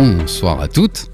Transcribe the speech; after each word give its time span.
Bonsoir 0.00 0.60
à 0.60 0.68
toutes, 0.68 1.10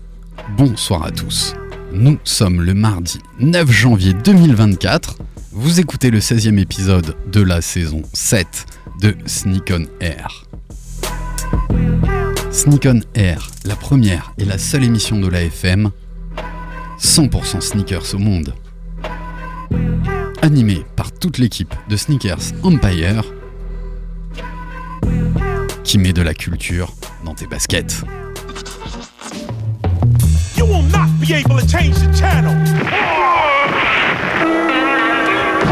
bonsoir 0.59 1.05
à 1.05 1.11
tous. 1.11 1.55
Nous 1.95 2.19
sommes 2.23 2.61
le 2.61 2.75
mardi 2.75 3.19
9 3.41 3.71
janvier 3.71 4.13
2024. 4.13 5.17
Vous 5.53 5.81
écoutez 5.81 6.11
le 6.11 6.19
16e 6.19 6.59
épisode 6.59 7.17
de 7.33 7.41
la 7.41 7.63
saison 7.63 8.03
7 8.13 8.67
de 9.01 9.17
Sneak 9.25 9.73
on 9.73 9.87
Air. 10.01 10.45
Sneak 12.51 12.85
on 12.85 13.01
Air, 13.15 13.49
la 13.65 13.75
première 13.75 14.35
et 14.37 14.45
la 14.45 14.59
seule 14.59 14.85
émission 14.85 15.19
de 15.19 15.29
la 15.29 15.45
FM 15.45 15.91
100% 17.01 17.63
sneakers 17.63 18.15
au 18.15 18.19
monde. 18.19 18.53
Animée 20.43 20.85
par 20.95 21.11
toute 21.11 21.39
l'équipe 21.39 21.75
de 21.89 21.97
Sneakers 21.97 22.53
Empire 22.63 23.25
qui 25.85 25.97
met 25.97 26.13
de 26.13 26.21
la 26.21 26.35
culture 26.35 26.93
dans 27.25 27.35
tes 27.35 27.47
baskets. 27.47 28.05
Be 31.27 31.35
able 31.35 31.59
to 31.59 31.67
change 31.67 31.97
the 31.97 32.13
channel. 32.13 32.53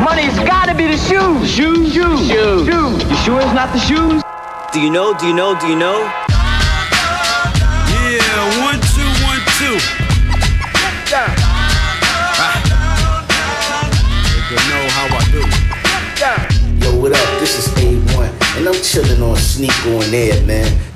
Money's 0.02 0.38
gotta 0.48 0.74
be 0.74 0.87
the 0.87 0.97
shoes. 0.97 1.51
Shoes, 1.51 1.93
shoes, 1.93 2.27
shoes. 2.27 2.66
shoes. 2.66 3.05
You 3.10 3.16
sure 3.16 3.41
it's 3.41 3.52
not 3.52 3.73
the 3.73 3.79
shoes? 3.79 4.23
Do 4.73 4.80
you 4.80 4.91
know? 4.91 5.12
Do 5.19 5.27
you 5.27 5.34
know? 5.34 5.59
Do 5.60 5.66
you 5.69 5.77
know? 5.77 5.98
Yeah, 7.93 8.65
one, 8.65 8.80
two, 8.96 9.10
one, 9.29 9.41
two. 9.59 9.77
Nigga 14.32 14.57
know 14.71 14.84
how 14.96 15.07
I 15.12 15.24
do. 15.32 15.43
Yo, 16.82 16.88
what 16.98 17.12
up? 17.12 17.41
This 17.41 17.59
is 17.59 17.69
A1, 17.74 18.57
and 18.57 18.69
I'm 18.69 18.82
chilling 18.82 19.23
on 19.23 19.37
Sneak 19.37 19.87
on 19.87 20.15
Air, 20.15 20.41
man. 20.46 20.91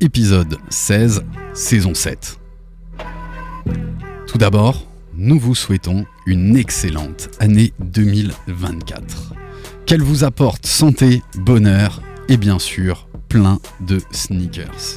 épisode 0.00 0.56
16, 0.70 1.22
saison 1.52 1.94
7. 1.94 2.40
Tout 4.26 4.38
d'abord, 4.38 4.86
nous 5.14 5.38
vous 5.38 5.54
souhaitons 5.54 6.06
une 6.26 6.56
excellente 6.56 7.28
année 7.38 7.72
2024. 7.80 9.34
Qu'elle 9.84 10.02
vous 10.02 10.24
apporte 10.24 10.64
santé, 10.66 11.22
bonheur 11.34 12.00
et 12.28 12.36
bien 12.36 12.58
sûr 12.58 13.08
plein 13.28 13.60
de 13.80 14.00
sneakers. 14.10 14.96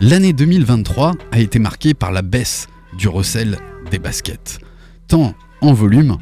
L'année 0.00 0.32
2023 0.32 1.12
a 1.30 1.38
été 1.38 1.58
marquée 1.58 1.94
par 1.94 2.10
la 2.10 2.22
baisse 2.22 2.66
du 2.98 3.08
recel 3.08 3.58
des 3.90 3.98
baskets, 3.98 4.58
tant 5.06 5.34
en 5.60 5.72
volume 5.72 6.18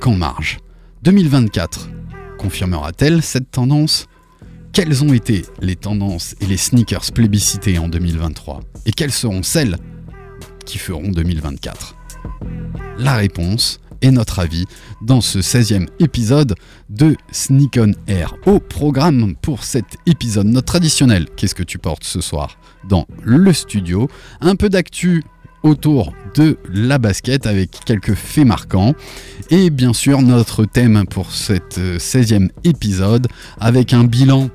qu'en 0.00 0.14
marge. 0.14 0.58
2024 1.02 1.90
confirmera-t-elle 2.38 3.22
cette 3.22 3.50
tendance? 3.50 4.07
Quelles 4.72 5.04
ont 5.04 5.12
été 5.12 5.44
les 5.60 5.76
tendances 5.76 6.34
et 6.40 6.46
les 6.46 6.56
sneakers 6.56 7.12
plébiscités 7.12 7.78
en 7.78 7.88
2023 7.88 8.60
Et 8.86 8.92
quelles 8.92 9.12
seront 9.12 9.42
celles 9.42 9.76
qui 10.64 10.78
feront 10.78 11.08
2024 11.10 11.96
La 12.98 13.14
réponse 13.14 13.80
et 14.02 14.10
notre 14.10 14.38
avis 14.38 14.64
dans 15.02 15.20
ce 15.20 15.40
16e 15.40 15.88
épisode 15.98 16.54
de 16.88 17.16
Sneak 17.32 17.78
on 17.78 17.92
Air. 18.06 18.34
Au 18.46 18.60
programme 18.60 19.34
pour 19.36 19.64
cet 19.64 19.96
épisode, 20.06 20.46
notre 20.46 20.66
traditionnel 20.66 21.26
Qu'est-ce 21.36 21.54
que 21.54 21.62
tu 21.62 21.78
portes 21.78 22.04
ce 22.04 22.20
soir? 22.20 22.58
Dans 22.88 23.06
le 23.22 23.52
studio 23.52 24.08
Un 24.40 24.56
peu 24.56 24.68
d'actu 24.68 25.24
autour 25.64 26.12
de 26.36 26.56
la 26.72 26.98
basket 26.98 27.46
avec 27.46 27.70
quelques 27.84 28.14
faits 28.14 28.46
marquants 28.46 28.94
et 29.50 29.70
bien 29.70 29.92
sûr 29.92 30.22
notre 30.22 30.64
thème 30.64 31.04
pour 31.10 31.32
cet 31.32 31.78
16e 31.78 32.50
épisode 32.62 33.26
avec 33.58 33.92
un 33.92 34.04
bilan 34.04 34.50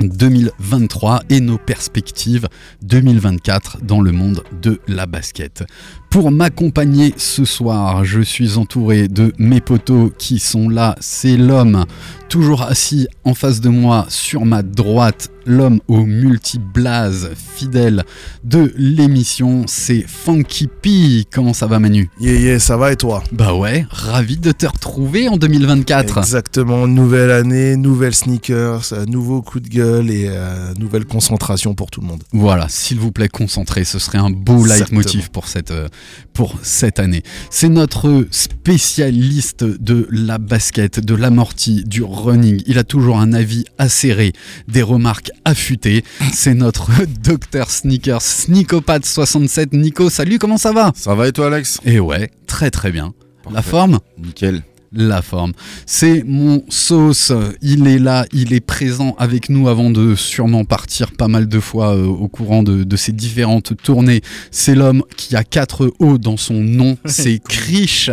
2023 0.00 1.22
et 1.30 1.40
nos 1.40 1.58
perspectives 1.58 2.48
2024 2.82 3.78
dans 3.82 4.00
le 4.00 4.12
monde 4.12 4.42
de 4.62 4.80
la 4.88 5.06
basket. 5.06 5.64
Pour 6.10 6.30
m'accompagner 6.30 7.12
ce 7.16 7.44
soir, 7.44 8.04
je 8.04 8.20
suis 8.20 8.56
entouré 8.56 9.08
de 9.08 9.32
mes 9.38 9.60
potos 9.60 10.10
qui 10.18 10.38
sont 10.38 10.68
là. 10.68 10.96
C'est 11.00 11.36
l'homme 11.36 11.84
toujours 12.28 12.62
assis 12.62 13.08
en 13.24 13.34
face 13.34 13.60
de 13.60 13.68
moi 13.68 14.06
sur 14.08 14.44
ma 14.44 14.62
droite, 14.62 15.30
l'homme 15.46 15.80
au 15.88 16.04
multi-blaze 16.04 17.30
fidèle 17.34 18.04
de 18.44 18.72
l'émission, 18.76 19.64
c'est 19.66 20.04
Funky 20.06 20.66
P. 20.66 21.24
Comment 21.32 21.54
ça 21.54 21.66
va 21.66 21.78
Manu? 21.78 22.10
Yeah, 22.20 22.34
yeah, 22.34 22.58
ça 22.58 22.76
va 22.76 22.92
et 22.92 22.96
toi? 22.96 23.22
Bah 23.32 23.54
ouais, 23.54 23.86
ravi 23.90 24.36
de 24.36 24.52
te 24.52 24.66
retrouver 24.66 25.28
en 25.28 25.38
2024. 25.38 26.18
Exactement, 26.18 26.86
nouvelle 26.86 27.30
année, 27.30 27.76
nouvelle 27.76 28.14
sneakers, 28.14 28.92
euh, 28.92 29.06
nouveau 29.06 29.40
coup 29.40 29.60
de 29.60 29.68
gueule 29.68 30.10
et 30.10 30.28
euh, 30.28 30.74
nouvelle 30.74 31.06
concentration 31.06 31.74
pour 31.74 31.90
tout 31.90 32.02
le 32.02 32.08
monde. 32.08 32.22
Voilà, 32.32 32.68
s'il 32.68 32.98
vous 33.00 33.12
plaît, 33.12 33.28
concentrez, 33.28 33.84
ce 33.84 33.98
serait 33.98 34.18
un 34.18 34.30
beau 34.30 34.66
leitmotiv 34.66 35.30
pour 35.30 35.48
cette, 35.48 35.70
euh, 35.70 35.88
pour 36.32 36.58
cette 36.62 36.98
année. 36.98 37.22
C'est 37.50 37.68
notre 37.68 38.26
spécialiste 38.30 39.64
de 39.64 40.06
la 40.10 40.38
basket, 40.38 41.00
de 41.00 41.14
l'amorti, 41.14 41.84
du 41.84 42.02
running. 42.02 42.62
Il 42.66 42.78
a 42.78 42.84
toujours 42.84 43.18
un 43.18 43.32
avis 43.32 43.64
acéré, 43.78 44.32
des 44.68 44.82
remarques 44.82 45.30
affûtées. 45.44 46.04
C'est 46.32 46.54
notre 46.54 46.90
docteur 47.22 47.70
sneakers, 47.70 48.20
Sneakopath67. 48.22 49.76
Nico, 49.76 50.10
salut, 50.10 50.38
comment 50.38 50.58
ça 50.58 50.72
va? 50.72 50.92
Ça 50.94 51.14
va 51.14 51.28
et 51.28 51.32
toi 51.32 51.46
Alex? 51.46 51.78
Et 51.84 52.00
ouais, 52.00 52.30
très 52.46 52.70
très 52.70 52.90
bien. 52.90 53.14
La 53.50 53.62
forme? 53.62 53.98
Nickel. 54.18 54.62
La 54.92 55.22
forme. 55.22 55.52
C'est 55.86 56.24
mon 56.26 56.62
sauce, 56.68 57.32
il 57.62 57.86
est 57.86 57.98
là, 57.98 58.26
il 58.32 58.52
est 58.52 58.60
présent 58.60 59.14
avec 59.18 59.48
nous 59.48 59.68
avant 59.68 59.90
de 59.90 60.14
sûrement 60.14 60.64
partir 60.64 61.12
pas 61.12 61.28
mal 61.28 61.48
de 61.48 61.60
fois 61.60 61.94
euh, 61.94 62.04
au 62.06 62.28
courant 62.28 62.62
de, 62.62 62.84
de 62.84 62.96
ces 62.96 63.12
différentes 63.12 63.72
tournées. 63.82 64.22
C'est 64.50 64.74
l'homme 64.74 65.02
qui 65.16 65.36
a 65.36 65.44
quatre 65.44 65.92
O 65.98 66.18
dans 66.18 66.36
son 66.36 66.54
nom, 66.54 66.96
c'est 67.04 67.38
Krish. 67.38 68.10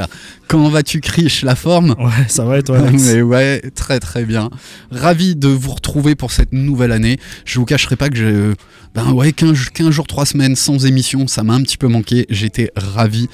Comment 0.47 0.69
vas-tu 0.69 1.01
Krish 1.01 1.43
La 1.43 1.55
forme? 1.55 1.95
Ouais, 1.97 2.25
ça 2.27 2.45
va 2.45 2.59
et 2.59 2.63
toi, 2.63 2.77
Alex? 2.77 3.03
Mais 3.13 3.21
ouais, 3.21 3.61
très 3.73 3.99
très 3.99 4.25
bien. 4.25 4.49
Ravi 4.91 5.35
de 5.35 5.47
vous 5.47 5.71
retrouver 5.71 6.15
pour 6.15 6.31
cette 6.31 6.53
nouvelle 6.53 6.91
année. 6.91 7.17
Je 7.45 7.59
vous 7.59 7.65
cacherai 7.65 7.95
pas 7.95 8.09
que 8.09 8.15
j'ai, 8.15 8.53
ben 8.93 9.11
ouais, 9.11 9.33
15, 9.33 9.69
15 9.73 9.89
jours, 9.89 10.07
3 10.07 10.25
semaines 10.25 10.55
sans 10.55 10.85
émission, 10.85 11.27
ça 11.27 11.43
m'a 11.43 11.53
un 11.53 11.61
petit 11.63 11.77
peu 11.77 11.87
manqué. 11.87 12.25
J'étais 12.29 12.71
ravi 12.75 13.27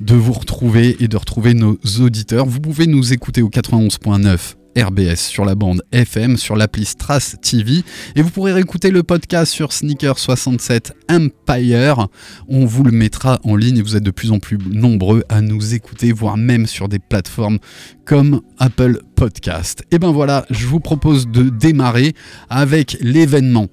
de 0.00 0.14
vous 0.14 0.32
retrouver 0.32 0.96
et 1.00 1.08
de 1.08 1.16
retrouver 1.16 1.54
nos 1.54 1.78
auditeurs. 2.00 2.46
Vous 2.46 2.60
pouvez 2.60 2.86
nous 2.86 3.12
écouter 3.12 3.42
au 3.42 3.48
91.9 3.48 4.54
RBS 4.76 5.16
sur 5.16 5.44
la 5.44 5.54
bande 5.54 5.82
FM, 5.92 6.36
sur 6.36 6.56
l'appli 6.56 6.84
Strass 6.84 7.36
TV. 7.42 7.82
Et 8.14 8.22
vous 8.22 8.30
pourrez 8.30 8.52
réécouter 8.52 8.90
le 8.90 9.02
podcast 9.02 9.52
sur 9.52 9.70
Sneaker67 9.70 10.92
Empire. 11.10 12.06
On 12.48 12.64
vous 12.64 12.84
le 12.84 12.92
mettra 12.92 13.40
en 13.44 13.56
ligne 13.56 13.78
et 13.78 13.82
vous 13.82 13.96
êtes 13.96 14.02
de 14.02 14.10
plus 14.10 14.30
en 14.30 14.38
plus 14.38 14.58
nombreux 14.70 15.24
à 15.28 15.40
nous 15.40 15.74
écouter, 15.74 16.12
voire 16.12 16.36
même 16.36 16.66
sur 16.66 16.88
des 16.88 16.98
plateformes 16.98 17.58
comme 18.04 18.40
Apple 18.58 19.00
Podcast. 19.16 19.82
Et 19.90 19.98
ben 19.98 20.12
voilà, 20.12 20.46
je 20.50 20.66
vous 20.66 20.80
propose 20.80 21.28
de 21.28 21.48
démarrer 21.48 22.14
avec 22.48 22.96
l'événement. 23.00 23.66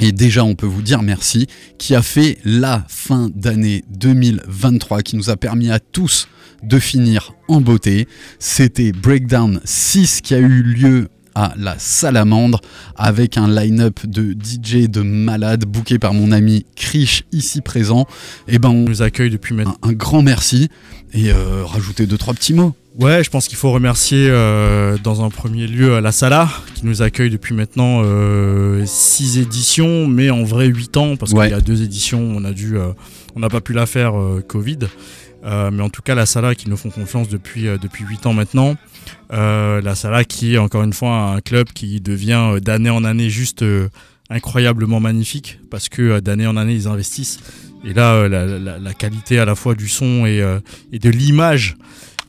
Et 0.00 0.12
déjà, 0.12 0.44
on 0.44 0.54
peut 0.54 0.66
vous 0.66 0.82
dire 0.82 1.02
merci, 1.02 1.46
qui 1.78 1.94
a 1.94 2.02
fait 2.02 2.38
la 2.44 2.84
fin 2.88 3.30
d'année 3.34 3.84
2023, 3.90 5.02
qui 5.02 5.16
nous 5.16 5.30
a 5.30 5.36
permis 5.36 5.70
à 5.70 5.80
tous 5.80 6.28
de 6.62 6.78
finir 6.78 7.34
en 7.48 7.60
beauté. 7.60 8.08
C'était 8.38 8.92
Breakdown 8.92 9.60
6 9.64 10.20
qui 10.22 10.34
a 10.34 10.38
eu 10.38 10.62
lieu 10.62 11.08
à 11.34 11.52
la 11.58 11.78
Salamandre 11.78 12.62
avec 12.96 13.36
un 13.36 13.46
line-up 13.46 14.00
de 14.06 14.32
DJ 14.32 14.88
de 14.88 15.02
malades 15.02 15.66
booké 15.66 15.98
par 15.98 16.14
mon 16.14 16.32
ami 16.32 16.64
Krish 16.76 17.24
ici 17.30 17.60
présent. 17.60 18.06
Et 18.48 18.58
ben, 18.58 18.70
On 18.70 18.88
nous 18.88 19.02
accueille 19.02 19.30
depuis 19.30 19.54
maintenant. 19.54 19.76
un, 19.82 19.90
un 19.90 19.92
grand 19.92 20.22
merci 20.22 20.70
et 21.12 21.30
euh, 21.30 21.62
rajouter 21.64 22.06
deux 22.06 22.16
trois 22.16 22.32
petits 22.32 22.54
mots. 22.54 22.74
Ouais, 22.98 23.22
je 23.22 23.28
pense 23.28 23.46
qu'il 23.46 23.58
faut 23.58 23.72
remercier 23.72 24.28
euh, 24.30 24.96
dans 25.02 25.22
un 25.22 25.28
premier 25.28 25.66
lieu 25.66 25.92
euh, 25.94 26.00
la 26.00 26.12
Sala 26.12 26.48
qui 26.74 26.86
nous 26.86 27.02
accueille 27.02 27.28
depuis 27.28 27.54
maintenant 27.54 28.02
6 28.86 29.38
éditions, 29.38 30.06
mais 30.06 30.30
en 30.30 30.44
vrai 30.44 30.66
8 30.66 30.96
ans 30.96 31.16
parce 31.16 31.32
Ouais. 31.32 31.46
qu'il 31.48 31.56
y 31.56 31.58
a 31.58 31.60
deux 31.60 31.82
éditions, 31.82 32.20
on 32.20 32.42
a 32.44 32.52
dû, 32.52 32.78
euh, 32.78 32.88
on 33.34 33.40
n'a 33.40 33.48
pas 33.50 33.60
pu 33.60 33.74
la 33.74 33.84
faire 33.84 34.18
euh, 34.18 34.42
Covid. 34.46 34.78
Euh, 35.44 35.70
mais 35.70 35.82
en 35.82 35.90
tout 35.90 36.00
cas, 36.02 36.14
la 36.14 36.24
Sala 36.26 36.54
qui 36.54 36.70
nous 36.70 36.76
font 36.78 36.88
confiance 36.90 37.28
depuis, 37.28 37.68
euh, 37.68 37.76
depuis 37.76 38.04
8 38.04 38.24
ans 38.26 38.32
maintenant. 38.32 38.76
Euh, 39.32 39.80
la 39.82 39.94
Sala 39.94 40.24
qui 40.24 40.54
est 40.54 40.58
encore 40.58 40.82
une 40.82 40.94
fois 40.94 41.32
un 41.34 41.40
club 41.40 41.68
qui 41.74 42.00
devient 42.00 42.52
euh, 42.54 42.60
d'année 42.60 42.90
en 42.90 43.04
année 43.04 43.28
juste 43.28 43.62
euh, 43.62 43.88
incroyablement 44.30 44.98
magnifique 45.00 45.60
parce 45.70 45.88
que 45.90 46.02
euh, 46.02 46.20
d'année 46.22 46.46
en 46.46 46.56
année 46.56 46.72
ils 46.74 46.88
investissent 46.88 47.38
Et 47.84 47.92
là, 47.92 48.14
euh, 48.14 48.28
la, 48.28 48.46
la- 48.58 48.78
la 48.78 48.94
qualité 48.94 49.38
à 49.38 49.44
la 49.44 49.54
fois 49.54 49.74
du 49.76 49.86
son 49.88 50.26
et, 50.26 50.40
euh, 50.40 50.58
et 50.92 50.98
de 50.98 51.10
l'image 51.10 51.76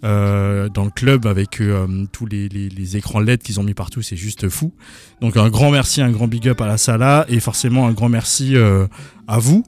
euh, 0.04 0.70
dans 0.70 0.86
le 0.86 0.92
club 0.92 1.26
avec 1.26 1.60
euh, 1.62 2.06
tous 2.12 2.26
les, 2.26 2.48
les- 2.50 2.98
écrans 2.98 3.20
LED 3.20 3.42
qu'ils 3.44 3.60
ont 3.60 3.64
mis 3.64 3.74
partout, 3.74 4.02
c'est 4.02 4.16
juste 4.16 4.48
fou. 4.50 4.74
Donc 5.22 5.38
un 5.38 5.50
grand 5.50 5.72
merci, 5.72 6.02
un 6.02 6.12
grand 6.12 6.28
big 6.28 6.48
up 6.48 6.62
à 6.62 6.68
la 6.68 6.78
Sala 6.78 7.26
et 7.30 7.40
forcément 7.40 7.88
un 7.88 7.92
grand 7.94 8.10
merci 8.10 8.56
euh, 8.56 8.88
à 9.28 9.40
vous, 9.40 9.64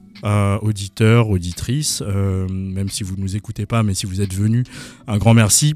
auditeurs, 0.62 1.28
auditrices, 1.28 2.02
même 2.02 2.88
si 2.88 3.02
vous 3.04 3.16
ne 3.16 3.22
nous 3.22 3.36
écoutez 3.36 3.66
pas, 3.66 3.82
mais 3.82 3.94
si 3.94 4.06
vous 4.06 4.20
êtes 4.20 4.34
venus, 4.34 4.64
un 5.06 5.18
grand 5.18 5.34
merci. 5.34 5.74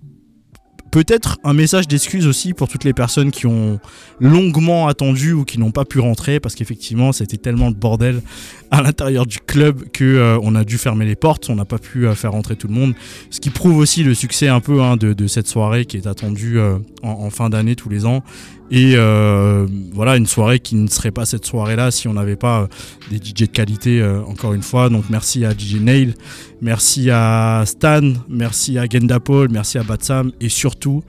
Peut-être 0.94 1.40
un 1.42 1.54
message 1.54 1.88
d'excuse 1.88 2.24
aussi 2.28 2.54
pour 2.54 2.68
toutes 2.68 2.84
les 2.84 2.92
personnes 2.92 3.32
qui 3.32 3.48
ont 3.48 3.80
longuement 4.20 4.86
attendu 4.86 5.32
ou 5.32 5.44
qui 5.44 5.58
n'ont 5.58 5.72
pas 5.72 5.84
pu 5.84 5.98
rentrer 5.98 6.38
parce 6.38 6.54
qu'effectivement 6.54 7.10
c'était 7.10 7.36
tellement 7.36 7.66
le 7.66 7.74
bordel 7.74 8.22
à 8.70 8.80
l'intérieur 8.80 9.26
du 9.26 9.40
club 9.40 9.90
que 9.92 10.04
euh, 10.04 10.38
on 10.40 10.54
a 10.54 10.62
dû 10.62 10.78
fermer 10.78 11.04
les 11.04 11.16
portes, 11.16 11.50
on 11.50 11.56
n'a 11.56 11.64
pas 11.64 11.78
pu 11.78 12.06
euh, 12.06 12.14
faire 12.14 12.30
rentrer 12.30 12.54
tout 12.54 12.68
le 12.68 12.74
monde, 12.74 12.94
ce 13.30 13.40
qui 13.40 13.50
prouve 13.50 13.78
aussi 13.78 14.04
le 14.04 14.14
succès 14.14 14.46
un 14.46 14.60
peu 14.60 14.82
hein, 14.82 14.96
de, 14.96 15.26
cette 15.26 15.48
soirée 15.48 15.84
qui 15.84 15.96
est 15.96 16.06
attendue 16.06 16.60
euh, 16.60 16.78
en 17.02 17.28
fin 17.30 17.50
d'année 17.50 17.74
tous 17.74 17.88
les 17.88 18.06
ans 18.06 18.22
et 18.70 18.94
euh, 18.96 19.66
voilà 19.92 20.16
une 20.16 20.26
soirée 20.26 20.58
qui 20.58 20.74
ne 20.74 20.88
serait 20.88 21.10
pas 21.10 21.26
cette 21.26 21.44
soirée 21.44 21.76
là 21.76 21.90
si 21.90 22.08
on 22.08 22.14
n'avait 22.14 22.36
pas 22.36 22.62
euh, 22.62 22.66
des 23.10 23.16
DJ 23.16 23.34
de 23.34 23.46
qualité 23.46 24.00
euh, 24.00 24.22
encore 24.24 24.54
une 24.54 24.62
fois 24.62 24.88
donc 24.88 25.04
merci 25.10 25.44
à 25.44 25.52
DJ 25.52 25.76
Nail 25.80 26.14
merci 26.62 27.10
à 27.10 27.62
Stan 27.66 28.14
merci 28.28 28.78
à 28.78 28.86
Gendapol 28.88 29.48
merci 29.50 29.78
à 29.78 29.82
Batsam 29.82 30.32
et 30.40 30.48
surtout 30.48 31.02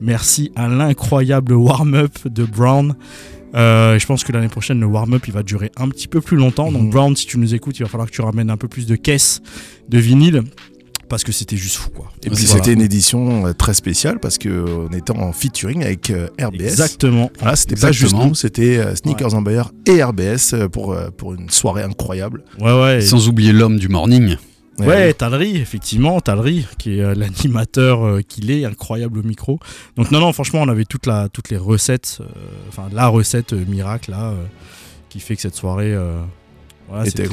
merci 0.00 0.50
à 0.56 0.68
l'incroyable 0.68 1.52
warm-up 1.52 2.12
de 2.26 2.44
Brown 2.44 2.94
euh, 3.54 3.98
je 3.98 4.06
pense 4.06 4.24
que 4.24 4.32
l'année 4.32 4.48
prochaine, 4.48 4.80
le 4.80 4.86
warm-up, 4.86 5.24
il 5.26 5.32
va 5.32 5.42
durer 5.42 5.70
un 5.76 5.88
petit 5.88 6.08
peu 6.08 6.20
plus 6.20 6.36
longtemps. 6.36 6.72
Donc, 6.72 6.84
Mhm. 6.84 6.90
Brown, 6.90 7.16
si 7.16 7.26
tu 7.26 7.38
nous 7.38 7.54
écoutes, 7.54 7.78
il 7.78 7.82
va 7.82 7.88
falloir 7.88 8.08
que 8.08 8.14
tu 8.14 8.22
ramènes 8.22 8.50
un 8.50 8.56
peu 8.56 8.68
plus 8.68 8.86
de 8.86 8.96
caisses 8.96 9.42
de 9.88 9.98
vinyle. 9.98 10.42
Parce 11.08 11.24
que 11.24 11.32
c'était 11.32 11.56
juste 11.56 11.76
fou, 11.76 11.90
quoi. 11.90 12.10
Et 12.22 12.30
puis 12.30 12.44
Voilà. 12.44 12.62
c'était 12.62 12.72
une 12.72 12.80
édition 12.80 13.46
euh, 13.46 13.52
très 13.52 13.74
spéciale 13.74 14.18
parce 14.18 14.38
que 14.38 14.88
on 14.88 14.92
était 14.94 15.12
en 15.12 15.32
featuring 15.32 15.82
avec 15.84 16.10
euh, 16.10 16.28
RBS. 16.40 16.62
Exactement. 16.62 17.30
Voilà, 17.38 17.56
c'était 17.56 17.76
pas 17.76 17.92
juste 17.92 18.14
nous, 18.14 18.34
c'était 18.34 18.78
euh, 18.78 18.94
Sneakers 18.96 19.34
Empire 19.34 19.72
et 19.86 20.02
RBS 20.02 20.68
pour, 20.72 20.96
pour 21.16 21.34
une 21.34 21.50
soirée 21.50 21.82
incroyable. 21.82 22.44
Ouais, 22.60 22.80
ouais. 22.80 23.00
Sans 23.00 23.28
oublier 23.28 23.52
l'homme 23.52 23.78
du 23.78 23.88
morning. 23.88 24.36
Ouais, 24.78 25.12
Talry, 25.12 25.56
effectivement, 25.56 26.20
Talry, 26.20 26.66
qui 26.78 26.98
est 26.98 27.14
l'animateur 27.14 28.04
euh, 28.04 28.22
qu'il 28.22 28.50
est, 28.50 28.64
incroyable 28.64 29.18
au 29.18 29.22
micro. 29.22 29.58
Donc 29.96 30.10
non, 30.10 30.20
non, 30.20 30.32
franchement, 30.32 30.60
on 30.62 30.68
avait 30.68 30.84
toute 30.84 31.06
la, 31.06 31.28
toutes 31.28 31.50
les 31.50 31.56
recettes, 31.56 32.18
euh, 32.20 32.24
enfin 32.68 32.88
la 32.92 33.08
recette 33.08 33.52
euh, 33.52 33.64
miracle 33.68 34.10
là, 34.10 34.30
euh, 34.30 34.44
qui 35.08 35.20
fait 35.20 35.36
que 35.36 35.42
cette 35.42 35.54
soirée, 35.54 35.92
euh, 35.92 36.20
voilà, 36.88 37.04
c'était, 37.06 37.26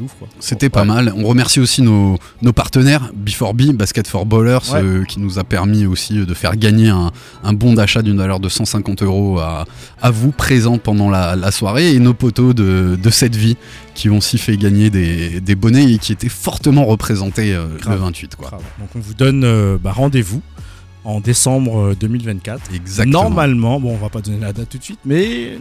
ouf 0.00 0.14
quoi. 0.18 0.26
C'était 0.40 0.68
pas 0.68 0.84
mal. 0.84 1.12
On 1.16 1.24
remercie 1.24 1.60
aussi 1.60 1.82
nos, 1.82 2.18
nos 2.40 2.52
partenaires, 2.52 3.12
B4B, 3.24 3.72
Basket 3.72 4.06
for 4.08 4.26
Ballers, 4.26 4.58
Ouais. 4.72 4.82
euh, 4.82 5.04
qui 5.04 5.20
nous 5.20 5.38
a 5.38 5.44
permis 5.44 5.86
aussi 5.86 6.18
euh, 6.18 6.26
de 6.26 6.34
faire 6.34 6.56
gagner 6.56 6.88
un, 6.88 7.12
un 7.44 7.52
bon 7.52 7.74
d'achat 7.74 8.02
d'une 8.02 8.16
valeur 8.16 8.40
de 8.40 8.48
150 8.48 9.02
euros 9.02 9.38
à, 9.38 9.66
à 10.00 10.10
vous 10.10 10.32
présents 10.32 10.78
pendant 10.78 11.10
la, 11.10 11.36
la 11.36 11.50
soirée 11.52 11.92
et 11.94 11.98
nos 12.00 12.14
poteaux 12.14 12.54
de, 12.54 12.98
de 13.00 13.10
cette 13.10 13.36
vie 13.36 13.56
qui 13.94 14.08
ont 14.10 14.16
aussi 14.18 14.38
fait 14.38 14.56
gagner 14.56 14.90
des, 14.90 15.40
des 15.40 15.54
bonnets 15.54 15.92
et 15.92 15.98
qui 15.98 16.12
étaient 16.12 16.28
fortement 16.28 16.84
représentés 16.84 17.54
euh, 17.54 17.66
le 17.74 17.78
Grave. 17.78 18.00
28. 18.00 18.36
Quoi. 18.36 18.48
Grave. 18.48 18.62
Donc 18.80 18.88
on 18.96 19.00
vous 19.00 19.14
donne 19.14 19.44
euh, 19.44 19.78
bah, 19.78 19.92
rendez-vous 19.92 20.42
en 21.04 21.20
décembre 21.20 21.90
euh, 21.90 21.94
2024. 21.98 22.72
Exactement. 22.74 23.24
Normalement, 23.24 23.80
bon, 23.80 23.92
on 23.92 23.96
va 23.98 24.08
pas 24.08 24.20
donner 24.20 24.38
la 24.40 24.52
date 24.52 24.68
tout 24.70 24.78
de 24.78 24.82
suite, 24.84 25.00
mais 25.04 25.58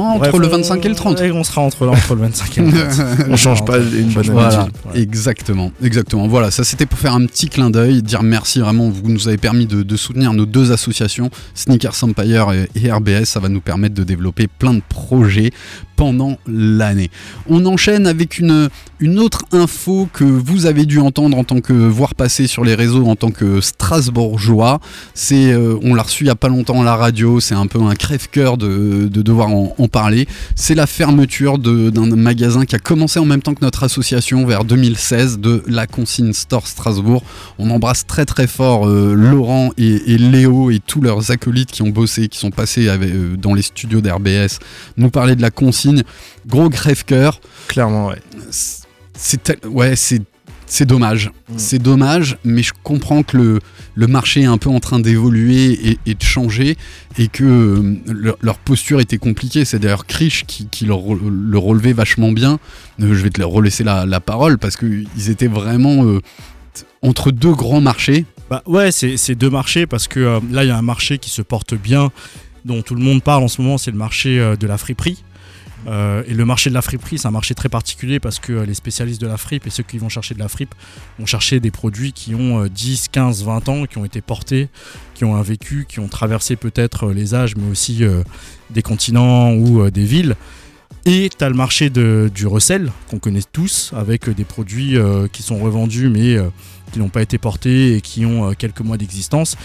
Entre 0.00 0.18
Bref, 0.30 0.36
le 0.38 0.46
on- 0.46 0.50
25 0.50 0.84
et 0.84 0.88
le 0.88 0.94
30. 0.94 1.20
ouais, 1.20 1.30
on 1.30 1.44
sera 1.44 1.60
entre 1.62 1.84
là, 1.86 1.92
entre 1.92 2.14
le 2.14 2.22
25 2.22 2.58
et 2.58 2.60
le 2.62 2.72
30. 2.72 3.28
On 3.30 3.36
change 3.36 3.64
pas 3.64 3.78
une 3.78 4.12
bonne 4.12 4.30
Voilà, 4.30 4.60
habitude. 4.62 4.74
Exactement, 4.94 5.72
exactement. 5.82 6.26
Voilà, 6.28 6.50
ça 6.50 6.64
c'était 6.64 6.86
pour 6.86 6.98
faire 6.98 7.14
un 7.14 7.24
petit 7.26 7.48
clin 7.48 7.70
d'œil, 7.70 8.02
dire 8.02 8.22
merci 8.22 8.60
vraiment, 8.60 8.88
vous 8.88 9.08
nous 9.10 9.28
avez 9.28 9.36
permis 9.38 9.66
de, 9.66 9.82
de 9.82 9.96
soutenir 9.96 10.32
nos 10.32 10.46
deux 10.46 10.72
associations, 10.72 11.30
Sneakers 11.54 12.02
Empire 12.02 12.52
et, 12.52 12.68
et 12.82 12.90
RBS, 12.92 13.24
ça 13.24 13.40
va 13.40 13.48
nous 13.48 13.60
permettre 13.60 13.94
de 13.94 14.04
développer 14.04 14.46
plein 14.46 14.74
de 14.74 14.82
projets 14.88 15.50
pendant 15.96 16.38
l'année. 16.46 17.10
On 17.48 17.66
enchaîne 17.66 18.06
avec 18.06 18.38
une, 18.38 18.68
une 19.00 19.18
autre 19.18 19.42
info 19.52 20.08
que 20.12 20.22
vous 20.22 20.66
avez 20.66 20.86
dû 20.86 21.00
entendre 21.00 21.36
en 21.36 21.42
tant 21.42 21.60
que 21.60 21.72
voir 21.72 22.14
passer 22.14 22.46
sur 22.46 22.62
les 22.64 22.76
réseaux 22.76 23.06
en 23.06 23.16
tant 23.16 23.32
que 23.32 23.60
Strasbourgeois. 23.60 24.78
C'est, 25.14 25.50
euh, 25.52 25.76
on 25.82 25.94
l'a 25.94 26.02
reçu 26.02 26.22
il 26.24 26.28
y 26.28 26.30
a 26.30 26.36
pas 26.36 26.48
longtemps 26.48 26.80
à 26.80 26.84
la 26.84 26.94
radio. 26.96 27.40
C'est 27.40 27.54
un 27.56 27.66
peu 27.66 27.80
un 27.82 27.94
crève-cœur 27.96 28.56
de, 28.56 29.08
de 29.10 29.22
devoir 29.22 29.48
en, 29.48 29.74
en 29.76 29.87
parler. 29.88 30.26
C'est 30.54 30.74
la 30.74 30.86
fermeture 30.86 31.58
d'un 31.58 32.16
magasin 32.16 32.64
qui 32.64 32.76
a 32.76 32.78
commencé 32.78 33.18
en 33.18 33.24
même 33.24 33.42
temps 33.42 33.54
que 33.54 33.64
notre 33.64 33.82
association 33.82 34.46
vers 34.46 34.64
2016 34.64 35.38
de 35.38 35.62
la 35.66 35.86
Consigne 35.86 36.32
Store 36.32 36.66
Strasbourg. 36.66 37.22
On 37.58 37.70
embrasse 37.70 38.06
très 38.06 38.24
très 38.24 38.46
fort 38.46 38.86
euh, 38.88 39.14
Laurent 39.14 39.70
et, 39.76 40.14
et 40.14 40.18
Léo 40.18 40.70
et 40.70 40.78
tous 40.78 41.00
leurs 41.00 41.30
acolytes 41.30 41.70
qui 41.72 41.82
ont 41.82 41.88
bossé, 41.90 42.28
qui 42.28 42.38
sont 42.38 42.50
passés 42.50 42.88
avec, 42.88 43.10
euh, 43.10 43.36
dans 43.36 43.54
les 43.54 43.62
studios 43.62 44.00
d'RBS, 44.00 44.58
nous 44.96 45.10
parler 45.10 45.34
de 45.36 45.42
la 45.42 45.50
consigne. 45.50 46.02
Gros 46.46 46.68
crève-cœur. 46.70 47.40
Clairement, 47.68 48.08
ouais. 48.08 48.18
C'est 49.14 49.42
tel- 49.42 49.58
ouais, 49.68 49.96
c'est 49.96 50.22
c'est 50.68 50.84
dommage. 50.86 51.30
Mm. 51.48 51.54
C'est 51.56 51.78
dommage, 51.78 52.38
mais 52.44 52.62
je 52.62 52.72
comprends 52.82 53.22
que 53.22 53.36
le, 53.36 53.60
le 53.94 54.06
marché 54.06 54.42
est 54.42 54.46
un 54.46 54.58
peu 54.58 54.70
en 54.70 54.80
train 54.80 55.00
d'évoluer 55.00 55.72
et, 55.72 55.98
et 56.06 56.14
de 56.14 56.22
changer 56.22 56.76
et 57.18 57.28
que 57.28 57.44
euh, 57.44 57.96
leur, 58.06 58.36
leur 58.40 58.58
posture 58.58 59.00
était 59.00 59.18
compliquée. 59.18 59.64
C'est 59.64 59.78
d'ailleurs 59.78 60.06
Krish 60.06 60.44
qui, 60.46 60.66
qui 60.68 60.84
le, 60.84 60.94
re- 60.94 61.18
le 61.28 61.58
relevait 61.58 61.92
vachement 61.92 62.32
bien. 62.32 62.58
Euh, 63.00 63.14
je 63.14 63.22
vais 63.22 63.30
te 63.30 63.42
relaisser 63.42 63.84
la, 63.84 64.06
la 64.06 64.20
parole 64.20 64.58
parce 64.58 64.76
qu'ils 64.76 65.30
étaient 65.30 65.48
vraiment 65.48 66.04
euh, 66.04 66.20
entre 67.02 67.30
deux 67.30 67.54
grands 67.54 67.80
marchés. 67.80 68.24
Bah 68.50 68.62
ouais, 68.66 68.92
c'est 68.92 69.16
c'est 69.16 69.34
deux 69.34 69.50
marchés 69.50 69.86
parce 69.86 70.08
que 70.08 70.40
là, 70.50 70.64
il 70.64 70.68
y 70.68 70.70
a 70.70 70.76
un 70.78 70.82
marché 70.82 71.18
qui 71.18 71.30
se 71.30 71.42
porte 71.42 71.74
bien, 71.74 72.10
dont 72.64 72.82
tout 72.82 72.94
le 72.94 73.02
monde 73.02 73.22
parle 73.22 73.42
en 73.42 73.48
ce 73.48 73.60
moment, 73.60 73.78
c'est 73.78 73.90
le 73.90 73.98
marché 73.98 74.54
de 74.58 74.66
la 74.66 74.78
friperie. 74.78 75.22
Euh, 75.86 76.22
et 76.26 76.34
le 76.34 76.44
marché 76.44 76.70
de 76.70 76.74
la 76.74 76.82
friperie, 76.82 77.18
c'est 77.18 77.28
un 77.28 77.32
marché 77.32 77.54
très 77.54 77.68
particulier 77.68 78.20
parce 78.20 78.38
que 78.38 78.52
euh, 78.52 78.66
les 78.66 78.74
spécialistes 78.74 79.20
de 79.20 79.26
la 79.26 79.36
fripe 79.36 79.66
et 79.66 79.70
ceux 79.70 79.82
qui 79.82 79.98
vont 79.98 80.08
chercher 80.08 80.34
de 80.34 80.40
la 80.40 80.48
fripe 80.48 80.74
vont 81.18 81.26
chercher 81.26 81.60
des 81.60 81.70
produits 81.70 82.12
qui 82.12 82.34
ont 82.34 82.64
euh, 82.64 82.68
10, 82.68 83.08
15, 83.08 83.44
20 83.44 83.68
ans, 83.68 83.86
qui 83.86 83.98
ont 83.98 84.04
été 84.04 84.20
portés, 84.20 84.68
qui 85.14 85.24
ont 85.24 85.36
un 85.36 85.42
vécu, 85.42 85.86
qui 85.88 86.00
ont 86.00 86.08
traversé 86.08 86.56
peut-être 86.56 87.08
euh, 87.08 87.14
les 87.14 87.34
âges, 87.34 87.54
mais 87.56 87.70
aussi 87.70 88.02
des 88.70 88.82
continents 88.82 89.52
ou 89.52 89.90
des 89.90 90.04
villes. 90.04 90.36
Et 91.04 91.30
tu 91.36 91.42
as 91.44 91.48
le 91.48 91.54
marché 91.54 91.90
du 91.90 92.46
recel, 92.46 92.92
qu'on 93.08 93.18
connaît 93.18 93.42
tous, 93.52 93.92
avec 93.96 94.28
des 94.28 94.44
produits 94.44 94.96
qui 95.32 95.42
sont 95.42 95.58
revendus, 95.58 96.08
mais 96.08 96.36
qui 96.92 96.98
n'ont 96.98 97.08
pas 97.08 97.22
été 97.22 97.38
portés 97.38 97.96
et 97.96 98.00
qui 98.00 98.26
ont 98.26 98.52
quelques 98.54 98.80
mois 98.80 98.96
d'existence. 98.96 99.56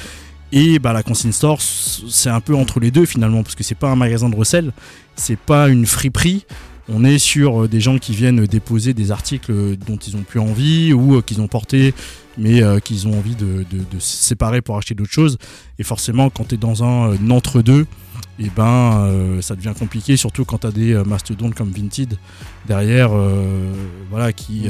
Et 0.56 0.78
bah, 0.78 0.94
la 0.94 1.02
consigne 1.02 1.32
store, 1.32 1.60
c'est 1.62 2.30
un 2.30 2.40
peu 2.40 2.56
entre 2.56 2.80
les 2.80 2.92
deux 2.92 3.08
finalement, 3.08 3.42
parce 3.42 3.56
que 3.56 3.64
c'est 3.64 3.74
pas 3.74 3.90
un 3.90 3.96
magasin 3.96 4.30
de 4.30 4.36
recel, 4.36 4.72
c'est 5.16 5.38
pas 5.38 5.68
une 5.68 5.88
friperie. 5.88 6.46
On 6.88 7.04
est 7.04 7.18
sur 7.18 7.64
euh, 7.64 7.68
des 7.68 7.82
gens 7.82 7.98
qui 7.98 8.14
viennent 8.14 8.46
déposer 8.46 8.94
des 8.94 9.10
articles 9.10 9.52
dont 9.88 9.98
ils 9.98 10.16
ont 10.16 10.22
plus 10.22 10.40
envie 10.40 10.94
ou 10.94 11.16
euh, 11.16 11.22
qu'ils 11.22 11.42
ont 11.42 11.48
portés, 11.48 11.96
mais 12.38 12.62
euh, 12.62 12.80
qu'ils 12.80 13.08
ont 13.08 13.18
envie 13.18 13.36
de, 13.36 13.66
se 13.98 14.18
séparer 14.18 14.62
pour 14.62 14.78
acheter 14.78 14.94
d'autres 14.94 15.12
choses. 15.12 15.40
Et 15.80 15.84
forcément, 15.84 16.30
quand 16.30 16.50
tu 16.50 16.56
es 16.56 16.58
dans 16.60 16.84
un, 16.84 17.18
entre-deux, 17.32 17.88
et 18.38 18.50
ben 18.56 19.40
ça 19.42 19.56
devient 19.56 19.74
compliqué, 19.78 20.18
surtout 20.18 20.44
quand 20.44 20.60
tu 20.60 20.68
as 20.68 20.72
des 20.72 20.94
mastodontes 21.06 21.54
comme 21.54 21.72
Vinted 21.72 22.18
derrière, 22.68 23.12
voilà, 24.10 24.34
qui 24.34 24.68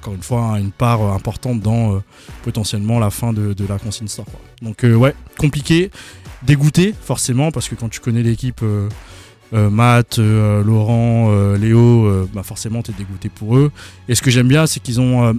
encore 0.00 0.14
une 0.14 0.22
fois 0.22 0.54
a 0.54 0.58
une 0.58 0.72
part 0.72 1.02
euh, 1.02 1.12
importante 1.12 1.60
dans 1.60 1.94
euh, 1.94 1.98
potentiellement 2.42 2.98
la 2.98 3.10
fin 3.10 3.32
de, 3.32 3.54
la 3.68 3.78
consigne 3.78 4.08
store. 4.08 4.26
Donc 4.62 4.84
euh, 4.84 4.94
ouais, 4.94 5.14
compliqué, 5.38 5.90
dégoûté 6.42 6.94
forcément 6.98 7.50
parce 7.50 7.68
que 7.68 7.74
quand 7.74 7.88
tu 7.88 8.00
connais 8.00 8.22
l'équipe. 8.22 8.62
Matt, 9.52 10.18
Laurent, 10.18 11.54
Léo, 11.56 12.28
bah 12.32 12.44
forcément 12.44 12.82
t'es 12.82 12.92
dégoûté 12.92 13.28
pour 13.28 13.56
eux. 13.56 13.72
Et 14.08 14.14
ce 14.14 14.22
que 14.22 14.30
j'aime 14.30 14.46
bien, 14.46 14.68
c'est 14.68 14.78
qu'ils 14.78 15.00
ont, 15.00 15.36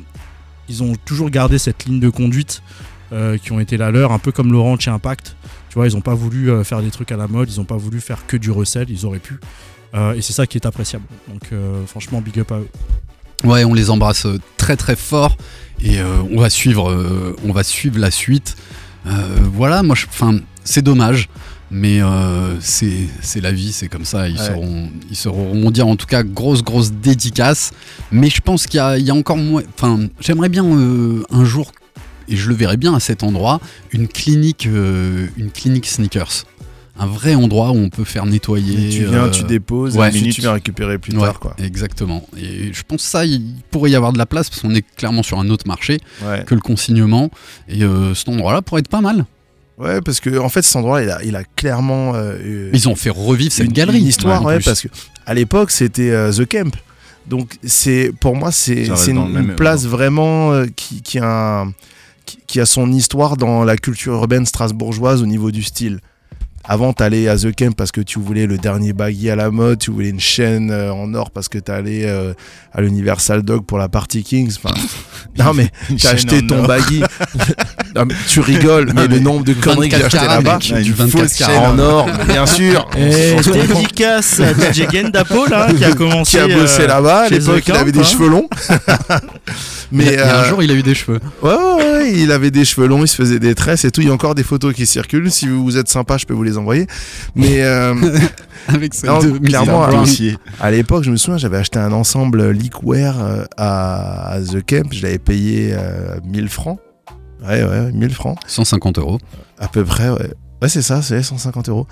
ont 0.82 0.96
toujours 1.06 1.30
gardé 1.30 1.58
cette 1.58 1.86
ligne 1.86 2.01
de 2.01 2.10
conduite 2.10 2.62
qui 3.41 3.53
ont 3.53 3.62
été 3.62 3.77
la 3.77 3.89
leur, 3.89 4.12
un 4.12 4.20
peu 4.20 4.34
comme 4.34 4.51
Laurent 4.51 4.77
chez 4.77 4.91
Impact. 4.91 5.38
Tu 5.70 5.75
vois, 5.75 5.88
ils 5.88 5.96
n'ont 5.96 6.01
pas 6.01 6.13
voulu 6.13 6.51
faire 6.65 6.82
des 6.82 6.91
trucs 6.91 7.13
à 7.13 7.15
la 7.15 7.30
mode, 7.30 7.50
ils 7.53 7.60
n'ont 7.60 7.65
pas 7.65 7.77
voulu 7.77 8.01
faire 8.01 8.27
que 8.27 8.36
du 8.36 8.51
recel, 8.51 8.89
ils 8.89 9.06
auraient 9.06 9.20
pu. 9.20 9.39
Et 9.96 10.22
c'est 10.22 10.34
ça 10.34 10.46
qui 10.46 10.58
est 10.58 10.65
appréciable. 10.65 11.06
Donc 11.30 11.50
franchement, 11.88 12.20
big 12.20 12.38
up 12.38 12.51
à 12.51 12.58
eux. 12.58 12.68
Ouais, 13.43 13.63
on 13.63 13.74
les 13.74 13.89
embrasse 13.89 14.25
euh, 14.25 14.39
très 14.57 14.75
très 14.75 14.95
fort 14.95 15.36
et 15.83 16.00
euh, 16.00 16.17
on 16.31 16.39
va 16.39 16.50
suivre, 16.50 16.89
euh, 16.91 17.36
on 17.43 17.51
va 17.51 17.63
suivre 17.63 17.98
la 18.00 18.12
suite. 18.12 18.55
Euh, 19.07 19.38
voilà, 19.53 19.81
moi, 19.81 19.95
enfin, 20.10 20.38
c'est 20.63 20.83
dommage, 20.83 21.27
mais 21.71 22.01
c'est 22.60 23.41
la 23.41 23.51
vie, 23.51 23.71
c'est 23.71 23.88
comme 23.88 24.05
ça. 24.05 24.29
Ils 24.29 24.38
Ouais. 24.38 24.45
seront, 24.45 24.89
ils 25.10 25.15
seront 25.15 25.50
rebondir. 25.51 25.88
En 25.88 25.95
tout 25.95 26.05
cas, 26.05 26.21
grosse 26.24 26.62
grosse 26.63 26.91
dédicace. 26.91 27.71
Mais 28.12 28.29
je 28.29 28.41
pense 28.41 28.67
qu'il 28.67 28.77
y, 28.77 28.81
a- 28.81 28.98
il 28.98 29.05
y 29.05 29.10
a 29.10 29.15
encore 29.15 29.38
moins. 29.38 29.63
Enfin, 29.75 30.07
j'aimerais 30.19 30.50
bien 30.50 30.63
un 30.63 31.45
jour 31.45 31.71
et 32.29 32.36
je 32.36 32.48
le 32.48 32.53
verrai 32.55 32.77
bien 32.77 32.93
à 32.93 33.00
cet 33.00 33.24
endroit 33.24 33.60
une 33.91 34.07
clinique, 34.07 34.65
une 34.65 35.50
clinique 35.51 35.88
sneakers. 35.88 36.45
Un 37.01 37.08
vrai 37.08 37.34
endroit 37.36 37.72
où 37.72 37.75
on 37.77 37.89
peut 37.89 38.03
faire 38.03 38.25
nettoyer. 38.25 38.89
tu 38.89 39.05
viens, 39.05 39.25
euh, 39.25 39.29
tu 39.29 39.43
déposes, 39.43 39.98
ouais. 39.98 40.10
et 40.10 40.13
Minute. 40.13 40.36
tu 40.36 40.41
viens 40.41 40.53
récupérer 40.53 40.98
plus 41.00 41.13
ouais, 41.15 41.22
tard, 41.22 41.39
quoi. 41.39 41.55
Exactement. 41.58 42.24
Et 42.38 42.72
je 42.74 42.84
pense 42.88 43.01
ça, 43.01 43.25
il 43.25 43.41
pourrait 43.72 43.89
y 43.89 43.96
avoir 43.96 44.13
de 44.13 44.17
la 44.20 44.25
place 44.27 44.50
parce 44.50 44.62
qu'on 44.62 44.75
est 44.75 44.86
clairement 44.96 45.24
sur 45.24 45.39
un 45.39 45.50
autre 45.50 45.67
marché 45.67 46.00
Ouais. 46.24 46.43
que 46.46 46.53
le 46.53 46.62
consignement. 46.62 47.31
Et 47.67 47.84
euh, 47.84 48.13
cet 48.13 48.29
endroit-là 48.29 48.62
pourrait 48.62 48.81
être 48.81 48.88
pas 48.88 49.01
mal. 49.01 49.25
Ouais, 49.79 50.00
parce 50.01 50.20
que 50.20 50.38
en 50.38 50.50
fait, 50.50 50.62
cet 50.62 50.75
endroit, 50.75 51.01
il 51.01 51.10
a, 51.10 51.24
il 51.24 51.36
a 51.36 51.43
clairement 51.55 52.12
euh, 52.13 52.70
Ils 52.72 52.88
ont 52.88 52.96
fait 52.96 53.10
revivre 53.10 53.51
cette 53.51 53.65
une, 53.65 53.74
galerie. 53.74 54.00
une 54.00 54.05
histoire, 54.05 54.43
ouais, 54.46 54.60
parce 54.60 54.81
que 54.81 54.88
à 55.25 55.34
l'époque, 55.34 55.72
c'était 55.72 56.12
euh, 56.12 56.31
The 56.31 56.46
Camp. 56.48 56.72
Donc 57.27 57.55
c'est 57.63 58.12
pour 58.20 58.36
moi, 58.36 58.51
c'est 58.51 58.86
une, 59.08 59.17
une 59.17 59.55
place 59.55 59.86
vraiment 59.86 60.51
euh, 60.53 60.65
qui, 60.75 61.01
qui 61.01 61.17
a 61.20 61.65
qui 62.48 62.60
a 62.60 62.65
son 62.65 62.91
histoire 62.91 63.38
dans 63.38 63.63
la 63.63 63.75
culture 63.75 64.13
urbaine 64.13 64.46
strasbourgeoise 64.46 65.22
au 65.22 65.25
niveau 65.25 65.50
du 65.51 65.63
style. 65.63 66.00
Avant, 66.63 66.94
t'allais 66.94 67.27
à 67.27 67.38
The 67.38 67.56
Camp 67.56 67.75
parce 67.75 67.91
que 67.91 68.01
tu 68.01 68.20
voulais 68.20 68.46
le 68.46 68.58
dernier 68.58 68.94
baggy 68.94 69.30
à 69.30 69.36
la 69.36 69.50
mode, 69.51 69.80
tu 69.80 69.91
voulais 69.91 70.10
une 70.10 70.20
chaîne 70.20 70.70
euh, 70.72 70.94
en 70.94 71.13
or 71.13 71.32
parce 71.32 71.50
que 71.50 71.58
t'allais 71.58 72.03
euh, 72.06 72.34
à 72.74 72.82
l'Universal 72.82 73.41
Dog 73.41 73.65
pour 73.65 73.77
la 73.77 73.89
party 73.89 74.24
Kings. 74.24 74.53
Enfin, 74.63 74.74
non 75.39 75.53
mais 75.53 75.70
t'as 76.01 76.12
acheté 76.12 76.46
ton 76.46 76.60
or. 76.62 76.68
baggy. 76.68 77.01
Non, 77.94 78.06
mais 78.06 78.13
tu 78.30 78.39
rigoles, 78.39 78.94
mais 78.96 79.06
le 79.08 79.20
nombre 79.20 79.44
de 79.44 79.51
conneries 79.51 79.89
que 79.89 79.98
j'ai 79.98 80.03
24 80.03 80.15
acheté 80.15 80.27
là-bas. 80.27 80.58
du 80.82 80.89
une 80.91 80.96
24 80.96 81.10
fausse 81.10 81.34
carats. 81.38 81.53
chaîne 81.53 81.63
En 81.72 81.80
or, 81.80 82.10
bien 82.27 82.46
sûr. 82.46 82.88
Et 82.98 83.34
On 83.38 83.44
se 83.44 83.50
comprend. 83.50 83.80
dédicace 83.82 84.39
à 84.39 84.53
DJ 84.53 84.84
Gendapo 84.94 85.46
là, 85.48 85.68
qui 85.74 85.84
a 85.84 85.91
commencé. 85.91 86.32
qui 86.32 86.39
a 86.39 86.48
bossé 86.48 86.84
euh, 86.84 86.88
là-bas. 86.88 87.24
À 87.24 87.27
l'époque, 87.30 87.63
il 87.68 87.75
avait 87.75 87.91
des 87.91 88.00
hein. 88.00 88.03
cheveux 88.03 88.30
longs. 88.30 88.48
Mais 89.91 90.06
Il 90.06 90.12
y 90.13 90.15
a- 90.15 90.39
un 90.39 90.44
euh, 90.44 90.50
jour, 90.50 90.63
il 90.63 90.72
a 90.72 90.74
eu 90.74 90.84
des 90.84 90.96
cheveux. 90.96 91.20
ouais, 91.41 91.50
ouais, 91.53 91.75
ouais, 91.84 92.13
il 92.15 92.32
avait 92.32 92.50
des 92.51 92.63
cheveux 92.63 92.88
longs, 92.88 93.03
il 93.03 93.10
se 93.10 93.15
faisait 93.18 93.39
des 93.39 93.56
tresses 93.56 93.84
et 93.84 93.91
tout. 93.91 94.00
Il 94.00 94.08
y 94.08 94.10
a 94.10 94.13
encore 94.13 94.36
des 94.36 94.44
photos 94.44 94.74
qui 94.74 94.86
circulent. 94.86 95.30
Si 95.30 95.50
vous 95.50 95.77
êtes 95.77 95.89
sympa, 95.89 96.18
je 96.18 96.25
peux 96.25 96.34
vous 96.34 96.44
les 96.44 96.50
envoyer. 96.58 96.88
Mais 97.36 97.62
euh, 97.63 97.93
Avec 98.67 98.91
de 98.93 99.38
clairement, 99.39 99.88
dossier. 99.89 100.38
à 100.60 100.70
l'époque, 100.72 101.03
je 101.03 101.12
me 101.12 101.17
souviens, 101.17 101.38
j'avais 101.38 101.58
acheté 101.58 101.79
un 101.79 101.91
ensemble 101.91 102.51
Leakware 102.51 103.15
euh, 103.24 103.43
à, 103.58 104.34
à 104.34 104.41
The 104.41 104.63
Camp. 104.65 104.91
Je 104.93 105.01
l'avais 105.01 105.17
payé 105.20 105.72
euh, 105.74 106.17
1000 106.25 106.48
francs. 106.50 106.79
Ouais, 107.43 107.63
ouais, 107.63 107.91
1000 107.91 108.13
francs. 108.13 108.38
150 108.48 109.00
euros. 109.00 109.17
À 109.58 109.67
peu 109.67 109.84
près, 109.84 110.10
ouais. 110.10 110.29
Ouais, 110.62 110.70
c'est 110.70 110.84
ça, 110.84 111.01
c'est 111.01 111.24
150 111.24 111.70
euros. 111.70 111.88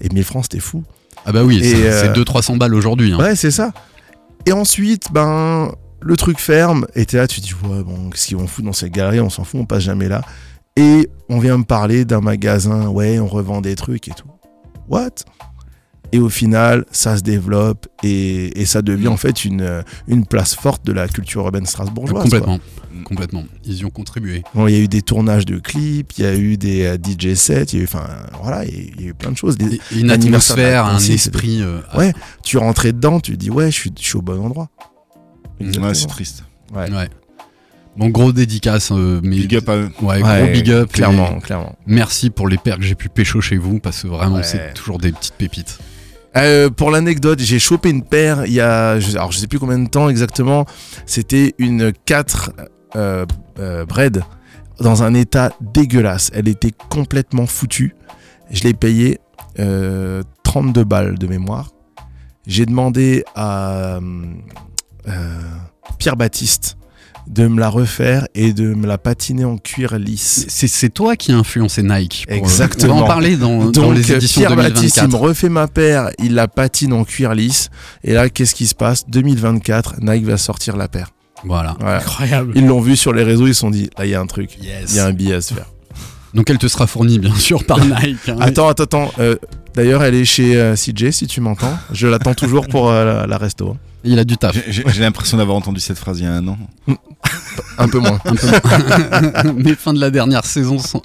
Et 0.00 0.08
1000 0.08 0.24
francs, 0.24 0.44
c'était 0.44 0.60
fou. 0.60 0.82
Ah 1.26 1.32
bah 1.32 1.44
oui, 1.44 1.60
c'est 1.62 1.86
euh, 1.88 2.14
c'est 2.14 2.18
200-300 2.20 2.58
balles 2.58 2.74
aujourd'hui. 2.74 3.12
hein. 3.12 3.18
Ouais, 3.18 3.36
c'est 3.36 3.50
ça. 3.50 3.72
Et 4.46 4.52
ensuite, 4.52 5.08
ben, 5.12 5.70
le 6.00 6.16
truc 6.16 6.38
ferme. 6.40 6.86
Et 6.94 7.04
t'es 7.06 7.18
là, 7.18 7.26
tu 7.26 7.40
te 7.40 7.46
dis, 7.46 7.52
ouais, 7.54 7.82
bon, 7.82 8.10
qu'est-ce 8.10 8.26
qu'ils 8.28 8.36
vont 8.38 8.46
foutre 8.46 8.66
dans 8.66 8.72
cette 8.72 8.92
galerie? 8.92 9.20
On 9.20 9.30
s'en 9.30 9.44
fout, 9.44 9.60
on 9.60 9.66
passe 9.66 9.82
jamais 9.82 10.08
là. 10.08 10.22
Et 10.76 11.08
on 11.28 11.38
vient 11.38 11.58
me 11.58 11.64
parler 11.64 12.04
d'un 12.04 12.20
magasin, 12.20 12.88
ouais, 12.88 13.18
on 13.20 13.26
revend 13.28 13.60
des 13.60 13.76
trucs 13.76 14.08
et 14.08 14.12
tout. 14.12 14.28
What? 14.88 15.10
Et 16.12 16.18
au 16.18 16.28
final, 16.28 16.84
ça 16.92 17.16
se 17.16 17.22
développe 17.22 17.86
et, 18.04 18.60
et 18.60 18.66
ça 18.66 18.82
devient 18.82 19.08
en 19.08 19.16
fait 19.16 19.44
une, 19.44 19.82
une 20.06 20.26
place 20.26 20.54
forte 20.54 20.84
de 20.86 20.92
la 20.92 21.08
culture 21.08 21.42
urbaine 21.42 21.66
strasbourgeoise. 21.66 22.22
complètement. 22.22 22.58
Mm. 22.92 23.02
Complètement. 23.04 23.44
Ils 23.64 23.78
y 23.78 23.84
ont 23.84 23.90
contribué. 23.90 24.42
Bon, 24.54 24.68
il 24.68 24.74
y 24.74 24.76
a 24.76 24.80
eu 24.80 24.86
des 24.88 25.02
tournages 25.02 25.44
de 25.46 25.58
clips, 25.58 26.12
il 26.18 26.24
y 26.24 26.26
a 26.26 26.36
eu 26.36 26.56
des 26.56 26.84
euh, 26.84 26.96
DJ 26.96 27.34
sets, 27.34 27.64
il 27.72 27.76
y 27.76 27.78
a 27.80 27.82
eu, 27.82 27.84
enfin, 27.86 28.06
voilà, 28.40 28.64
il 28.64 29.00
y 29.00 29.04
a- 29.06 29.08
eu 29.08 29.14
plein 29.14 29.32
de 29.32 29.36
choses. 29.36 29.56
Des- 29.58 29.80
une 29.96 30.10
atmosphère, 30.10 30.86
un 30.86 30.98
esprit. 30.98 31.62
euh, 31.62 31.80
Ouais. 31.96 32.12
tu 32.44 32.58
rentrais 32.58 32.92
dedans, 32.92 33.18
tu 33.18 33.36
dis, 33.36 33.50
ouais, 33.50 33.66
je 33.72 33.76
suis, 33.76 33.92
je 33.98 34.04
suis 34.04 34.16
au 34.16 34.22
bon 34.22 34.40
endroit. 34.44 34.70
Ouais, 35.60 35.66
Exactement. 35.66 35.94
c'est 35.94 36.06
triste. 36.06 36.44
Ouais. 36.74 36.90
ouais. 36.92 37.08
Bon, 37.96 38.08
gros 38.08 38.32
dédicace. 38.32 38.90
euh, 38.92 39.20
mais 39.22 39.36
Big 39.36 39.54
up 39.56 39.68
à 39.68 39.76
eux. 39.76 39.90
Ouais, 40.02 40.22
Ouais, 40.22 40.42
gros 40.42 40.52
big 40.52 40.70
up. 40.70 40.88
et 40.90 40.92
Clairement, 40.94 41.38
clairement. 41.40 41.76
Merci 41.86 42.30
pour 42.30 42.48
les 42.48 42.58
paires 42.58 42.76
que 42.78 42.82
j'ai 42.84 42.94
pu 42.96 43.08
pécho 43.08 43.40
chez 43.40 43.56
vous 43.56 43.78
parce 43.78 44.02
que 44.02 44.08
vraiment, 44.08 44.36
Ouais. 44.36 44.42
c'est 44.42 44.74
toujours 44.74 44.98
des 44.98 45.12
petites 45.12 45.34
pépites. 45.34 45.78
Euh, 46.36 46.68
pour 46.70 46.90
l'anecdote, 46.90 47.38
j'ai 47.40 47.60
chopé 47.60 47.90
une 47.90 48.02
paire 48.02 48.44
il 48.46 48.52
y 48.54 48.60
a, 48.60 48.92
alors 49.14 49.30
je 49.30 49.38
sais 49.38 49.46
plus 49.46 49.60
combien 49.60 49.78
de 49.78 49.88
temps 49.88 50.08
exactement. 50.08 50.66
C'était 51.06 51.54
une 51.58 51.92
4 52.06 52.50
euh, 52.96 53.24
euh, 53.60 53.84
bread 53.86 54.24
dans 54.80 55.04
un 55.04 55.14
état 55.14 55.52
dégueulasse. 55.60 56.32
Elle 56.34 56.48
était 56.48 56.72
complètement 56.90 57.46
foutue. 57.46 57.94
Je 58.50 58.64
l'ai 58.64 58.74
payée 58.74 59.20
euh, 59.60 60.24
32 60.42 60.82
balles 60.82 61.16
de 61.18 61.26
mémoire. 61.28 61.70
J'ai 62.48 62.66
demandé 62.66 63.24
à 63.36 63.98
euh, 63.98 64.00
Pierre 65.98 66.16
Baptiste 66.16 66.76
de 67.26 67.46
me 67.46 67.58
la 67.60 67.68
refaire 67.68 68.26
et 68.34 68.52
de 68.52 68.74
me 68.74 68.86
la 68.86 68.98
patiner 68.98 69.44
en 69.44 69.56
cuir 69.58 69.98
lisse. 69.98 70.44
C'est 70.48 70.66
c'est 70.68 70.90
toi 70.90 71.16
qui 71.16 71.32
as 71.32 71.36
influencé 71.36 71.82
Nike. 71.82 72.26
pour- 72.28 72.36
Exactement. 72.36 72.94
On 72.94 72.98
va 72.98 73.04
en 73.04 73.06
parler 73.06 73.36
dans, 73.36 73.70
dans 73.70 73.90
les 73.92 74.12
éditions 74.12 74.40
Pierre 74.42 74.56
Baptiste, 74.56 74.96
il 74.96 75.02
2024. 75.02 75.10
me 75.10 75.16
refait 75.16 75.48
ma 75.48 75.66
paire, 75.66 76.10
il 76.22 76.34
la 76.34 76.48
patine 76.48 76.92
en 76.92 77.04
cuir 77.04 77.34
lisse. 77.34 77.70
Et 78.02 78.12
là, 78.12 78.28
qu'est-ce 78.28 78.54
qui 78.54 78.66
se 78.66 78.74
passe? 78.74 79.04
2024, 79.08 79.96
Nike 80.00 80.24
va 80.24 80.36
sortir 80.36 80.76
la 80.76 80.88
paire. 80.88 81.10
Voilà. 81.44 81.76
Voilà. 81.80 81.98
Incroyable. 81.98 82.52
Ils 82.56 82.66
l'ont 82.66 82.80
vu 82.80 82.96
sur 82.96 83.12
les 83.12 83.22
réseaux, 83.22 83.46
ils 83.46 83.54
se 83.54 83.60
sont 83.60 83.70
dit, 83.70 83.90
là, 83.98 84.06
il 84.06 84.10
y 84.10 84.14
a 84.14 84.20
un 84.20 84.26
truc. 84.26 84.56
Yes. 84.62 84.90
Il 84.90 84.96
y 84.96 84.98
a 85.00 85.06
un 85.06 85.12
billet 85.12 85.34
à 85.34 85.40
se 85.40 85.52
faire. 85.54 85.66
Donc 86.34 86.50
elle 86.50 86.58
te 86.58 86.66
sera 86.68 86.86
fournie 86.86 87.18
bien 87.18 87.34
sûr 87.34 87.64
par 87.64 87.78
Nike. 87.84 88.28
hein. 88.28 88.36
Attends, 88.40 88.68
attends, 88.68 88.82
attends. 88.84 89.12
euh, 89.18 89.36
D'ailleurs, 89.74 90.04
elle 90.04 90.14
est 90.14 90.24
chez 90.24 90.56
euh, 90.56 90.74
CJ, 90.76 91.10
si 91.10 91.26
tu 91.26 91.40
m'entends. 91.40 91.76
Je 91.92 92.06
l'attends 92.06 92.34
toujours 92.34 92.68
pour 92.68 92.90
euh, 92.90 93.04
la, 93.04 93.26
la 93.26 93.38
resto. 93.38 93.70
hein. 93.70 93.76
Il 94.06 94.18
a 94.18 94.24
du 94.24 94.36
taf. 94.36 94.54
J'ai- 94.68 94.84
l'impression 95.00 95.38
d'avoir 95.38 95.56
entendu 95.56 95.80
cette 95.80 95.96
phrase 95.98 96.20
il 96.20 96.24
y 96.24 96.26
a 96.26 96.32
un 96.32 96.46
an. 96.46 96.58
Un 97.78 97.88
peu 97.88 97.98
moins. 97.98 98.20
un 98.26 98.34
peu 98.34 99.52
mais 99.56 99.74
fin 99.74 99.94
de 99.94 99.98
la 100.00 100.10
dernière 100.10 100.44
saison 100.44 100.78
sans, 100.78 101.00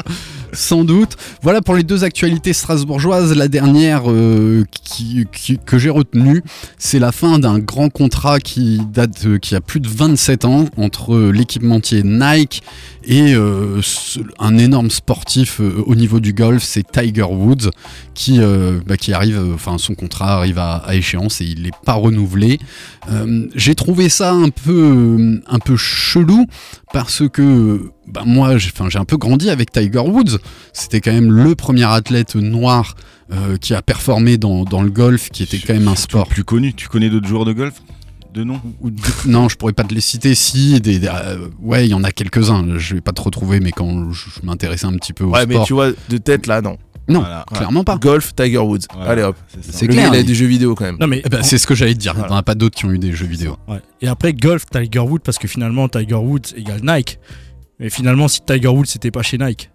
sans 0.51 0.83
doute. 0.83 1.15
Voilà 1.41 1.61
pour 1.61 1.75
les 1.75 1.83
deux 1.83 2.03
actualités 2.03 2.51
strasbourgeoises. 2.51 3.33
La 3.35 3.47
dernière 3.47 4.03
euh, 4.11 4.65
qui, 4.83 5.25
qui- 5.31 5.57
que 5.65 5.79
j'ai 5.79 5.89
retenue, 5.89 6.43
c'est 6.77 6.99
la 6.99 7.11
fin 7.13 7.39
d'un 7.39 7.57
grand 7.57 7.89
contrat 7.89 8.39
qui 8.41 8.81
date 8.91 9.25
euh, 9.25 9.37
qui 9.37 9.55
a 9.55 9.61
plus 9.61 9.79
de 9.79 9.87
27 9.87 10.43
ans 10.45 10.65
entre 10.77 11.17
l'équipementier 11.31 12.03
Nike 12.03 12.61
et 13.09 13.33
euh, 13.33 13.81
un 14.37 14.59
énorme 14.59 14.91
sportif 14.91 15.59
euh, 15.59 15.83
au 15.87 15.95
niveau 15.95 16.19
du 16.19 16.31
golf, 16.31 16.61
c'est 16.63 16.89
Tiger 16.89 17.23
Woods 17.23 17.71
qui, 18.13 18.39
euh, 18.39 18.79
bah, 18.85 18.97
qui 18.97 19.13
arrive, 19.13 19.41
enfin 19.55 19.79
son 19.79 19.95
contrat 19.95 20.35
arrive 20.35 20.59
à, 20.59 20.75
à 20.75 20.93
échéance 20.93 21.41
et 21.41 21.45
il 21.45 21.63
n'est 21.63 21.71
pas 21.85 21.93
renouvelé. 21.93 22.59
J'ai 23.55 23.73
trouvé 23.73 24.07
ça 24.07 24.33
un 24.33 24.49
peu, 24.49 25.41
un 25.47 25.57
peu 25.57 25.75
chelou 25.75 26.45
parce 26.93 27.27
que 27.27 27.89
bah, 28.05 28.21
moi 28.25 28.59
j'ai 28.59 28.71
un 28.99 29.05
peu 29.05 29.17
grandi 29.17 29.49
avec 29.49 29.71
Tiger 29.71 29.99
Woods. 29.99 30.37
C'était 30.71 31.01
quand 31.01 31.11
même 31.11 31.31
le 31.31 31.55
premier 31.55 31.85
athlète 31.85 32.35
noir 32.35 32.93
qui 33.61 33.73
a 33.73 33.81
performé 33.81 34.37
dans, 34.37 34.63
dans 34.63 34.83
le 34.83 34.91
golf, 34.91 35.29
qui 35.31 35.41
était 35.41 35.57
quand 35.57 35.73
même 35.73 35.87
un 35.87 35.95
sport. 35.95 36.27
Plus 36.27 36.43
connu. 36.43 36.73
Tu 36.75 36.87
connais 36.87 37.09
d'autres 37.09 37.27
joueurs 37.27 37.45
de 37.45 37.53
golf? 37.53 37.81
De 38.33 38.43
nom 38.43 38.61
ou 38.81 38.91
de- 38.91 39.01
Non, 39.27 39.49
je 39.49 39.55
pourrais 39.57 39.73
pas 39.73 39.83
te 39.83 39.93
les 39.93 40.01
citer. 40.01 40.35
Si, 40.35 40.79
des, 40.81 40.99
des- 40.99 41.07
euh, 41.07 41.47
ouais, 41.61 41.87
il 41.87 41.89
y 41.89 41.93
en 41.93 42.03
a 42.03 42.11
quelques-uns. 42.11 42.77
Je 42.77 42.95
vais 42.95 43.01
pas 43.01 43.11
te 43.11 43.21
retrouver, 43.21 43.59
mais 43.59 43.71
quand 43.71 44.11
je, 44.11 44.29
je 44.29 44.45
m'intéressais 44.45 44.85
un 44.85 44.93
petit 44.93 45.13
peu 45.13 45.23
au 45.23 45.31
Ouais, 45.31 45.45
mais 45.47 45.55
tu 45.65 45.73
vois, 45.73 45.89
de 46.09 46.17
tête, 46.17 46.45
là, 46.45 46.61
non. 46.61 46.77
non, 47.07 47.21
Voilà. 47.21 47.43
clairement 47.51 47.83
pas. 47.83 47.97
Golf, 47.97 48.35
Tiger 48.35 48.59
Woods. 48.59 48.81
Voilà, 48.93 49.11
Allez 49.11 49.23
hop. 49.23 49.35
c'est 49.61 49.87
clair. 49.87 50.11
il 50.13 50.19
a 50.19 50.23
des 50.23 50.35
jeux 50.35 50.45
vidéo 50.45 50.75
quand 50.75 50.85
même. 50.85 50.97
Non 50.99 51.07
mais 51.07 51.23
Eh 51.25 51.29
ben, 51.29 51.41
c'est 51.41 51.57
ce 51.57 51.65
que 51.65 51.73
j'allais 51.73 51.95
te 51.95 51.99
dire. 51.99 52.13
Il 52.15 52.21
n'y 52.21 52.27
en 52.27 52.35
a 52.35 52.43
pas 52.43 52.53
d'autres 52.55 52.77
qui 52.77 52.85
ont 52.85 52.91
eu 52.91 52.99
des 52.99 53.11
jeux 53.13 53.25
vidéo. 53.25 53.57
Ouais. 53.67 53.81
Et 54.01 54.07
après, 54.07 54.33
golf, 54.33 54.65
Tiger 54.71 54.99
Woods, 54.99 55.21
parce 55.23 55.39
que 55.39 55.47
finalement, 55.47 55.89
Tiger 55.89 56.13
Woods 56.15 56.53
égale 56.55 56.81
Nike. 56.83 57.17
Mais 57.79 57.89
finalement, 57.89 58.27
si 58.27 58.41
Tiger 58.45 58.67
Woods 58.67 58.85
c'était 58.85 59.09
pas 59.11 59.23
chez 59.23 59.37
Nike, 59.39 59.71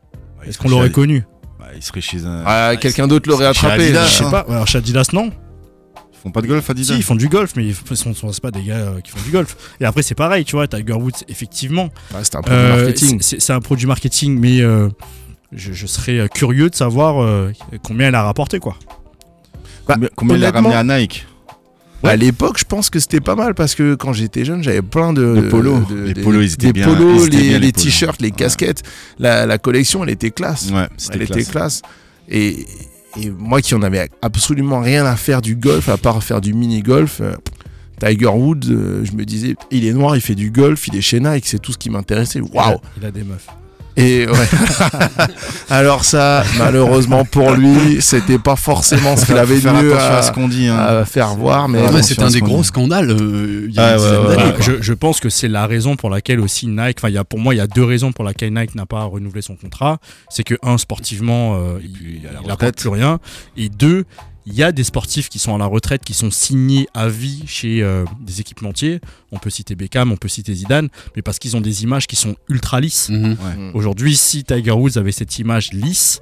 est-ce 0.46 0.58
qu'on 0.58 0.68
l'aurait 0.68 0.86
chez- 0.88 0.92
connu? 0.92 1.24
Ouais, 1.58 1.66
Il 1.76 1.82
serait 1.82 2.00
chez 2.02 2.24
un. 2.24 2.42
Ah, 2.46 2.74
quelqu'un 2.78 3.08
d'autre 3.08 3.28
l'aurait 3.28 3.44
chez 3.54 3.66
attrapé. 3.66 3.84
Adidas, 3.84 4.06
Je 4.06 4.12
sais 4.12 4.24
hein. 4.24 4.30
pas. 4.30 4.44
Alors 4.48 4.66
chez 4.68 4.78
Adidas, 4.78 5.08
non. 5.12 5.30
Ils 6.24 6.28
font 6.28 6.32
pas 6.32 6.40
de 6.40 6.46
golf, 6.46 6.70
Adidas 6.70 6.94
Si, 6.94 6.98
ils 6.98 7.02
font 7.02 7.16
du 7.16 7.28
golf, 7.28 7.52
mais 7.54 7.66
ils 7.66 7.74
sont, 7.96 8.14
sont- 8.14 8.30
pas 8.40 8.50
des 8.50 8.62
gars 8.62 8.76
euh, 8.76 9.00
qui 9.02 9.10
font 9.10 9.20
du 9.22 9.30
golf. 9.30 9.56
Et 9.78 9.84
après, 9.84 10.02
c'est 10.02 10.14
pareil, 10.14 10.44
tu 10.46 10.56
vois, 10.56 10.66
Tiger 10.66 10.94
Woods, 10.94 11.10
effectivement, 11.28 11.90
Ouais, 12.14 12.20
un 12.20 12.40
produit 12.40 12.52
euh, 12.58 12.76
marketing. 12.76 13.18
c'est 13.20 13.40
c'est 13.42 13.52
un 13.52 13.60
produit 13.60 13.86
marketing, 13.86 14.38
mais 14.40 14.60
euh, 14.62 14.88
je, 15.52 15.72
je 15.74 15.86
serais 15.86 16.26
curieux 16.32 16.70
de 16.70 16.74
savoir 16.74 17.22
euh, 17.22 17.52
combien 17.82 18.08
elle 18.08 18.14
a 18.14 18.22
rapporté, 18.22 18.58
quoi. 18.58 18.76
Bah, 19.86 19.94
Combien, 19.96 20.08
combien 20.16 20.36
il 20.38 20.44
a 20.46 20.50
ramené 20.50 20.74
à 20.74 20.82
Nike 20.82 21.26
À 22.02 22.16
l'époque, 22.16 22.56
je 22.58 22.64
pense 22.64 22.88
que 22.88 22.98
c'était 23.00 23.20
pas 23.20 23.34
mal 23.34 23.54
parce 23.54 23.74
que 23.74 23.94
quand 23.94 24.14
j'étais 24.14 24.46
jeune, 24.46 24.62
j'avais 24.62 24.80
plein 24.80 25.12
de, 25.12 25.46
polos. 25.50 25.86
de- 25.88 25.94
Les 26.04 26.14
des- 26.14 26.22
polos, 26.22 26.42
ils 26.42 26.52
étaient 26.54 26.66
des 26.68 26.72
bien- 26.72 26.86
polos, 26.86 27.20
ils 27.20 27.26
étaient 27.26 27.36
les, 27.36 27.42
bien, 27.50 27.58
les 27.58 27.66
les 27.66 27.72
polos. 27.72 27.84
t-shirts, 27.84 28.22
les 28.22 28.28
Ouais. 28.28 28.34
casquettes. 28.34 28.82
La, 29.18 29.44
la 29.44 29.58
collection, 29.58 30.02
elle 30.04 30.10
était 30.10 30.30
classe. 30.30 30.70
Ouais, 30.70 30.84
elle 30.84 30.88
c'était 30.96 31.24
était 31.24 31.44
classe. 31.44 31.50
classe. 31.50 31.82
Et, 32.30 32.66
et 33.20 33.30
moi 33.30 33.60
qui 33.60 33.74
en 33.74 33.82
avais 33.82 34.08
absolument 34.22 34.80
rien 34.80 35.04
à 35.06 35.16
faire 35.16 35.42
du 35.42 35.56
golf, 35.56 35.88
à 35.88 35.96
part 35.96 36.22
faire 36.22 36.40
du 36.40 36.52
mini-golf, 36.52 37.20
euh, 37.20 37.34
Tiger 38.00 38.26
Woods, 38.28 38.70
euh, 38.70 39.04
je 39.04 39.12
me 39.12 39.24
disais, 39.24 39.54
il 39.70 39.84
est 39.86 39.92
noir, 39.92 40.16
il 40.16 40.20
fait 40.22 40.34
du 40.34 40.50
golf, 40.50 40.88
il 40.88 40.96
est 40.96 41.00
chez 41.00 41.20
Nike, 41.20 41.46
c'est 41.46 41.60
tout 41.60 41.72
ce 41.72 41.78
qui 41.78 41.90
m'intéressait. 41.90 42.40
Il 42.40 42.56
Waouh 42.56 42.78
Il 42.96 43.04
a 43.06 43.10
des 43.10 43.22
meufs. 43.22 43.46
Et 43.96 44.26
ouais. 44.26 44.34
Alors 45.70 46.04
ça, 46.04 46.42
malheureusement 46.58 47.24
pour 47.24 47.52
lui, 47.52 48.00
c'était 48.00 48.38
pas 48.38 48.56
forcément 48.56 49.16
ce 49.16 49.26
qu'il 49.26 49.36
avait 49.38 49.54
de 49.56 49.60
faire 49.60 49.74
mieux 49.74 49.92
attention 49.94 50.14
à, 50.14 50.18
à, 50.18 50.22
ce 50.22 50.32
qu'on 50.32 50.48
dit. 50.48 50.66
hein. 50.66 50.76
à 50.76 51.04
faire 51.04 51.34
voir, 51.36 51.68
mais 51.68 51.80
Ouais, 51.88 52.02
c'était 52.02 52.22
à 52.22 52.26
un 52.26 52.28
ce 52.28 52.34
des 52.34 52.40
gros 52.40 52.58
dit. 52.58 52.64
scandales 52.64 53.10
euh, 53.10 53.66
il 53.68 53.74
y 53.74 53.78
a 53.78 53.94
Ah, 53.94 53.98
ouais, 53.98 54.54
je, 54.60 54.82
je 54.82 54.92
pense 54.92 55.20
que 55.20 55.28
c'est 55.28 55.48
la 55.48 55.66
raison 55.66 55.96
pour 55.96 56.10
laquelle 56.10 56.40
aussi 56.40 56.66
Nike, 56.66 56.96
enfin 56.98 57.08
il 57.08 57.14
y 57.14 57.18
a 57.18 57.24
pour 57.24 57.38
moi 57.38 57.54
il 57.54 57.58
y 57.58 57.60
a 57.60 57.66
deux 57.66 57.84
raisons 57.84 58.12
pour 58.12 58.24
laquelle 58.24 58.52
Nike 58.52 58.74
n'a 58.74 58.86
pas 58.86 59.04
renouvelé 59.04 59.42
son 59.42 59.54
contrat. 59.56 59.98
C'est 60.28 60.44
que 60.44 60.54
un 60.62 60.76
sportivement 60.78 61.54
euh, 61.54 61.78
il, 61.82 62.16
il 62.16 62.22
y 62.22 62.26
a 62.26 62.32
la 62.32 62.32
il 62.32 62.36
apporte 62.38 62.50
retraite. 62.52 62.76
plus 62.76 62.88
rien 62.88 63.18
et 63.56 63.68
deux 63.68 64.04
il 64.46 64.54
y 64.54 64.62
a 64.62 64.72
des 64.72 64.84
sportifs 64.84 65.28
qui 65.28 65.38
sont 65.38 65.54
à 65.54 65.58
la 65.58 65.66
retraite 65.66 66.04
qui 66.04 66.14
sont 66.14 66.30
signés 66.30 66.86
à 66.94 67.08
vie 67.08 67.44
chez 67.46 67.82
euh, 67.82 68.04
des 68.20 68.40
équipementiers. 68.40 69.00
On 69.32 69.38
peut 69.38 69.50
citer 69.50 69.74
Beckham, 69.74 70.12
on 70.12 70.16
peut 70.16 70.28
citer 70.28 70.54
Zidane, 70.54 70.88
mais 71.16 71.22
parce 71.22 71.38
qu'ils 71.38 71.56
ont 71.56 71.60
des 71.60 71.82
images 71.82 72.06
qui 72.06 72.16
sont 72.16 72.36
ultra 72.48 72.80
lisses. 72.80 73.08
Mhm. 73.08 73.72
Aujourd'hui, 73.74 74.16
si 74.16 74.44
Tiger 74.44 74.72
Woods 74.72 74.96
avait 74.98 75.12
cette 75.12 75.38
image 75.38 75.72
lisse, 75.72 76.20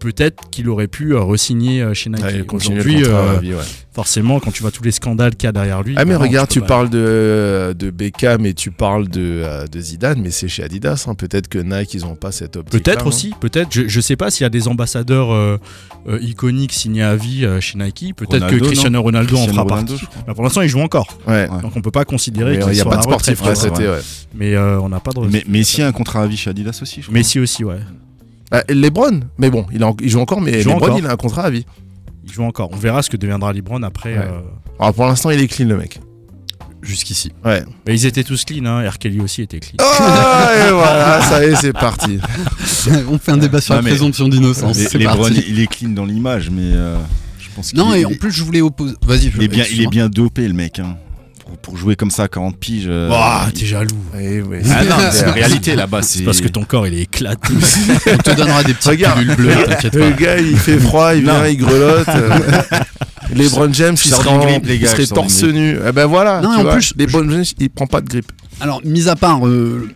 peut-être 0.00 0.50
qu'il 0.50 0.68
aurait 0.68 0.88
pu 0.88 1.14
euh, 1.14 1.20
re-signer 1.20 1.82
euh, 1.82 1.94
chez 1.94 2.10
Nike. 2.10 2.24
Ouais, 2.24 2.44
Aujourd'hui, 2.52 3.04
euh, 3.04 3.38
ouais. 3.40 3.54
forcément, 3.94 4.40
quand 4.40 4.50
tu 4.50 4.62
vois 4.62 4.70
tous 4.72 4.82
les 4.82 4.90
scandales 4.90 5.36
qu'il 5.36 5.46
y 5.46 5.48
a 5.48 5.52
derrière 5.52 5.82
lui. 5.82 5.94
Ah 5.96 6.04
mais 6.04 6.14
bah 6.14 6.18
regarde, 6.18 6.48
tu 6.48 6.60
pas- 6.60 6.66
parles 6.66 6.90
de, 6.90 7.74
de 7.78 7.90
Beckham 7.90 8.44
et 8.46 8.54
tu 8.54 8.70
parles 8.72 9.08
de, 9.08 9.44
de 9.70 9.80
Zidane, 9.80 10.20
mais 10.20 10.30
c'est 10.32 10.48
chez 10.48 10.64
Adidas. 10.64 11.04
hein. 11.06 11.14
Peut-être 11.14 11.46
que 11.48 11.58
Nike, 11.58 11.94
ils 11.94 12.04
ont 12.06 12.16
pas 12.16 12.32
cette 12.32 12.56
optique. 12.56 12.82
Peut-être 12.82 13.06
aussi, 13.06 13.32
peut-être. 13.40 13.68
Je, 13.70 13.86
je 13.86 14.00
sais 14.00 14.16
pas 14.16 14.30
s'il 14.30 14.42
y 14.42 14.46
a 14.46 14.50
des 14.50 14.66
ambassadeurs 14.66 15.32
euh, 15.32 15.58
euh, 16.08 16.18
iconiques 16.20 16.72
signés 16.72 17.02
à 17.02 17.14
vie 17.14 17.44
euh, 17.44 17.60
chez 17.60 17.78
Nike. 17.78 18.14
Peut-être 18.16 18.32
que 18.32 18.44
Ronaldo, 18.46 18.66
Cristiano 18.66 19.02
Ronaldo 19.02 19.36
en 19.36 19.46
fera 19.46 19.62
Ronaldo, 19.62 19.92
partie. 19.94 20.06
Bah, 20.26 20.34
pour 20.34 20.42
l'instant, 20.44 20.62
il 20.62 20.68
joue 20.68 20.80
encore. 20.80 21.18
Ouais. 21.28 21.46
Donc 21.62 21.76
on 21.76 21.82
peut 21.82 21.90
pas 21.90 22.04
considérer 22.04 22.58
qu'il 22.58 22.68
il 22.68 22.74
n'y 22.74 22.80
a 22.80 22.84
pas 22.84 22.96
de 22.96 23.06
retraite, 23.06 23.36
sportif. 23.36 24.16
Mais 24.34 24.54
euh, 24.54 24.80
on 24.80 24.88
n'a 24.88 25.00
pas 25.00 25.10
de. 25.12 25.20
Mais 25.30 25.44
Messi 25.46 25.82
a 25.82 25.88
un 25.88 25.92
contrat 25.92 26.22
à 26.22 26.26
vie 26.26 26.36
chez 26.36 26.48
Adidas 26.50 26.78
aussi, 26.80 27.00
je 27.02 27.06
crois. 27.06 27.14
Messi 27.14 27.38
aussi, 27.38 27.64
ouais. 27.64 27.78
Ah, 28.52 28.62
Lebron, 28.68 29.20
mais 29.38 29.50
bon, 29.50 29.66
il, 29.72 29.82
en- 29.84 29.96
il 30.02 30.08
joue 30.08 30.20
encore, 30.20 30.40
mais 30.40 30.52
Il 30.52 30.60
joue 30.62 30.70
Lebron, 30.70 30.86
encore. 30.86 30.98
il 30.98 31.06
a 31.06 31.12
un 31.12 31.16
contrat 31.16 31.42
à 31.44 31.50
vie. 31.50 31.64
Il 32.24 32.32
joue 32.32 32.42
encore. 32.42 32.70
On 32.72 32.76
verra 32.76 33.02
ce 33.02 33.10
que 33.10 33.16
deviendra 33.16 33.52
LeBron 33.52 33.82
après. 33.82 34.14
Ouais. 34.18 34.24
euh, 34.24 34.40
Alors 34.78 34.94
pour 34.94 35.06
l'instant, 35.06 35.30
il 35.30 35.40
est 35.40 35.46
clean, 35.48 35.68
le 35.68 35.76
mec. 35.76 36.00
Jusqu'ici. 36.82 37.30
Ouais. 37.44 37.62
Mais 37.86 37.94
ils 37.94 38.06
étaient 38.06 38.24
tous 38.24 38.44
clean, 38.44 38.64
hein. 38.64 38.88
R. 38.88 38.98
Kelly 38.98 39.20
aussi 39.20 39.42
était 39.42 39.60
clean. 39.60 39.76
Ah, 39.78 40.50
et 40.68 40.72
voilà, 40.72 41.20
ça 41.22 41.44
y 41.44 41.50
est, 41.50 41.54
c'est 41.56 41.72
parti. 41.74 42.18
On 43.10 43.18
fait 43.18 43.32
un 43.32 43.36
débat 43.36 43.60
sur 43.60 43.74
Non, 43.74 43.82
la 43.82 43.88
présomption 43.88 44.28
d'innocence. 44.28 44.78
Les, 44.78 44.84
C'est 44.86 44.98
les 44.98 45.04
parti. 45.04 45.18
Bron, 45.20 45.28
il 45.48 45.60
est 45.60 45.66
clean 45.66 45.90
dans 45.90 46.06
l'image, 46.06 46.48
mais 46.50 46.62
euh, 46.72 46.96
je 47.38 47.48
pense 47.54 47.70
qu'il 47.70 47.78
Non, 47.78 47.92
est, 47.92 48.00
et 48.00 48.04
en 48.06 48.14
plus, 48.14 48.30
je 48.32 48.42
voulais 48.42 48.62
opposer. 48.62 48.94
Vas-y, 49.06 49.26
il 49.36 49.42
est 49.42 49.48
bien, 49.48 49.64
il 49.70 49.82
est 49.82 49.86
bien 49.88 50.08
dopé, 50.08 50.48
le 50.48 50.54
mec. 50.54 50.78
hein. 50.78 50.96
Pour, 51.62 51.76
jouer 51.76 51.94
comme 51.96 52.10
ça 52.10 52.24
à 52.24 52.28
40 52.28 52.56
piges. 52.58 52.86
euh, 52.88 53.10
il- 53.46 53.52
t'es 53.52 53.66
jaloux. 53.66 53.88
Eh. 54.18 54.40
Ah 54.70 54.84
non, 54.84 54.96
mais 54.98 55.08
c'est 55.12 55.26
la 55.26 55.32
réalité 55.32 55.76
là-bas. 55.76 56.02
C'est 56.02 56.18
C'est 56.18 56.24
parce 56.24 56.40
que 56.40 56.48
ton 56.48 56.64
corps 56.64 56.86
il 56.86 56.94
est 56.94 57.02
éclaté. 57.02 57.52
On 58.12 58.16
te 58.16 58.30
donnera 58.34 58.62
des 58.64 58.74
petites 58.74 58.90
Regarde. 58.90 59.18
pilules 59.20 59.36
bleues, 59.36 59.64
t'inquiète 59.68 59.94
Le 59.94 60.10
gars, 60.10 60.38
il 60.38 60.56
fait 60.56 60.78
froid, 60.78 61.14
il 61.14 61.22
vient, 61.22 61.46
il 61.46 61.56
grelotte. 61.58 62.08
euh, 62.08 62.30
LeBron 63.34 63.72
James, 63.72 63.96
il 64.04 64.10
sors 64.10 64.22
serait, 64.22 64.30
d'une 64.32 64.40
en- 64.40 64.44
grippe, 64.46 64.66
les 64.66 64.74
il 64.74 64.80
gars, 64.80 64.88
serait 64.90 65.02
je 65.02 65.06
sors 65.08 65.18
d'une 65.18 65.28
torse 65.28 65.42
nu. 65.44 65.78
Eh 65.86 65.92
ben 65.92 66.06
voilà, 66.06 66.40
Non, 66.40 66.52
tu 66.54 66.58
en 66.58 66.62
vois, 66.62 66.72
plus, 66.74 66.92
LeBron 66.96 67.30
James, 67.30 67.44
il 67.58 67.70
prend 67.70 67.86
pas 67.86 68.00
de 68.00 68.08
grippe. 68.08 68.32
Alors, 68.60 68.80
mis 68.84 69.08
à 69.08 69.16
part 69.16 69.46
euh, 69.46 69.88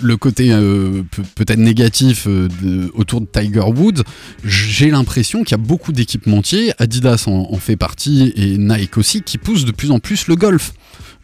le 0.00 0.16
côté 0.16 0.52
euh, 0.52 1.02
pe- 1.10 1.22
peut-être 1.34 1.58
négatif 1.58 2.26
euh, 2.26 2.48
autour 2.94 3.20
de 3.20 3.26
Tiger 3.26 3.60
Woods, 3.60 4.02
j'ai 4.44 4.90
l'impression 4.90 5.42
qu'il 5.44 5.52
y 5.52 5.60
a 5.60 5.64
beaucoup 5.64 5.92
d'équipementiers, 5.92 6.72
Adidas 6.78 7.24
en, 7.26 7.48
en 7.52 7.56
fait 7.58 7.76
partie 7.76 8.32
et 8.36 8.58
Nike 8.58 8.96
aussi, 8.98 9.22
qui 9.22 9.38
poussent 9.38 9.64
de 9.64 9.72
plus 9.72 9.90
en 9.90 9.98
plus 9.98 10.26
le 10.28 10.36
golf. 10.36 10.72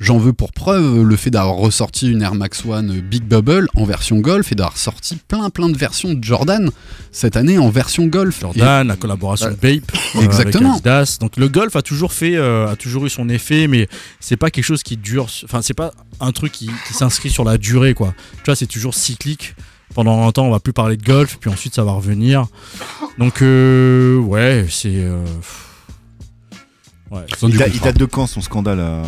J'en 0.02 0.18
veux 0.18 0.32
pour 0.32 0.52
preuve 0.52 1.02
le 1.02 1.16
fait 1.16 1.30
d'avoir 1.30 1.54
ressorti 1.54 2.10
une 2.10 2.22
Air 2.22 2.34
Max 2.34 2.64
One 2.66 3.00
Big 3.00 3.22
Bubble 3.22 3.68
en 3.76 3.84
version 3.84 4.18
golf 4.18 4.50
et 4.50 4.56
d'avoir 4.56 4.76
sorti 4.76 5.16
plein 5.28 5.48
plein 5.48 5.68
de 5.68 5.76
versions 5.78 6.12
de 6.12 6.22
Jordan 6.24 6.70
cette 7.12 7.36
année 7.36 7.56
en 7.56 7.70
version 7.70 8.06
golf. 8.08 8.40
Jordan, 8.40 8.88
la 8.88 8.96
collaboration 8.96 9.50
Bape, 9.62 9.92
euh, 10.16 10.20
Exactement. 10.22 10.72
avec 10.74 10.86
Adidas. 10.86 11.18
Donc 11.20 11.36
le 11.36 11.48
golf 11.48 11.76
a 11.76 11.82
toujours 11.82 12.12
fait, 12.12 12.34
euh, 12.34 12.66
a 12.68 12.74
toujours 12.74 13.06
eu 13.06 13.10
son 13.10 13.28
effet, 13.28 13.68
mais 13.68 13.88
c'est 14.18 14.36
pas 14.36 14.50
quelque 14.50 14.64
chose 14.64 14.82
qui 14.82 14.96
dure. 14.96 15.28
Enfin, 15.44 15.62
c'est 15.62 15.72
pas 15.74 15.92
un 16.18 16.32
truc 16.32 16.50
qui, 16.50 16.66
qui 16.88 16.94
s'inscrit 16.94 17.30
sur 17.30 17.44
la 17.44 17.56
durée, 17.56 17.94
quoi. 17.94 18.12
Tu 18.38 18.42
vois, 18.46 18.56
c'est 18.56 18.66
toujours 18.66 18.94
cyclique. 18.94 19.54
Pendant 19.94 20.26
un 20.26 20.32
temps, 20.32 20.46
on 20.46 20.50
va 20.50 20.58
plus 20.58 20.72
parler 20.72 20.96
de 20.96 21.04
golf, 21.04 21.36
puis 21.38 21.48
ensuite 21.50 21.74
ça 21.74 21.84
va 21.84 21.92
revenir. 21.92 22.46
Donc 23.18 23.40
euh, 23.42 24.16
ouais, 24.18 24.66
c'est. 24.68 24.88
euh, 24.96 25.24
Ouais, 27.10 27.20
Il, 27.42 27.56
date- 27.58 27.98
de 27.98 28.06
quand 28.06 28.26
son 28.26 28.40
scandale 28.40 28.78
euh, 28.80 29.02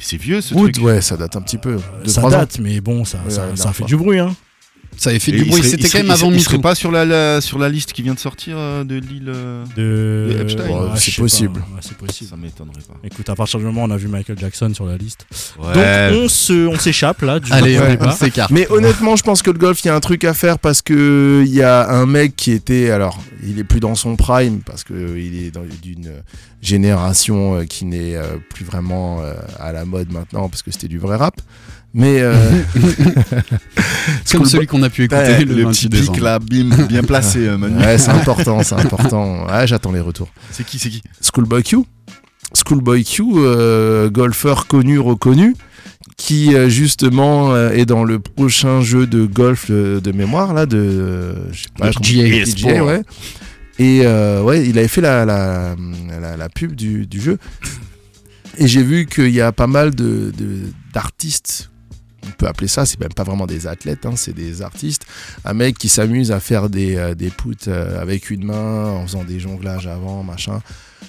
C'est 0.00 0.16
vieux 0.16 0.40
ce 0.40 0.54
Wood, 0.54 0.72
truc. 0.72 0.84
ouais, 0.84 1.00
ça 1.00 1.16
date 1.16 1.36
un 1.36 1.42
petit 1.42 1.58
peu. 1.58 1.78
Deux, 2.04 2.10
ça 2.10 2.20
trois 2.20 2.34
ans. 2.34 2.38
date, 2.38 2.58
mais 2.58 2.80
bon, 2.80 3.04
ça, 3.04 3.18
Ouais, 3.24 3.30
ça, 3.30 3.54
ça 3.54 3.68
fait 3.68 3.78
fois. 3.78 3.86
du 3.86 3.96
bruit, 3.96 4.18
hein. 4.18 4.34
Ça 4.96 5.10
avait 5.10 5.18
fait 5.18 5.32
Et 5.32 5.36
du 5.36 5.42
il 5.44 5.50
bruit, 5.50 5.62
c'était 5.62 5.88
quand 5.88 5.98
même 5.98 6.10
avant 6.10 6.30
Il 6.32 6.40
serait 6.42 6.58
pas 6.58 6.74
sur 6.74 6.90
la, 6.90 7.04
la- 7.04 7.40
sur 7.40 7.58
la 7.58 7.68
liste 7.68 7.92
qui 7.92 8.02
vient 8.02 8.14
de 8.14 8.18
sortir 8.18 8.56
euh, 8.56 8.84
de 8.84 8.94
l'île. 8.96 9.28
euh, 9.28 9.64
De... 9.76 10.32
Et 10.36 10.40
Epstein. 10.42 10.68
Ouais, 10.68 10.88
je 10.94 11.00
c'est 11.00 11.16
possible. 11.20 11.58
Ouais, 11.60 11.80
c'est 11.80 11.96
possible. 11.96 12.30
Ça 12.30 12.36
m'étonnerait 12.36 12.80
pas. 12.86 12.94
Écoute, 13.04 13.28
à 13.28 13.34
partir 13.34 13.58
du 13.58 13.64
moment 13.66 13.82
où 13.82 13.86
on 13.86 13.90
a 13.90 13.96
vu 13.96 14.08
Michael 14.08 14.38
Jackson 14.38 14.72
sur 14.74 14.86
la 14.86 14.96
liste. 14.96 15.26
Ouais. 15.58 16.10
Donc 16.12 16.24
on 16.24 16.28
se, 16.28 16.66
on 16.68 16.78
s'échappe 16.78 17.22
là 17.22 17.40
du 17.40 17.52
Allez, 17.52 17.78
on 18.00 18.10
s'écarte. 18.12 18.50
Mais 18.50 18.70
honnêtement, 18.70 19.16
je 19.16 19.22
pense 19.22 19.42
que 19.42 19.50
le 19.50 19.58
golf, 19.58 19.82
il 19.84 19.88
y 19.88 19.90
a 19.90 19.94
un 19.96 20.00
truc 20.00 20.24
à 20.24 20.32
faire 20.34 20.58
parce 20.58 20.80
que 20.82 21.42
il 21.46 21.52
y 21.54 21.62
a 21.62 21.90
un 21.90 22.06
mec 22.06 22.36
qui 22.36 22.52
était, 22.52 22.90
alors, 22.90 23.20
il 23.46 23.58
est 23.58 23.64
plus 23.64 23.80
dans 23.80 23.94
son 23.94 24.16
prime 24.16 24.60
parce 24.64 24.84
que 24.84 25.16
il 25.18 25.44
est 25.44 25.50
dans- 25.50 25.62
d'une 25.82 26.10
génération 26.62 27.56
euh, 27.58 27.64
qui 27.64 27.84
n'est 27.84 28.16
plus 28.50 28.64
vraiment 28.64 29.20
à 29.58 29.72
la 29.72 29.84
mode 29.84 30.10
maintenant 30.12 30.48
parce 30.48 30.62
que 30.62 30.70
c'était 30.70 30.88
du 30.88 30.98
vrai 30.98 31.16
rap. 31.16 31.40
Mais 31.96 32.18
euh, 32.20 32.34
Comme 34.32 34.46
celui 34.46 34.66
qu'on 34.66 34.82
a 34.82 34.90
pu 34.90 35.04
écouter 35.04 35.20
Ouais, 35.22 35.44
le, 35.44 35.54
le 35.54 35.62
28 35.64 35.88
petit 35.88 36.02
pic 36.10 36.20
là, 36.20 36.38
bim, 36.40 36.68
bien 36.88 37.02
placé, 37.04 37.46
euh, 37.46 37.56
Manu. 37.56 37.78
ouais, 37.78 37.98
c'est 37.98 38.10
important, 38.10 38.62
c'est 38.62 38.74
important. 38.74 39.46
Ouais, 39.46 39.66
j'attends 39.66 39.92
les 39.92 40.00
retours. 40.00 40.28
C'est 40.50 40.64
qui, 40.66 40.78
c'est 40.78 40.90
qui? 40.90 41.02
Schoolboy 41.20 41.62
Q. 41.62 41.78
Schoolboy 42.54 43.04
Q, 43.04 43.22
euh, 43.36 44.10
golfeur 44.10 44.66
connu, 44.66 44.98
reconnu, 44.98 45.54
qui 46.16 46.54
euh, 46.54 46.68
justement 46.68 47.52
euh, 47.52 47.70
est 47.70 47.86
dans 47.86 48.04
le 48.04 48.18
prochain 48.18 48.80
jeu 48.80 49.06
de 49.06 49.24
golf 49.26 49.66
euh, 49.70 50.00
de 50.00 50.10
mémoire, 50.12 50.52
là, 50.54 50.66
de. 50.66 50.76
euh, 50.78 51.34
pas. 51.78 51.90
PGA, 51.90 52.84
ouais. 52.84 53.02
Et 53.78 54.02
euh, 54.04 54.40
ouais, 54.42 54.66
il 54.68 54.78
avait 54.78 54.88
fait 54.88 55.00
la, 55.00 55.24
la, 55.24 55.74
la, 56.20 56.36
la 56.36 56.48
pub 56.48 56.74
du, 56.74 57.06
du 57.06 57.20
jeu. 57.20 57.38
Et 58.58 58.68
j'ai 58.68 58.82
vu 58.84 59.06
qu'il 59.06 59.30
y 59.30 59.40
a 59.40 59.50
pas 59.50 59.66
mal 59.66 59.94
de, 59.94 60.32
de- 60.36 60.70
d'artistes. 60.92 61.70
On 62.26 62.30
peut 62.32 62.46
appeler 62.46 62.68
ça, 62.68 62.86
c'est 62.86 62.98
même 63.00 63.12
pas 63.12 63.24
vraiment 63.24 63.46
des 63.46 63.66
athlètes, 63.66 64.06
hein, 64.06 64.14
c'est 64.16 64.32
des 64.32 64.62
artistes. 64.62 65.06
Un 65.44 65.54
mec 65.54 65.78
qui 65.78 65.88
s'amuse 65.88 66.32
à 66.32 66.40
faire 66.40 66.68
des, 66.68 66.96
euh, 66.96 67.14
des 67.14 67.32
euh, 67.68 68.00
avec 68.00 68.30
une 68.30 68.44
main, 68.44 68.90
en 68.90 69.02
faisant 69.06 69.24
des 69.24 69.40
jonglages 69.40 69.86
avant, 69.86 70.22
machin. 70.22 70.60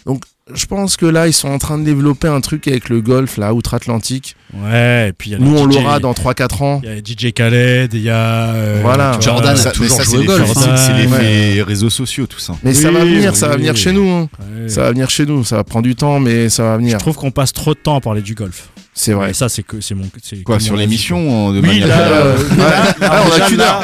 Donc 0.06 0.24
je 0.54 0.66
pense 0.68 0.96
que 0.96 1.08
là, 1.08 1.26
ils 1.28 1.34
sont 1.34 1.48
en 1.50 1.58
train 1.58 1.80
de 1.80 1.84
développer 1.84 2.28
un 2.28 2.40
truc 2.40 2.68
avec 2.68 2.90
le 2.90 3.02
golf, 3.02 3.38
là, 3.38 3.52
outre-Atlantique. 3.56 4.36
Ouais, 4.54 5.08
et 5.10 5.12
puis 5.12 5.32
il 5.32 5.34
y 5.34 5.36
a 5.36 5.40
Nous, 5.40 5.58
on 5.58 5.66
l'aura 5.66 6.00
dans 6.00 6.14
3-4 6.14 6.62
ans. 6.64 6.82
Il 6.84 6.90
y 6.90 6.92
a 6.92 6.98
DJ 7.00 7.34
Khaled, 7.34 7.92
il 7.96 8.02
y 8.04 8.12
a. 8.12 8.50
euh, 8.54 8.80
Voilà. 8.84 9.18
Jordan 9.20 9.54
a 9.54 9.56
Ça- 9.56 9.72
toujours 9.72 9.98
ça, 9.98 10.04
joué 10.04 10.20
au 10.20 10.24
golf, 10.26 10.54
c'est- 10.54 10.70
hein. 10.70 10.76
C'est 10.78 10.94
l'effet 10.94 11.56
Ouais. 11.58 11.62
réseaux 11.64 11.90
sociaux, 11.90 12.28
tout 12.28 12.38
ça. 12.40 12.54
Mais 12.64 12.76
ça 12.76 12.92
va 12.92 13.04
venir, 13.04 13.36
ça 13.36 13.48
va 13.48 13.56
oui. 13.56 13.62
venir 13.62 13.76
chez 13.76 13.92
nous. 13.92 14.08
hein. 14.08 14.30
ouais. 14.62 14.70
Ça 14.70 14.82
va 14.84 14.92
venir 14.92 15.10
chez 15.10 15.26
nous. 15.26 15.44
Ça 15.44 15.56
va 15.56 15.64
prendre 15.64 15.86
du 15.88 15.96
temps, 15.96 16.20
mais 16.20 16.48
ça 16.50 16.62
va 16.62 16.74
Je 16.76 16.78
venir. 16.82 16.98
trouve 17.00 17.16
qu'on 17.16 17.32
passe 17.32 17.52
trop 17.52 17.74
de 17.74 17.80
temps 17.80 17.96
à 17.96 18.02
parler 18.02 18.22
du 18.22 18.36
golf. 18.36 18.70
C'est 18.94 19.14
vrai. 19.14 19.32
Et 19.32 19.34
ça, 19.34 19.50
c'est 19.50 19.64
que 19.64 19.82
c'est 19.82 19.96
mon. 19.96 20.06
c'est 20.24 20.44
Quoi, 20.44 20.60
sur 20.60 20.76
l'émission 20.78 21.52
de 21.52 21.60
quoi. 21.60 21.70
Oui, 21.70 21.80
manière 21.82 21.88
là, 21.88 22.04
générale 22.06 22.24
euh, 22.24 22.58
là, 22.58 22.96
Ah, 23.02 23.24
on 23.26 23.32
a 23.32 23.34
déjà 23.34 23.46
qu'une 23.48 23.58
là- 23.58 23.82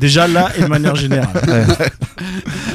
Déjà 0.00 0.26
là 0.26 0.48
et 0.58 0.62
de 0.62 0.66
manière 0.66 0.96
générale. 0.96 1.28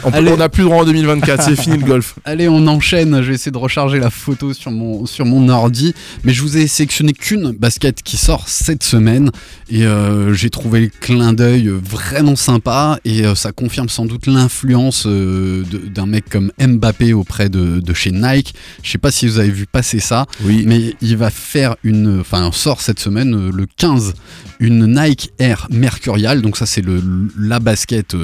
On 0.05 0.37
n'a 0.37 0.47
plus 0.49 0.63
le 0.63 0.69
droit 0.69 0.83
en 0.83 0.85
2024, 0.85 1.43
c'est 1.43 1.55
fini 1.59 1.77
le 1.77 1.85
golf. 1.85 2.15
Allez, 2.23 2.47
on 2.47 2.65
enchaîne. 2.67 3.21
Vais 3.29 3.35
essayer 3.35 3.51
de 3.51 3.59
recharger 3.59 3.99
la 3.99 4.09
photo 4.09 4.53
sur 4.53 4.71
mon, 4.71 5.05
sur 5.05 5.23
mon 5.23 5.49
ordi. 5.49 5.93
Mais 6.23 6.33
je 6.33 6.41
vous 6.41 6.57
ai 6.57 6.65
sélectionné 6.65 7.13
qu'une 7.13 7.51
basket 7.51 8.01
qui 8.01 8.17
sort 8.17 8.49
cette 8.49 8.81
semaine. 8.83 9.29
Et 9.69 9.85
euh, 9.85 10.33
j'ai 10.33 10.49
trouvé 10.49 10.79
le 10.79 10.87
clin 10.87 11.33
d'œil 11.33 11.67
vraiment 11.67 12.35
sympa. 12.35 12.99
Et 13.05 13.27
euh, 13.27 13.35
ça 13.35 13.51
confirme 13.51 13.87
sans 13.87 14.07
doute 14.07 14.25
l'influence 14.25 15.03
euh, 15.05 15.63
d'un 15.93 16.07
mec 16.07 16.27
comme 16.27 16.51
Mbappé 16.59 17.13
auprès 17.13 17.49
de, 17.49 17.79
de 17.79 17.93
chez 17.93 18.09
Nike. 18.09 18.55
Je 18.81 18.89
sais 18.89 18.97
pas 18.97 19.11
si 19.11 19.27
vous 19.27 19.37
avez 19.37 19.51
vu 19.51 19.67
passer 19.67 19.99
ça. 19.99 20.25
Oui. 20.43 20.63
Mais 20.65 20.95
il 20.99 21.15
va 21.15 21.29
faire 21.29 21.75
une. 21.83 22.21
Enfin, 22.21 22.49
sort 22.51 22.81
cette 22.81 22.99
semaine, 22.99 23.51
le 23.51 23.67
15, 23.77 24.15
une 24.59 24.87
Nike 24.87 25.29
Air 25.37 25.67
Mercurial. 25.69 26.41
Donc, 26.41 26.57
ça, 26.57 26.65
c'est 26.65 26.81
le, 26.81 26.99
la 27.37 27.59
basket 27.59 28.15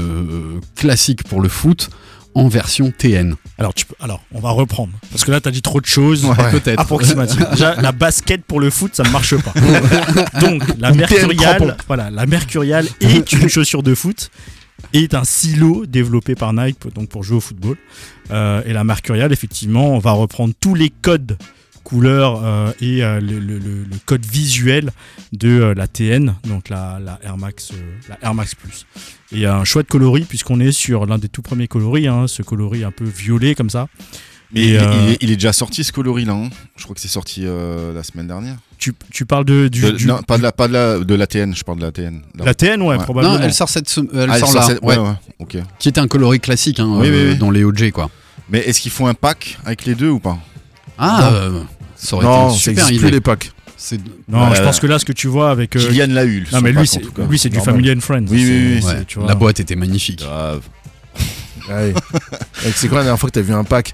classique 0.76 1.24
pour 1.26 1.42
le 1.42 1.50
foot 1.50 1.92
en 2.36 2.50
version 2.50 2.92
TN. 2.96 3.36
Alors, 3.58 3.74
tu 3.74 3.86
peux, 3.86 3.96
alors, 4.02 4.22
on 4.34 4.40
va 4.40 4.52
reprendre. 4.52 4.92
Parce 5.10 5.24
que 5.24 5.32
là, 5.32 5.40
t'as 5.40 5.52
dit 5.52 5.62
trop 5.62 5.80
de 5.80 5.86
choses. 5.86 6.28
Peut-être. 6.52 6.80
Approximatif. 6.80 7.40
Déjà, 7.52 7.76
la 7.82 7.94
basket 7.94 8.44
pour 8.44 8.60
le 8.60 8.70
foot, 8.70 8.94
ça 8.94 9.04
ne 9.04 9.10
marche 9.10 9.36
pas. 9.38 9.54
Donc, 10.42 10.64
la 10.78 10.92
TN 10.92 10.98
Mercurial, 10.98 11.58
crampon. 11.58 11.74
voilà, 11.88 12.12
la 12.12 12.26
Mercurial 12.26 12.86
est 13.00 13.32
une 13.32 13.48
chaussure 13.48 13.84
de 13.84 13.96
foot, 13.96 14.30
est 14.94 15.14
un 15.14 15.24
silo 15.24 15.86
développé 15.86 16.36
par 16.36 16.54
Nike 16.54 16.94
donc 16.94 17.10
pour 17.10 17.24
jouer 17.24 17.38
au 17.38 17.42
football. 17.42 17.78
Euh, 18.32 18.62
et 18.66 18.74
la 18.74 18.84
Mercurial, 18.84 19.32
effectivement, 19.32 19.94
on 19.96 20.00
va 20.00 20.12
reprendre 20.12 20.54
tous 20.60 20.76
les 20.76 20.90
codes 20.90 21.38
couleur 21.86 22.42
euh, 22.44 22.72
et 22.82 23.04
euh, 23.04 23.22
le, 23.22 23.40
le- 23.40 23.60
le- 23.60 23.84
le 23.84 23.96
code 24.06 24.26
visuel 24.26 24.92
de 25.32 25.48
euh, 25.48 25.74
la 25.74 25.88
TN, 25.88 26.36
donc 26.48 26.68
la, 26.70 27.00
la 27.00 27.20
Air 27.24 27.38
Max, 27.38 27.70
euh, 27.72 27.76
la 28.10 28.18
Air 28.22 28.34
Max 28.34 28.56
Plus. 28.56 28.86
Et 29.32 29.46
a 29.46 29.56
un 29.56 29.64
chouette 29.64 29.88
coloris 29.88 30.24
puisqu'on 30.26 30.60
est 30.60 30.72
sur 30.74 31.06
l'un 31.06 31.18
des 31.18 31.30
tout 31.30 31.42
premiers 31.42 31.68
coloris, 31.70 32.08
hein, 32.08 32.26
ce 32.28 32.42
coloris 32.42 32.84
un 32.84 32.92
peu 32.92 33.06
violet 33.06 33.56
comme 33.56 33.70
ça. 33.70 33.88
Mais 34.54 34.62
il, 34.64 34.74
est- 34.76 34.80
euh, 34.80 34.94
il 35.08 35.12
est, 35.14 35.18
il 35.22 35.32
est 35.32 35.36
déjà 35.36 35.54
sorti 35.54 35.84
ce 35.84 35.92
coloris 35.92 36.26
là. 36.26 36.34
hein 36.34 36.50
je 36.76 36.84
crois 36.84 36.94
que 36.96 37.02
c'est 37.02 37.08
sorti 37.08 37.42
euh, 37.46 37.94
la 37.94 38.04
semaine 38.04 38.28
dernière. 38.28 38.58
Tu, 38.78 38.94
tu 39.12 39.26
parles 39.26 39.46
de, 39.46 39.68
du, 39.70 39.82
De- 39.82 39.92
du- 39.92 40.06
non, 40.08 40.22
pas 40.22 40.38
de 40.38 40.44
la, 40.44 40.52
pas 40.52 40.68
de 40.68 40.74
la, 40.74 41.00
de 41.00 41.16
la 41.16 41.28
TN. 41.28 41.56
Je 41.56 41.64
parle 41.64 41.80
de 41.80 41.86
la 41.86 41.92
TN. 41.92 42.22
la 42.36 42.54
TN, 42.54 42.82
ouais, 42.82 42.96
Ouais. 42.98 43.04
probablement. 43.04 43.36
Non, 43.38 43.42
elle 43.44 43.54
sort 43.54 43.70
cette, 43.70 43.90
elle 44.14 44.30
Ah, 44.30 44.34
elle 44.36 44.40
sort 44.40 44.54
là, 44.54 44.62
cette- 44.64 44.82
ouais. 44.82 44.98
ouais, 44.98 45.04
ouais, 45.08 45.16
ok. 45.40 45.58
qui 45.80 45.90
était 45.90 46.00
un 46.02 46.08
coloris 46.08 46.40
classique 46.40 46.80
hein, 46.80 46.88
Oui, 47.00 47.08
euh, 47.08 47.26
oui, 47.28 47.32
oui. 47.34 47.38
dans 47.38 47.52
les 47.52 47.64
OG 47.64 47.92
quoi. 47.92 48.10
Mais 48.50 48.60
est-ce 48.60 48.80
qu'ils 48.82 48.92
font 48.92 49.08
un 49.08 49.14
pack 49.16 49.58
avec 49.66 49.86
les 49.86 49.96
deux 49.96 50.10
ou 50.10 50.20
pas? 50.20 50.38
Ah, 50.98 51.20
Non. 51.22 51.38
euh, 51.38 51.60
ça 51.96 52.16
aurait 52.16 52.26
Non, 52.26 52.32
été 52.34 52.44
une 52.46 52.52
ça 52.52 52.58
super 52.60 52.72
existe 52.84 52.88
plus 52.88 52.96
idée. 53.08 53.12
l'époque. 53.12 53.52
C'est 53.78 54.00
Non, 54.28 54.50
Ouais, 54.50 54.56
je 54.56 54.62
pense 54.64 54.80
que 54.80 54.88
là, 54.88 54.98
ce 55.00 55.06
que 55.06 55.12
tu 55.12 55.28
vois 55.28 55.52
avec. 55.52 55.76
euh, 55.76 55.80
Kylian 55.80 56.08
l'a 56.10 56.26
eu. 56.26 56.46
non, 56.52 56.62
mais 56.62 56.70
lui, 56.72 56.78
pack, 56.78 56.88
c'est 56.88 56.98
en 56.98 57.02
tout 57.08 57.12
cas. 57.12 57.26
lui, 57.28 57.38
c'est 57.38 57.50
du 57.50 57.58
Normal. 57.58 57.76
Family 57.76 57.92
and 57.94 58.00
Friends. 58.02 58.26
Oui, 58.30 58.32
oui, 58.32 58.46
c'est- 58.46 58.76
oui, 58.76 58.82
c'est- 58.82 58.88
ouais, 59.00 59.06
tu 59.06 59.20
vois. 59.20 59.28
la 59.28 59.36
boîte 59.36 59.60
était 59.60 59.76
magnifique. 59.76 60.20
Grave. 60.20 60.62
Ouais. 61.70 61.94
C'est 62.76 62.88
quoi 62.90 63.00
la 63.00 63.04
dernière 63.06 63.20
fois 63.20 63.30
que 63.30 63.34
t'as 63.34 63.42
vu 63.42 63.54
un 63.54 63.64
pack? 63.64 63.94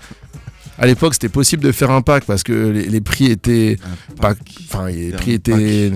À 0.78 0.86
l'époque, 0.86 1.14
c'était 1.14 1.30
possible 1.30 1.64
de 1.64 1.72
faire 1.72 1.90
un 1.92 2.02
pack 2.02 2.26
parce 2.26 2.44
que 2.44 2.52
les, 2.52 2.88
les 2.88 3.02
prix 3.02 3.28
étaient 3.28 3.78
Un 4.12 4.16
pas, 4.16 4.30
pack. 4.36 4.38
enfin, 4.70 4.88
les 4.88 5.14
Un 5.14 5.18
prix 5.18 5.32
étaient. 5.34 5.92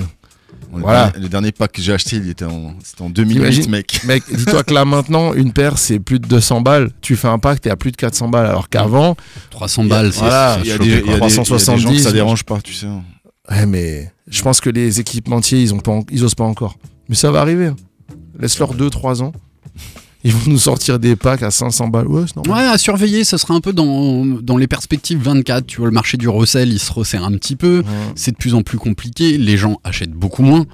Voilà. 0.71 1.11
Le 1.19 1.27
dernier 1.29 1.51
pack 1.51 1.71
que 1.73 1.81
j'ai 1.81 1.93
acheté, 1.93 2.17
il 2.17 2.29
était 2.29 2.45
en, 2.45 2.75
c'était 2.83 3.01
en 3.01 3.09
2008, 3.09 3.33
T'imagines 3.35 3.69
mec. 3.71 4.01
Mec, 4.05 4.23
dis-toi 4.31 4.63
que 4.63 4.73
là 4.73 4.83
maintenant, 4.85 5.33
une 5.33 5.53
paire 5.53 5.77
c'est 5.77 5.99
plus 5.99 6.19
de 6.19 6.27
200 6.27 6.61
balles. 6.61 6.91
Tu 7.01 7.15
fais 7.15 7.27
un 7.27 7.39
pack, 7.39 7.61
t'es 7.61 7.69
à 7.69 7.75
plus 7.75 7.91
de 7.91 7.97
400 7.97 8.27
balles. 8.29 8.45
Alors 8.47 8.69
qu'avant, 8.69 9.15
300 9.51 9.85
balles, 9.85 10.11
c'est 10.11 10.19
voilà, 10.19 10.57
Il 10.63 10.67
y 10.67 10.71
a 10.71 10.77
des, 10.77 10.85
il 10.85 10.91
y 10.91 10.95
a 10.95 10.99
quoi. 11.01 11.01
des- 11.01 11.07
il 11.07 11.11
y 11.11 11.13
a 11.13 11.19
des 11.19 11.29
gens 11.29 11.43
que 11.43 11.47
370, 11.47 11.99
ça 12.03 12.11
dérange 12.11 12.43
pas, 12.43 12.59
tu 12.61 12.73
sais. 12.73 12.87
ouais, 13.51 13.65
mais 13.65 14.11
je 14.27 14.41
pense 14.41 14.59
que 14.59 14.69
les 14.69 14.99
équipementiers, 14.99 15.61
ils 15.61 15.73
ont 15.73 15.79
pas, 15.79 15.99
ils 16.11 16.23
osent 16.23 16.35
pas 16.35 16.43
encore. 16.43 16.77
Mais 17.09 17.15
ça 17.15 17.31
va 17.31 17.41
arriver. 17.41 17.67
hein. 17.67 17.75
Laisse-leur 18.39 18.73
2-3 18.75 19.21
ans. 19.21 19.31
Ils 20.25 20.33
vont 20.33 20.51
nous 20.51 20.57
sortir 20.57 20.97
des 20.97 21.15
packs 21.15 21.43
à 21.43 21.51
500 21.51 21.87
balles. 21.89 22.07
Ouais. 22.07 22.23
Ouais, 22.47 22.59
à 22.59 22.79
surveiller, 22.79 23.23
ce 23.23 23.37
sera 23.37 23.53
un 23.53 23.61
peu 23.61 23.73
dans, 23.73 24.25
dans 24.25 24.57
les 24.57 24.65
perspectives 24.67 25.19
24. 25.21 25.67
Tu 25.67 25.77
vois, 25.77 25.85
le 25.85 25.93
marché 25.93 26.17
du 26.17 26.27
recel, 26.27 26.73
il 26.73 26.79
se 26.79 26.91
resserre 26.91 27.23
un 27.23 27.33
petit 27.33 27.55
peu. 27.55 27.79
Ouais. 27.79 28.13
C'est 28.15 28.31
de 28.31 28.35
plus 28.37 28.55
en 28.55 28.63
plus 28.63 28.79
compliqué. 28.79 29.37
Les 29.37 29.55
gens 29.55 29.79
achètent 29.83 30.13
beaucoup 30.13 30.41
moins. 30.41 30.65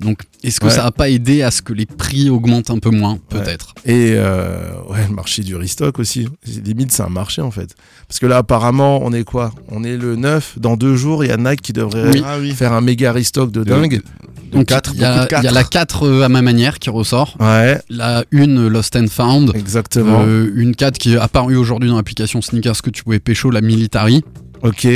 Donc, 0.00 0.20
est-ce 0.44 0.60
que 0.60 0.66
Ouais. 0.66 0.70
ça 0.72 0.84
n'a 0.84 0.92
pas 0.92 1.08
aidé 1.10 1.42
à 1.42 1.50
ce 1.50 1.60
que 1.60 1.72
les 1.72 1.84
prix 1.86 2.30
augmentent 2.30 2.70
un 2.70 2.78
peu 2.78 2.90
moins 2.90 3.18
Peut-être. 3.28 3.74
Et 3.84 4.12
euh, 4.14 4.70
ouais, 4.88 5.04
le 5.08 5.14
marché 5.14 5.42
du 5.42 5.56
restock 5.56 5.98
aussi. 5.98 6.28
Limite, 6.64 6.92
c'est 6.92 7.02
un 7.02 7.08
marché 7.08 7.42
en 7.42 7.50
fait. 7.50 7.74
Parce 8.06 8.20
que 8.20 8.26
là, 8.26 8.36
apparemment, 8.38 9.00
on 9.02 9.12
est 9.12 9.24
quoi? 9.24 9.52
On 9.68 9.82
est 9.82 9.96
le 9.96 10.14
9. 10.14 10.58
Dans 10.60 10.76
deux 10.76 10.94
jours, 10.94 11.24
il 11.24 11.28
y 11.28 11.32
a 11.32 11.36
Nike 11.36 11.62
qui 11.62 11.72
devrait 11.72 12.10
Oui. 12.10 12.22
Ah 12.24 12.36
oui. 12.40 12.52
faire 12.52 12.72
un 12.72 12.80
méga 12.80 13.10
restock 13.12 13.50
de 13.50 13.64
dingue. 13.64 14.00
De 14.52 14.56
Donc, 14.56 14.66
4, 14.66 14.92
il 14.94 15.00
y, 15.00 15.04
a- 15.04 15.26
il 15.40 15.44
y 15.44 15.48
a 15.48 15.50
la 15.50 15.64
4 15.64 16.06
euh, 16.06 16.22
à 16.22 16.28
ma 16.30 16.40
manière 16.42 16.78
qui 16.78 16.88
ressort. 16.90 17.36
Ouais, 17.40 17.78
La 17.90 18.24
1 18.32 18.68
Lost 18.70 18.94
and 18.96 19.08
Found. 19.10 19.52
exactement. 19.54 20.22
Euh, 20.24 20.50
une 20.54 20.74
4 20.76 20.96
qui 20.96 21.14
est 21.14 21.18
apparue 21.18 21.56
aujourd'hui 21.56 21.90
dans 21.90 21.96
l'application 21.96 22.40
Sneakers 22.40 22.80
que 22.82 22.88
tu 22.90 23.02
pouvais 23.02 23.18
pécho, 23.18 23.50
la 23.50 23.60
Military. 23.60 24.22
Ok. 24.62 24.86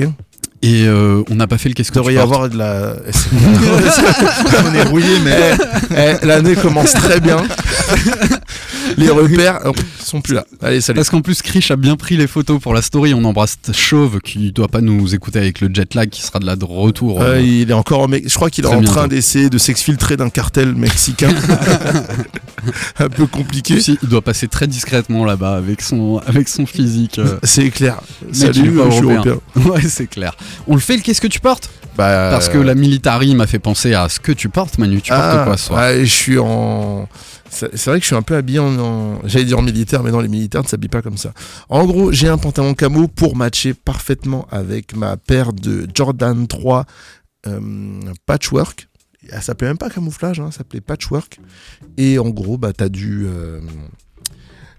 Et 0.64 0.85
euh, 0.87 1.25
on 1.29 1.35
n'a 1.35 1.48
pas 1.48 1.59
fait 1.59 1.68
le 1.68 1.75
qu'est-ce 1.75 1.90
que 1.90 1.96
devrait 1.96 2.14
y 2.14 2.18
avoir 2.18 2.48
de 2.48 2.57
la. 2.57 2.94
on 4.64 4.75
est 4.75 4.83
rouillé, 4.85 5.18
mais. 5.25 5.57
Eh, 5.90 6.25
L'année 6.25 6.55
commence 6.55 6.92
très 6.92 7.18
bien. 7.20 7.38
Les 8.96 9.09
repères 9.09 9.61
oh, 9.64 9.72
sont 9.98 10.20
plus 10.20 10.35
là. 10.35 10.44
Allez, 10.61 10.81
salut. 10.81 10.96
Parce 10.96 11.11
qu'en 11.11 11.20
plus, 11.20 11.42
Krish 11.42 11.70
a 11.70 11.77
bien 11.77 11.96
pris 11.96 12.16
les 12.16 12.27
photos 12.27 12.61
pour 12.61 12.75
la 12.75 12.83
story. 12.83 13.14
On 13.14 13.25
embrasse 13.25 13.59
Chauve 13.72 14.20
qui 14.20 14.53
doit 14.53 14.68
pas 14.68 14.81
nous 14.81 15.14
écouter 15.14 15.38
avec 15.38 15.61
le 15.61 15.70
jet 15.72 15.94
lag 15.94 16.09
qui 16.09 16.22
sera 16.22 16.38
de 16.38 16.46
là 16.46 16.57
de 16.57 16.64
retour. 16.64 17.22
Euh, 17.22 17.37
euh, 17.37 17.40
il 17.40 17.70
est 17.70 17.75
encore 17.75 18.01
en 18.01 18.09
Je 18.09 18.35
crois 18.35 18.51
qu'il 18.51 18.64
est 18.64 18.68
en 18.68 18.83
train 18.83 19.09
d'essayer 19.09 19.51
de 19.51 19.59
s'exfiltrer 19.59 20.16
d'un 20.16 20.31
cartel 20.31 20.75
mexicain. 20.75 21.31
Un 22.98 23.09
peu 23.09 23.27
compliqué. 23.27 23.81
Si, 23.81 23.98
il 24.03 24.09
doit 24.09 24.22
passer 24.22 24.46
très 24.46 24.66
discrètement 24.66 25.25
là-bas 25.25 25.57
avec 25.57 25.83
son, 25.83 26.20
avec 26.27 26.48
son 26.48 26.66
physique. 26.66 27.18
euh. 27.18 27.38
C'est 27.42 27.70
clair. 27.70 28.01
Salut, 28.33 28.53
je 28.55 28.61
suis 28.61 29.03
européen. 29.03 29.22
européen. 29.25 29.72
ouais, 29.72 29.83
c'est 29.88 30.07
clair. 30.07 30.37
On 30.67 30.75
le 30.75 30.81
fait 30.81 30.97
le 30.97 31.03
qu'est-ce 31.03 31.21
que 31.21 31.27
tu 31.27 31.41
portes 31.41 31.71
Bah, 31.97 32.29
Parce 32.31 32.49
que 32.49 32.59
la 32.59 32.75
military 32.75 33.35
m'a 33.35 33.47
fait 33.47 33.59
penser 33.59 33.95
à 33.95 34.09
ce 34.09 34.21
que 34.21 34.33
tu 34.33 34.49
portes, 34.49 34.79
Manu. 34.79 35.01
Tu 35.03 35.11
portes 35.11 35.23
Ah, 35.23 35.43
quoi 35.47 35.57
ce 35.57 35.65
soir 35.67 35.91
je 35.99 36.05
suis 36.05 36.38
en. 36.38 37.09
C'est 37.51 37.77
c'est 37.77 37.91
vrai 37.91 37.99
que 37.99 38.03
je 38.05 38.07
suis 38.09 38.17
un 38.17 38.23
peu 38.23 38.35
habillé 38.37 38.59
en. 38.61 38.79
en- 38.79 39.21
J'allais 39.27 39.45
dire 39.45 39.59
en 39.59 39.62
militaire, 39.62 40.03
mais 40.03 40.11
non, 40.11 40.21
les 40.21 40.29
militaires 40.29 40.62
ne 40.62 40.69
s'habillent 40.69 40.88
pas 40.88 41.03
comme 41.03 41.19
ça. 41.19 41.33
En 41.69 41.85
gros, 41.85 42.11
j'ai 42.12 42.29
un 42.29 42.38
pantalon 42.38 42.73
camo 42.75 43.09
pour 43.09 43.37
matcher 43.37 43.75
parfaitement 43.75 44.47
avec 44.51 44.97
ma 44.97 45.17
paire 45.19 45.53
de 45.53 45.87
Jordan 45.95 46.47
3 46.47 46.87
euh, 47.47 47.61
Patchwork. 48.27 48.88
Elle 49.31 49.43
s'appelait 49.43 49.69
même 49.69 49.79
pas 49.79 49.88
camouflage, 49.91 50.41
hein, 50.41 50.51
ça 50.51 50.59
s'appelait 50.59 50.81
Patchwork. 50.81 51.38
Et 51.99 52.19
en 52.19 52.29
gros, 52.31 52.57
bah, 52.59 52.73
t'as 52.77 52.88
du. 52.88 53.25
euh, 53.27 53.61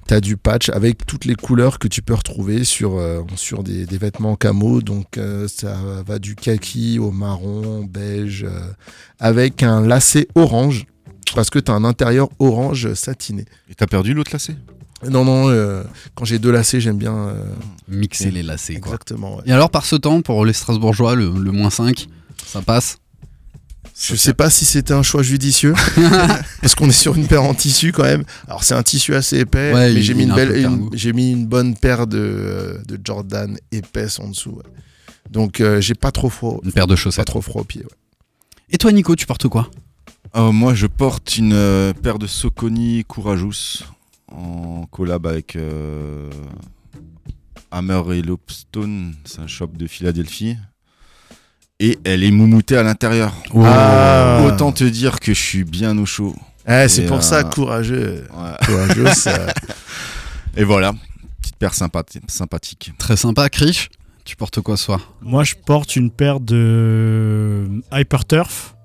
T'as 0.07 0.19
du 0.19 0.35
patch 0.37 0.69
avec 0.69 1.05
toutes 1.05 1.25
les 1.25 1.35
couleurs 1.35 1.79
que 1.79 1.87
tu 1.87 2.01
peux 2.01 2.13
retrouver 2.13 2.63
sur, 2.65 2.97
euh, 2.97 3.21
sur 3.35 3.63
des, 3.63 3.85
des 3.85 3.97
vêtements 3.97 4.35
camo. 4.35 4.81
Donc 4.81 5.17
euh, 5.17 5.47
ça 5.47 5.75
va 6.05 6.19
du 6.19 6.35
kaki 6.35 6.99
au 6.99 7.11
marron, 7.11 7.83
beige, 7.85 8.43
euh, 8.43 8.59
avec 9.19 9.63
un 9.63 9.85
lacet 9.85 10.27
orange. 10.35 10.85
Parce 11.35 11.49
que 11.49 11.57
t'as 11.57 11.73
un 11.73 11.83
intérieur 11.85 12.29
orange 12.39 12.93
satiné. 12.93 13.45
Et 13.69 13.75
t'as 13.75 13.87
perdu 13.87 14.13
l'autre 14.13 14.31
lacet? 14.33 14.55
Non, 15.09 15.25
non, 15.25 15.49
euh, 15.49 15.83
quand 16.15 16.25
j'ai 16.25 16.37
deux 16.39 16.51
lacets, 16.51 16.79
j'aime 16.79 16.97
bien. 16.97 17.13
euh, 17.15 17.43
Mixer 17.87 18.29
les 18.31 18.43
lacets, 18.43 18.75
quoi. 18.79 18.91
exactement. 18.93 19.37
ouais. 19.37 19.43
Et 19.45 19.51
alors, 19.51 19.69
par 19.69 19.85
ce 19.85 19.95
temps, 19.95 20.21
pour 20.21 20.45
les 20.45 20.53
Strasbourgeois, 20.53 21.15
le, 21.15 21.29
le 21.29 21.51
moins 21.51 21.69
5, 21.69 22.07
ça 22.45 22.61
passe? 22.61 22.97
Je 23.95 24.15
sais 24.15 24.33
pas 24.33 24.49
si 24.49 24.65
c'était 24.65 24.93
un 24.93 25.03
choix 25.03 25.21
judicieux. 25.23 25.73
parce 26.61 26.73
qu'on 26.75 26.89
est 26.89 26.91
sur 26.91 27.15
une 27.15 27.27
paire 27.27 27.43
en 27.43 27.53
tissu 27.53 27.91
quand 27.91 28.03
même. 28.03 28.23
Alors 28.47 28.63
c'est 28.63 28.73
un 28.73 28.81
tissu 28.83 29.13
assez 29.15 29.39
épais. 29.39 29.71
Ouais, 29.73 29.93
mais 29.93 30.01
j'ai 30.01 30.13
mis, 30.15 30.23
une 30.23 30.31
a 30.31 30.33
un 30.33 30.35
belle, 30.35 30.49
peu 30.49 30.57
une- 30.57 30.63
cargo. 30.63 30.89
j'ai 30.93 31.13
mis 31.13 31.31
une 31.31 31.45
bonne 31.45 31.75
paire 31.75 32.07
de, 32.07 32.17
euh, 32.19 32.77
de 32.87 32.99
Jordan 33.03 33.57
épaisse 33.71 34.19
en 34.19 34.29
dessous. 34.29 34.51
ouais. 34.51 34.63
Donc 35.29 35.61
euh, 35.61 35.79
j'ai 35.79 35.93
pas 35.95 36.11
trop 36.11 36.29
froid. 36.29 36.59
Une 36.63 36.71
paire 36.71 36.87
de 36.87 36.93
Pas 36.95 37.01
chaussettes. 37.01 37.25
trop 37.27 37.41
froid 37.41 37.61
au 37.61 37.65
pied. 37.65 37.81
ouais. 37.83 37.89
Et 38.71 38.77
toi, 38.77 38.91
Nico, 38.91 39.15
tu 39.15 39.25
portes 39.27 39.47
quoi? 39.47 39.69
Euh, 40.35 40.51
Moi, 40.51 40.73
je 40.73 40.87
porte 40.87 41.37
une 41.37 41.53
euh, 41.53 41.93
paire 41.93 42.17
de 42.17 42.25
Soconi 42.25 43.03
Courageous 43.07 43.83
en 44.31 44.85
collab 44.89 45.27
avec 45.27 45.55
euh, 45.55 46.31
Hammer 47.71 48.01
et 48.15 48.21
Lopestone. 48.23 49.13
C'est 49.25 49.39
un 49.39 49.47
shop 49.47 49.67
de 49.77 49.85
Philadelphie. 49.85 50.57
Et 51.85 51.99
elle 52.05 52.23
est 52.23 52.31
moumoutée 52.31 52.77
à 52.77 52.83
l'intérieur. 52.83 53.33
Ah. 53.55 54.41
Autant 54.47 54.71
te 54.71 54.85
dire 54.85 55.19
que 55.19 55.33
je 55.33 55.39
suis 55.41 55.63
bien 55.65 55.97
au 55.97 56.05
chaud. 56.05 56.33
Eh, 56.67 56.87
c'est 56.87 57.05
pour 57.07 57.21
ça, 57.23 57.39
euh, 57.39 57.43
courageux. 57.43 58.23
Ouais. 58.33 58.65
Courageux, 58.65 59.07
ça- 59.13 59.47
Et 60.55 60.63
voilà, 60.63 60.93
petite 61.41 61.57
paire 61.57 61.73
sympathi- 61.73 62.21
sympathique. 62.27 62.93
Très 62.97 63.17
sympa, 63.17 63.49
Krish. 63.49 63.89
Tu 64.23 64.37
portes 64.37 64.61
quoi 64.61 64.77
ce 64.77 64.85
soir? 64.85 65.11
Moi, 65.21 65.43
je 65.43 65.55
porte 65.55 65.97
une 65.97 66.09
paire 66.09 66.39
de 66.39 67.67
Hyperturf 67.91 68.75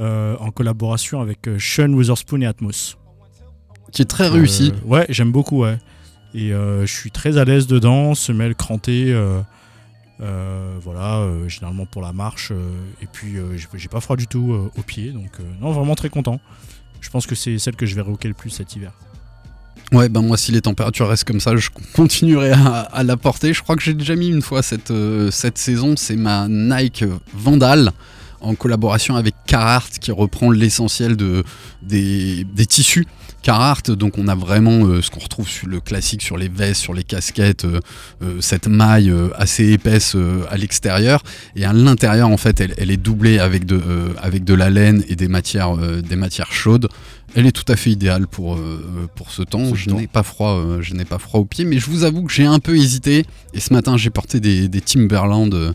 euh, 0.00 0.34
en 0.40 0.50
collaboration 0.50 1.20
avec 1.20 1.46
euh, 1.46 1.56
Sean 1.60 1.92
Witherspoon 1.92 2.40
et 2.40 2.46
Atmos. 2.46 2.96
Qui 3.92 4.02
est 4.02 4.06
très 4.06 4.26
réussi. 4.26 4.72
Euh, 4.74 4.88
ouais, 4.88 5.06
j'aime 5.08 5.30
beaucoup, 5.30 5.60
ouais. 5.62 5.78
Et 6.34 6.52
euh, 6.52 6.84
je 6.84 6.92
suis 6.92 7.12
très 7.12 7.38
à 7.38 7.44
l'aise 7.44 7.68
dedans, 7.68 8.16
semelle 8.16 8.56
crantée, 8.56 9.14
euh, 10.20 10.76
voilà, 10.80 11.18
euh, 11.18 11.48
généralement 11.48 11.86
pour 11.86 12.02
la 12.02 12.12
marche. 12.12 12.50
euh, 12.52 12.70
et 13.02 13.06
puis, 13.06 13.36
j'ai- 13.76 13.88
pas 13.88 14.00
froid 14.00 14.16
du 14.16 14.26
tout 14.26 14.70
aux 14.76 14.82
pieds, 14.82 15.12
donc 15.12 15.30
non, 15.60 15.70
vraiment 15.72 15.94
très 15.94 16.08
content. 16.08 16.40
Je 17.00 17.10
pense 17.10 17.26
que 17.26 17.34
c'est 17.34 17.58
celle 17.58 17.76
que 17.76 17.86
je 17.86 17.94
vais 17.94 18.00
rocker 18.00 18.28
le 18.28 18.34
plus 18.34 18.50
cet 18.50 18.74
hiver. 18.74 18.92
Ouais, 19.92 20.08
ben 20.08 20.22
moi, 20.22 20.36
si 20.36 20.50
les 20.50 20.62
températures 20.62 21.08
restent 21.08 21.24
comme 21.24 21.40
ça, 21.40 21.54
je 21.54 21.68
continuerai 21.94 22.52
à, 22.52 23.02
la 23.04 23.16
porter. 23.16 23.52
Je 23.52 23.62
crois 23.62 23.76
que 23.76 23.82
j'ai 23.82 23.94
déjà 23.94 24.16
mis 24.16 24.28
une 24.28 24.42
fois 24.42 24.62
cette, 24.62 24.92
saison. 25.30 25.94
C'est 25.96 26.16
ma 26.16 26.48
Nike 26.48 27.04
Vandal 27.34 27.92
en 28.40 28.54
collaboration 28.54 29.16
avec 29.16 29.34
Carhartt 29.46 29.98
qui 29.98 30.10
reprend 30.10 30.50
l'essentiel 30.50 31.16
de, 31.16 31.44
des, 31.82 32.44
des 32.44 32.66
tissus. 32.66 33.06
Carhartt, 33.44 33.90
donc 33.90 34.16
on 34.16 34.26
a 34.26 34.34
vraiment 34.34 34.86
euh, 34.86 35.02
ce 35.02 35.10
qu'on 35.10 35.20
retrouve 35.20 35.46
sur 35.46 35.68
le 35.68 35.78
classique 35.78 36.22
sur 36.22 36.38
les 36.38 36.48
vestes, 36.48 36.80
sur 36.80 36.94
les 36.94 37.04
casquettes, 37.04 37.66
euh, 37.66 37.80
euh, 38.22 38.40
cette 38.40 38.68
maille 38.68 39.12
assez 39.36 39.70
épaisse 39.70 40.16
à 40.50 40.56
l'extérieur 40.56 41.22
et 41.54 41.66
à 41.66 41.74
l'intérieur 41.74 42.30
en 42.30 42.38
fait 42.38 42.60
elle, 42.62 42.74
elle 42.78 42.90
est 42.90 42.96
doublée 42.96 43.38
avec 43.38 43.66
de, 43.66 43.82
avec 44.22 44.44
de 44.44 44.54
la 44.54 44.70
laine 44.70 45.04
et 45.08 45.14
des 45.14 45.28
matières, 45.28 45.76
des 45.76 46.16
matières 46.16 46.52
chaudes. 46.52 46.88
Elle 47.36 47.46
est 47.46 47.52
tout 47.52 47.70
à 47.70 47.76
fait 47.76 47.90
idéale 47.90 48.28
pour, 48.28 48.58
pour 49.16 49.30
ce 49.30 49.42
temps. 49.42 49.70
Ce 49.70 49.74
je 49.74 49.90
n'ai 49.90 50.06
pas 50.06 50.22
froid, 50.22 50.80
je 50.80 50.94
n'ai 50.94 51.04
pas 51.04 51.18
froid 51.18 51.40
aux 51.40 51.44
pieds, 51.44 51.64
mais 51.64 51.78
je 51.78 51.90
vous 51.90 52.04
avoue 52.04 52.22
que 52.22 52.32
j'ai 52.32 52.44
un 52.44 52.60
peu 52.60 52.76
hésité. 52.76 53.26
Et 53.54 53.60
ce 53.60 53.72
matin, 53.72 53.96
j'ai 53.96 54.10
porté 54.10 54.40
des, 54.40 54.68
des 54.68 54.80
Timberland 54.80 55.74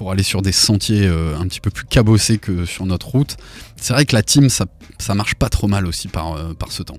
pour 0.00 0.10
aller 0.10 0.22
sur 0.22 0.40
des 0.40 0.50
sentiers 0.50 1.06
euh, 1.06 1.36
un 1.38 1.46
petit 1.46 1.60
peu 1.60 1.70
plus 1.70 1.84
cabossés 1.84 2.38
que 2.38 2.64
sur 2.64 2.86
notre 2.86 3.08
route. 3.08 3.36
C'est 3.76 3.92
vrai 3.92 4.06
que 4.06 4.16
la 4.16 4.22
team, 4.22 4.48
ça, 4.48 4.64
ça 4.98 5.14
marche 5.14 5.34
pas 5.34 5.50
trop 5.50 5.68
mal 5.68 5.86
aussi 5.86 6.08
par, 6.08 6.32
euh, 6.32 6.54
par 6.54 6.72
ce 6.72 6.82
temps. 6.82 6.96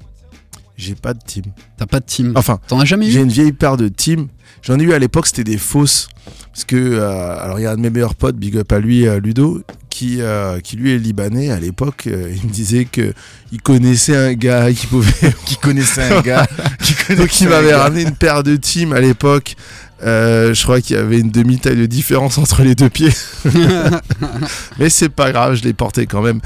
J'ai 0.82 0.96
pas 0.96 1.13
de 1.13 1.20
team. 1.26 1.44
T'as 1.78 1.86
pas 1.86 2.00
de 2.00 2.06
team. 2.06 2.34
Enfin, 2.36 2.60
T'en 2.67 2.80
as 2.80 2.86
jamais 2.86 3.10
j'ai 3.12 3.20
eu 3.20 3.24
une 3.24 3.30
vieille 3.30 3.52
paire 3.52 3.78
de 3.78 3.88
team. 3.88 4.28
J'en 4.63 4.80
ai 4.80 4.84
eu 4.84 4.94
à 4.94 5.00
l'époque, 5.00 5.28
c'était 5.28 5.44
des 5.44 5.58
fausses. 5.60 6.10
Parce 6.52 6.65
que, 6.65 6.76
euh, 6.76 7.39
alors 7.39 7.60
il 7.60 7.63
y 7.63 7.65
a 7.67 7.72
un 7.72 7.76
de 7.78 7.82
mes 7.82 7.89
meilleurs 7.91 8.15
potes, 8.15 8.36
big 8.36 8.58
up 8.58 8.72
à 8.72 8.80
lui, 8.80 9.08
euh, 9.08 9.20
Ludo, 9.20 9.62
qui, 9.89 10.17
euh, 10.22 10.60
qui 10.60 10.76
lui 10.76 10.91
est 10.91 10.98
libanais 10.98 11.52
à 11.52 11.60
l'époque. 11.60 12.08
euh, 12.08 12.34
il 12.36 12.48
me 12.48 12.52
disait 12.52 12.86
que 12.86 13.13
il 13.52 13.62
connaissait 13.62 14.15
un 14.17 14.34
gars 14.34 14.72
qui 14.74 14.88
pouvait. 14.88 15.34
Qui 15.46 15.58
connaissait 15.58 16.12
un 16.12 16.22
gars 16.22 16.48
qui 16.82 16.94
Donc 16.94 17.17
connaissait 17.17 17.46
il 17.46 17.48
un 17.48 17.50
m'avait 17.52 17.76
ramené 17.76 18.02
une 18.02 18.15
paire 18.15 18.41
de 18.44 18.56
team 18.56 18.91
à 18.94 19.00
l'époque. 19.00 19.56
Euh, 20.04 20.54
je 20.56 20.63
crois 20.63 20.82
qu'il 20.82 20.96
y 20.96 21.00
avait 21.00 21.20
une 21.20 21.30
demi-taille 21.30 21.78
de 21.78 21.86
différence 21.86 22.39
entre 22.39 22.63
les 22.63 22.74
deux 22.74 22.89
pieds. 22.89 23.13
mais 24.80 24.89
c'est 24.89 25.10
pas 25.10 25.32
grave, 25.32 25.56
je 25.56 25.63
les 25.63 25.74
portais 25.74 26.08
quand 26.08 26.22
même. 26.24 26.39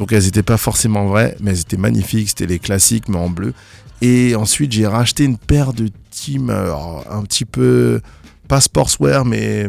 Donc 0.00 0.12
elles 0.12 0.26
étaient 0.26 0.42
pas 0.42 0.56
forcément 0.56 1.04
vraies, 1.04 1.36
mais 1.40 1.50
elles 1.50 1.60
étaient 1.60 1.76
magnifiques. 1.76 2.30
C'était 2.30 2.46
les 2.46 2.58
classiques, 2.58 3.06
mais 3.10 3.18
en 3.18 3.28
bleu. 3.28 3.52
Et 4.00 4.34
ensuite, 4.34 4.72
j'ai 4.72 4.86
racheté 4.86 5.24
une 5.24 5.36
paire 5.36 5.74
de 5.74 5.90
team 6.10 6.48
alors, 6.48 7.04
un 7.10 7.22
petit 7.22 7.44
peu. 7.44 8.00
Pas 8.48 8.62
sportswear, 8.62 9.26
mais 9.26 9.68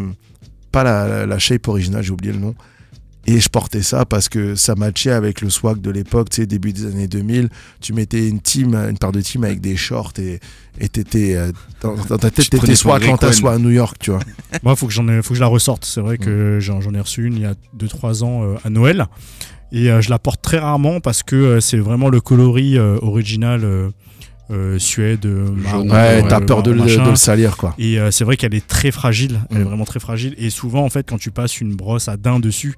pas 0.71 0.85
la, 0.85 1.37
shape 1.37 1.67
originale, 1.67 2.01
j'ai 2.01 2.11
oublié 2.11 2.31
le 2.31 2.39
nom. 2.39 2.55
Et 3.27 3.41
je 3.41 3.49
portais 3.49 3.81
ça 3.81 4.05
parce 4.05 4.29
que 4.29 4.55
ça 4.55 4.73
matchait 4.75 5.11
avec 5.11 5.41
le 5.41 5.49
swag 5.49 5.81
de 5.81 5.91
l'époque, 5.91 6.29
tu 6.29 6.37
sais, 6.37 6.47
début 6.47 6.71
des 6.71 6.85
années 6.85 7.09
2000. 7.09 7.49
Tu 7.81 7.91
mettais 7.91 8.29
une 8.29 8.39
team, 8.39 8.73
une 8.73 8.97
paire 8.97 9.11
de 9.11 9.19
team 9.19 9.43
avec 9.43 9.59
des 9.59 9.75
shorts 9.75 10.13
et 10.17 10.39
t'étais 10.87 11.35
euh, 11.35 11.51
dans, 11.81 11.95
dans 11.95 12.17
ta 12.17 12.31
tête, 12.31 12.49
t'étais 12.49 12.75
soit 12.75 12.93
à 12.93 12.97
Atlanta, 12.97 13.33
soit 13.33 13.51
à 13.51 13.57
New 13.57 13.69
York, 13.69 13.97
tu 13.99 14.11
vois. 14.11 14.21
Moi, 14.63 14.77
faut 14.77 14.87
que 14.87 14.93
j'en 14.93 15.05
faut 15.21 15.31
que 15.31 15.35
je 15.35 15.41
la 15.41 15.47
ressorte. 15.47 15.83
C'est 15.83 16.01
vrai 16.01 16.17
que 16.17 16.59
j'en 16.61 16.79
j'en 16.79 16.93
ai 16.93 17.01
reçu 17.01 17.25
une 17.25 17.35
il 17.35 17.41
y 17.41 17.45
a 17.45 17.53
2-3 17.77 18.23
ans 18.23 18.43
euh, 18.43 18.55
à 18.63 18.69
Noël. 18.69 19.05
Et 19.71 19.89
euh, 19.89 20.01
je 20.01 20.09
la 20.09 20.19
porte 20.19 20.41
très 20.41 20.59
rarement 20.59 20.99
parce 20.99 21.23
que 21.23 21.35
euh, 21.35 21.59
c'est 21.59 21.77
vraiment 21.77 22.09
le 22.09 22.19
coloris 22.21 22.77
euh, 22.77 22.97
original 23.01 23.61
euh, 23.63 23.89
euh, 24.51 24.77
Suède. 24.79 25.25
marron, 25.25 25.89
Ouais, 25.89 26.21
euh, 26.23 26.27
t'as 26.27 26.41
peur 26.41 26.61
de 26.61 26.71
le, 26.71 26.81
machin. 26.83 27.05
de 27.05 27.09
le 27.11 27.15
salir, 27.15 27.55
quoi. 27.55 27.73
Et 27.77 27.97
euh, 27.99 28.11
c'est 28.11 28.25
vrai 28.25 28.35
qu'elle 28.35 28.53
est 28.53 28.67
très 28.67 28.91
fragile, 28.91 29.39
elle 29.49 29.57
est 29.57 29.59
Mm. 29.61 29.63
vraiment 29.63 29.85
très 29.85 30.01
fragile. 30.01 30.35
Et 30.37 30.49
souvent, 30.49 30.83
en 30.83 30.89
fait, 30.89 31.09
quand 31.09 31.17
tu 31.17 31.31
passes 31.31 31.61
une 31.61 31.73
brosse 31.75 32.09
à 32.09 32.17
daim 32.17 32.39
dessus, 32.41 32.75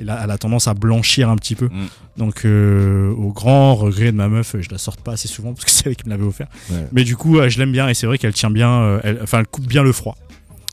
et 0.00 0.04
là, 0.04 0.18
elle 0.24 0.30
a 0.32 0.38
tendance 0.38 0.66
à 0.66 0.74
blanchir 0.74 1.28
un 1.28 1.36
petit 1.36 1.54
peu. 1.54 1.66
Mm. 1.66 1.86
Donc, 2.16 2.44
euh, 2.44 3.12
au 3.14 3.30
grand 3.32 3.76
regret 3.76 4.10
de 4.10 4.16
ma 4.16 4.26
meuf, 4.28 4.56
je 4.58 4.68
la 4.70 4.78
sorte 4.78 5.00
pas 5.00 5.12
assez 5.12 5.28
souvent 5.28 5.52
parce 5.52 5.64
que 5.64 5.70
c'est 5.70 5.86
elle 5.86 5.94
qui 5.96 6.06
me 6.06 6.10
l'avait 6.10 6.24
offert. 6.24 6.48
Ouais. 6.72 6.88
Mais 6.90 7.04
du 7.04 7.14
coup, 7.14 7.38
euh, 7.38 7.48
je 7.48 7.58
l'aime 7.60 7.70
bien 7.72 7.88
et 7.88 7.94
c'est 7.94 8.06
vrai 8.08 8.18
qu'elle 8.18 8.34
tient 8.34 8.50
bien, 8.50 8.70
euh, 8.72 9.00
elle- 9.04 9.20
enfin, 9.22 9.38
elle 9.38 9.46
coupe 9.46 9.66
bien 9.68 9.84
le 9.84 9.92
froid. 9.92 10.16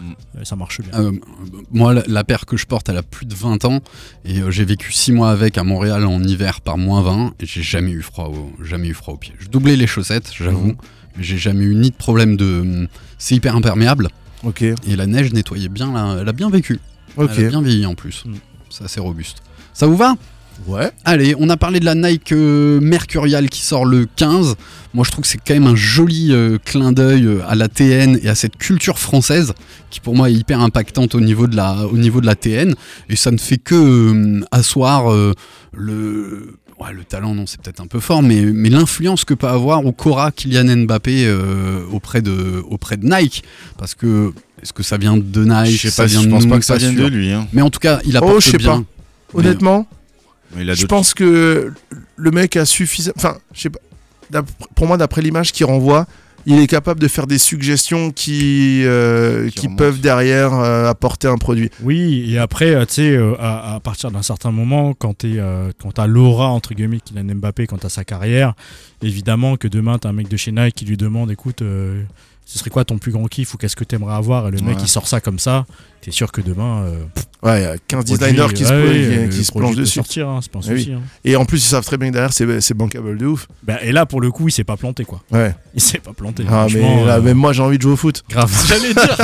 Mm. 0.02 0.12
Euh, 0.40 0.44
Ça 0.44 0.56
marche 0.56 0.82
bien. 0.82 0.92
Euh, 1.00 1.12
moi, 1.72 1.94
la, 1.94 2.04
la 2.08 2.24
paire 2.24 2.46
que 2.46 2.58
je 2.58 2.66
porte, 2.66 2.90
elle 2.90 2.98
a 2.98 3.04
plus 3.04 3.26
de 3.26 3.36
20 3.36 3.66
ans 3.66 3.82
et 4.26 4.40
euh, 4.40 4.52
j'ai 4.52 4.66
vécu 4.66 4.92
6 4.92 5.12
mois 5.12 5.32
avec 5.32 5.58
à 5.58 5.64
Montréal 5.64 6.06
en 6.06 6.24
hiver 6.24 6.62
par 6.62 6.78
moins 6.78 7.02
20 7.02 7.34
et 7.40 7.46
j'ai 7.46 7.62
jamais 7.64 7.92
eu 7.92 8.02
froid 8.02 8.26
au, 8.28 8.52
jamais 8.64 8.88
eu 8.90 8.94
froid 8.94 9.14
aux 9.14 9.18
pieds. 9.18 9.34
Je 9.40 9.48
doublais 9.50 9.76
les 9.76 9.88
chaussettes, 9.88 10.32
j'avoue, 10.36 10.76
mais 11.18 11.24
j'ai 11.24 11.38
jamais 11.38 11.66
eu 11.66 11.76
ni 11.76 11.90
de 11.90 11.96
problème 11.96 12.38
de. 12.38 12.88
C'est 13.18 13.36
hyper 13.36 13.56
imperméable 13.56 14.08
Ok, 14.44 14.62
et 14.62 14.96
la 14.96 15.06
neige 15.06 15.34
nettoyait 15.34 15.68
bien, 15.68 15.92
la- 15.94 16.22
elle 16.22 16.30
a 16.30 16.34
bien 16.34 16.50
vécu. 16.50 16.80
ok. 17.18 17.30
Elle 17.38 17.46
a 17.46 17.50
bien 17.50 17.62
vieilli 17.62 17.86
en 17.86 17.96
plus. 17.96 18.24
Mm. 18.26 18.36
C'est 18.70 18.84
assez 18.86 19.00
robuste. 19.02 19.42
Ça 19.74 19.86
vous 19.88 19.98
va? 19.98 20.16
Ouais. 20.67 20.91
Allez, 21.06 21.36
on 21.39 21.50
a 21.50 21.58
parlé 21.58 21.80
de 21.80 21.86
la 21.86 21.95
Nike 21.95 22.32
euh, 22.32 22.80
Mercurial 22.80 23.50
qui 23.50 23.62
sort 23.62 23.86
le 23.86 24.08
15. 24.15 24.56
Moi, 24.93 25.04
je 25.06 25.12
trouve 25.12 25.24
que 25.24 25.28
c'est 25.28 25.38
quand 25.39 25.54
même 25.54 25.67
un 25.67 25.76
joli 25.76 26.30
euh, 26.32 26.58
clin 26.63 26.91
d'œil 26.91 27.26
euh, 27.26 27.41
à 27.48 27.56
la 27.56 27.67
TN 27.67 28.19
et 28.22 28.30
à 28.30 28.36
cette 28.36 28.58
culture 28.58 29.00
française 29.00 29.54
qui, 29.89 30.00
pour 30.00 30.15
moi, 30.15 30.30
est 30.30 30.34
hyper 30.34 30.60
impactante 30.62 31.15
au 31.15 31.22
niveau 31.22 31.48
de 31.48 31.56
la, 31.56 31.86
au 31.88 31.98
niveau 31.98 32.22
de 32.22 32.26
la 32.26 32.36
TN. 32.36 32.76
Et 33.10 33.15
ça 33.15 33.32
ne 33.32 33.38
fait 33.38 33.58
que 33.58 33.76
euh, 33.76 34.45
asseoir 34.52 35.12
euh, 35.12 35.34
le. 35.74 36.56
Ouais, 36.80 36.93
le 36.93 37.04
talent, 37.04 37.36
non, 37.36 37.45
c'est 37.45 37.60
peut-être 37.62 37.82
un 37.82 37.88
peu 37.88 38.00
fort, 38.00 38.24
mais, 38.24 38.39
mais 38.41 38.69
l'influence 38.69 39.26
que 39.26 39.34
peut 39.34 39.48
avoir 39.50 39.86
au 39.86 39.91
Cora 39.91 40.32
Kylian 40.32 40.86
Mbappé 40.86 41.26
euh, 41.26 41.82
auprès, 41.91 42.22
de, 42.22 42.63
auprès 42.69 42.95
de 42.95 43.06
Nike. 43.06 43.43
Parce 43.78 43.95
que, 43.95 44.32
est-ce 44.62 44.72
que 44.72 44.82
ça 44.82 44.95
vient 44.98 45.17
de 45.17 45.43
Nike? 45.43 45.72
Je 45.74 45.78
sais 45.78 45.89
ça 45.89 46.04
pas, 46.04 46.08
vient 46.08 46.22
je 46.22 46.28
de 46.28 46.32
pense 46.32 46.43
nous, 46.45 46.50
pas 46.50 46.58
que 46.58 46.63
ça 46.63 46.78
vienne 46.78 46.95
de 46.95 47.06
lui. 47.06 47.34
Hein. 47.34 47.48
Mais 47.52 47.62
en 47.62 47.69
tout 47.69 47.82
cas, 47.82 48.00
il 48.06 48.13
Oh, 48.15 48.19
apporte 48.19 48.45
je 48.45 48.52
sais 48.52 48.58
bien. 48.58 48.86
Honnêtement, 49.34 49.88
je 50.56 50.86
pense 50.86 51.14
que 51.14 51.74
le 52.16 52.32
mec 52.32 52.58
a 52.58 52.66
suffisamment. 52.66 53.16
Enfin, 53.18 53.38
je 53.54 53.62
sais 53.62 53.70
pas. 53.70 53.80
Pour 54.76 54.88
moi, 54.88 54.98
d'après 54.98 55.22
l'image 55.22 55.52
qu'il 55.52 55.66
renvoie, 55.66 56.06
il 56.46 56.60
est 56.60 56.68
capable 56.68 57.00
de 57.00 57.08
faire 57.08 57.28
des 57.28 57.38
suggestions 57.38 58.12
qui, 58.12 58.82
euh, 58.86 59.50
Qui 59.50 59.68
peuvent 59.68 60.00
derrière 60.00 60.54
euh, 60.54 60.88
apporter 60.90 61.28
un 61.28 61.38
produit. 61.38 61.70
Oui, 61.82 62.32
et 62.32 62.38
après, 62.38 62.74
euh, 62.76 62.86
tu 62.86 62.94
sais, 62.96 63.12
euh, 63.12 63.36
à, 63.40 63.76
à 63.76 63.80
partir 63.80 64.12
d'un 64.12 64.22
certain 64.22 64.52
moment, 64.52 64.94
quand 64.94 65.18
tu 65.20 65.40
as 65.40 66.08
l'aura, 66.08 66.48
entre 66.48 66.74
guillemets, 66.74 67.00
qu'il 67.00 67.18
a 67.18 67.24
Mbappé, 67.24 67.68
quand 67.68 67.80
tu 67.80 67.90
sa 67.90 68.04
carrière, 68.04 68.54
évidemment 69.02 69.58
que 69.58 69.68
demain, 69.68 69.98
tu 70.00 70.08
as 70.08 70.12
un 70.12 70.14
mec 70.14 70.28
de 70.28 70.38
chez 70.38 70.52
Nike 70.52 70.76
qui 70.76 70.86
lui 70.86 70.98
demande 70.98 71.32
écoute, 71.32 71.62
euh, 71.62 72.04
ce 72.52 72.58
serait 72.58 72.72
quoi 72.72 72.84
ton 72.84 72.98
plus 72.98 73.12
grand 73.12 73.28
kiff 73.28 73.54
ou 73.54 73.58
qu'est-ce 73.58 73.76
que 73.76 73.84
tu 73.84 73.94
aimerais 73.94 74.16
avoir 74.16 74.48
Et 74.48 74.52
le 74.52 74.58
mec, 74.62 74.78
Ouais. 74.78 74.82
il 74.84 74.88
sort 74.88 75.08
ça 75.08 75.22
comme 75.22 75.38
ça, 75.38 75.68
tu 76.02 76.10
es 76.10 76.12
sûr 76.12 76.32
que 76.32 76.42
demain. 76.42 76.82
euh, 76.86 77.04
Ouais, 77.44 77.62
il 77.62 77.64
y 77.64 77.68
a 77.68 77.78
15 77.78 78.06
produit- 78.06 78.18
designers 78.18 78.54
qui 78.56 78.66
se, 78.66 78.74
ouais, 78.74 78.82
qui- 78.82 78.88
ouais, 79.20 79.30
qui 79.30 79.38
le 79.38 79.44
se 79.44 79.52
produit 79.52 79.68
plongent 79.68 79.78
dessus. 79.80 79.94
sortir, 79.94 80.28
hein, 80.28 80.40
c'est 80.42 80.52
pas 80.52 80.58
un 80.58 80.62
Eh 80.68 80.74
oui. 80.74 80.92
hein. 80.96 81.02
Et 81.24 81.36
en 81.36 81.46
plus, 81.46 81.60
ils 81.60 81.68
savent 81.70 81.86
très 81.86 81.98
bien 81.98 82.08
que 82.10 82.14
derrière, 82.14 82.34
c'est 82.34 82.60
c'est 82.62 82.74
bankable 82.74 83.20
de 83.20 83.26
ouf. 83.28 83.48
Bah, 83.62 83.78
et 83.84 83.92
là, 83.92 84.08
pour 84.08 84.20
le 84.20 84.32
coup, 84.32 84.48
il 84.48 84.52
s'est 84.52 84.64
pas 84.64 84.78
planté, 84.78 85.06
quoi. 85.06 85.22
Ouais. 85.32 85.54
Il 85.76 85.82
s'est 85.82 86.00
pas 86.00 86.12
planté. 86.14 86.44
Ah, 86.50 86.66
mais 86.74 87.06
là, 87.06 87.18
euh, 87.18 87.22
même 87.22 87.38
moi, 87.38 87.54
j'ai 87.54 87.62
envie 87.62 87.78
de 87.78 87.84
jouer 87.84 87.92
au 87.94 87.98
foot. 87.98 88.24
Grave. 88.30 88.52
J'allais 88.68 88.94
dire. 88.96 89.18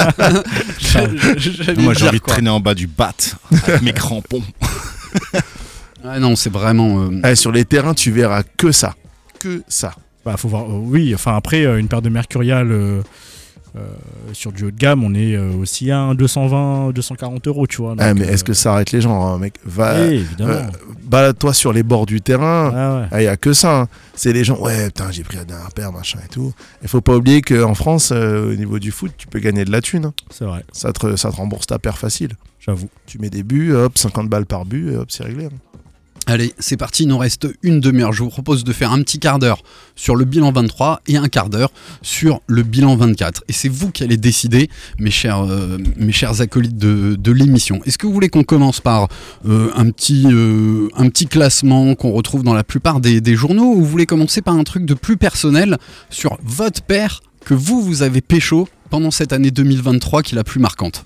Moi, 1.80 1.94
j'ai 1.96 2.08
envie 2.08 2.20
de 2.20 2.24
traîner 2.24 2.50
en 2.52 2.60
bas 2.60 2.76
du 2.76 2.86
bat 2.88 3.14
avec 3.68 3.82
mes 3.82 3.94
crampons. 3.94 4.44
Ah 6.08 6.20
non, 6.20 6.36
c'est 6.36 6.52
vraiment. 6.52 7.02
euh, 7.06 7.22
Eh, 7.32 7.36
sur 7.36 7.52
les 7.52 7.66
terrains, 7.66 7.96
tu 7.96 8.12
verras 8.12 8.44
que 8.44 8.72
ça. 8.72 8.94
Que 9.40 9.64
ça. 9.68 9.96
Bah, 10.26 10.36
faut 10.38 10.48
voir. 10.50 10.64
euh, 10.64 10.74
oui, 10.84 11.14
enfin 11.14 11.36
après 11.36 11.66
euh, 11.66 11.78
une 11.78 11.88
paire 11.88 12.02
de 12.02 12.10
Mercurial 12.10 12.72
euh, 12.72 13.02
euh, 13.78 13.82
sur 14.34 14.52
du 14.52 14.64
haut 14.66 14.72
de 14.72 14.78
gamme, 14.78 15.04
on 15.04 15.14
est 15.14 15.38
aussi 15.38 15.92
à 15.92 16.00
un 16.00 16.16
220, 16.16 16.92
240 16.94 17.48
euros, 17.48 17.68
tu 17.68 17.82
vois. 17.82 17.94
Ah, 18.00 18.14
mais 18.14 18.26
est-ce 18.26 18.44
euh, 18.44 18.48
que 18.48 18.54
ça 18.54 18.74
arrête 18.74 18.92
les 18.92 19.02
gens, 19.02 19.24
hein, 19.26 19.38
mec? 19.38 19.56
Va, 19.66 19.96
oui, 20.08 20.26
balade-toi 21.04 21.54
sur 21.54 21.74
les 21.74 21.84
bords 21.84 22.06
du 22.06 22.22
terrain. 22.22 22.72
Ah 22.74 23.08
ouais. 23.12 23.22
Il 23.22 23.26
y 23.26 23.28
a 23.28 23.38
que 23.38 23.54
ça. 23.54 23.82
hein. 23.82 23.88
C'est 24.16 24.32
les 24.34 24.44
gens, 24.46 24.58
ouais, 24.60 24.86
putain, 24.88 25.12
j'ai 25.12 25.24
pris 25.24 25.38
la 25.38 25.44
dernière 25.46 25.72
paire, 25.74 25.92
machin 25.92 26.20
et 26.26 26.30
tout. 26.30 26.54
Il 26.82 26.88
faut 26.88 27.02
pas 27.02 27.16
oublier 27.18 27.42
qu'en 27.42 27.76
France, 27.76 28.12
au 28.12 28.56
niveau 28.56 28.80
du 28.80 28.92
foot, 28.92 29.12
tu 29.18 29.28
peux 29.28 29.40
gagner 29.40 29.66
de 29.66 29.72
la 29.72 29.82
thune. 29.82 30.06
hein. 30.06 30.14
C'est 30.32 30.46
vrai, 30.46 30.64
Ça 30.72 30.94
te, 30.94 31.16
ça 31.18 31.30
te 31.32 31.36
rembourse 31.36 31.68
ta 31.68 31.78
paire 31.78 31.98
facile. 31.98 32.32
j'avoue. 32.60 32.90
Tu 33.06 33.20
mets 33.20 33.30
des 33.30 33.44
buts, 33.44 33.74
hop, 33.74 33.98
50 33.98 34.30
balles 34.30 34.46
par 34.46 34.66
but, 34.66 34.94
et 34.94 34.96
hop, 34.98 35.12
c'est 35.12 35.24
réglé. 35.26 35.46
hein. 35.46 35.50
Allez, 36.28 36.54
c'est 36.58 36.78
parti, 36.78 37.04
il 37.04 37.10
nous 37.10 37.20
reste 37.20 37.48
une 37.62 37.80
demi-heure. 37.80 38.12
Je 38.12 38.24
vous 38.24 38.30
propose 38.30 38.64
de 38.64 38.74
faire 38.74 38.92
un 38.92 39.02
petit 39.04 39.20
quart 39.20 39.38
d'heure 39.38 39.62
sur 39.96 40.16
le 40.16 40.26
bilan 40.26 40.52
23 40.52 41.02
et 41.08 41.18
un 41.18 41.28
quart 41.28 41.50
d'heure 41.50 41.72
sur 42.02 42.42
le 42.48 42.64
bilan 42.64 42.96
24. 42.96 43.44
Et 43.48 43.54
c'est 43.54 43.70
vous 43.70 43.92
qui 43.92 44.04
allez 44.04 44.18
décider, 44.18 44.70
mes 44.98 45.12
chers, 45.12 45.44
euh, 45.44 45.78
mes 45.98 46.12
chers 46.12 46.42
acolytes 46.42 46.78
de, 46.78 47.16
de 47.16 47.32
l'émission. 47.32 47.80
Est-ce 47.86 48.00
que 48.00 48.08
vous 48.08 48.14
voulez 48.14 48.30
qu'on 48.30 48.44
commence 48.44 48.82
par 48.82 49.08
euh, 49.48 49.70
un, 49.76 49.92
petit, 49.92 50.26
euh, 50.26 50.90
un 50.96 51.10
petit 51.10 51.28
classement 51.28 51.94
qu'on 51.94 52.12
retrouve 52.12 52.42
dans 52.42 52.56
la 52.56 52.64
plupart 52.64 53.00
des, 53.00 53.22
des 53.22 53.36
journaux 53.36 53.74
ou 53.74 53.76
vous 53.76 53.86
voulez 53.86 54.08
commencer 54.08 54.42
par 54.42 54.56
un 54.56 54.64
truc 54.64 54.86
de 54.86 54.96
plus 54.96 55.18
personnel 55.18 55.78
sur 56.10 56.40
votre 56.44 56.82
paire 56.82 57.22
que 57.46 57.54
vous, 57.54 57.84
vous 57.84 58.02
avez 58.02 58.22
pécho 58.22 58.68
pendant 58.90 59.12
cette 59.12 59.32
année 59.32 59.52
2023 59.52 60.24
qui 60.24 60.34
est 60.34 60.38
la 60.38 60.44
plus 60.44 60.60
marquante? 60.60 61.06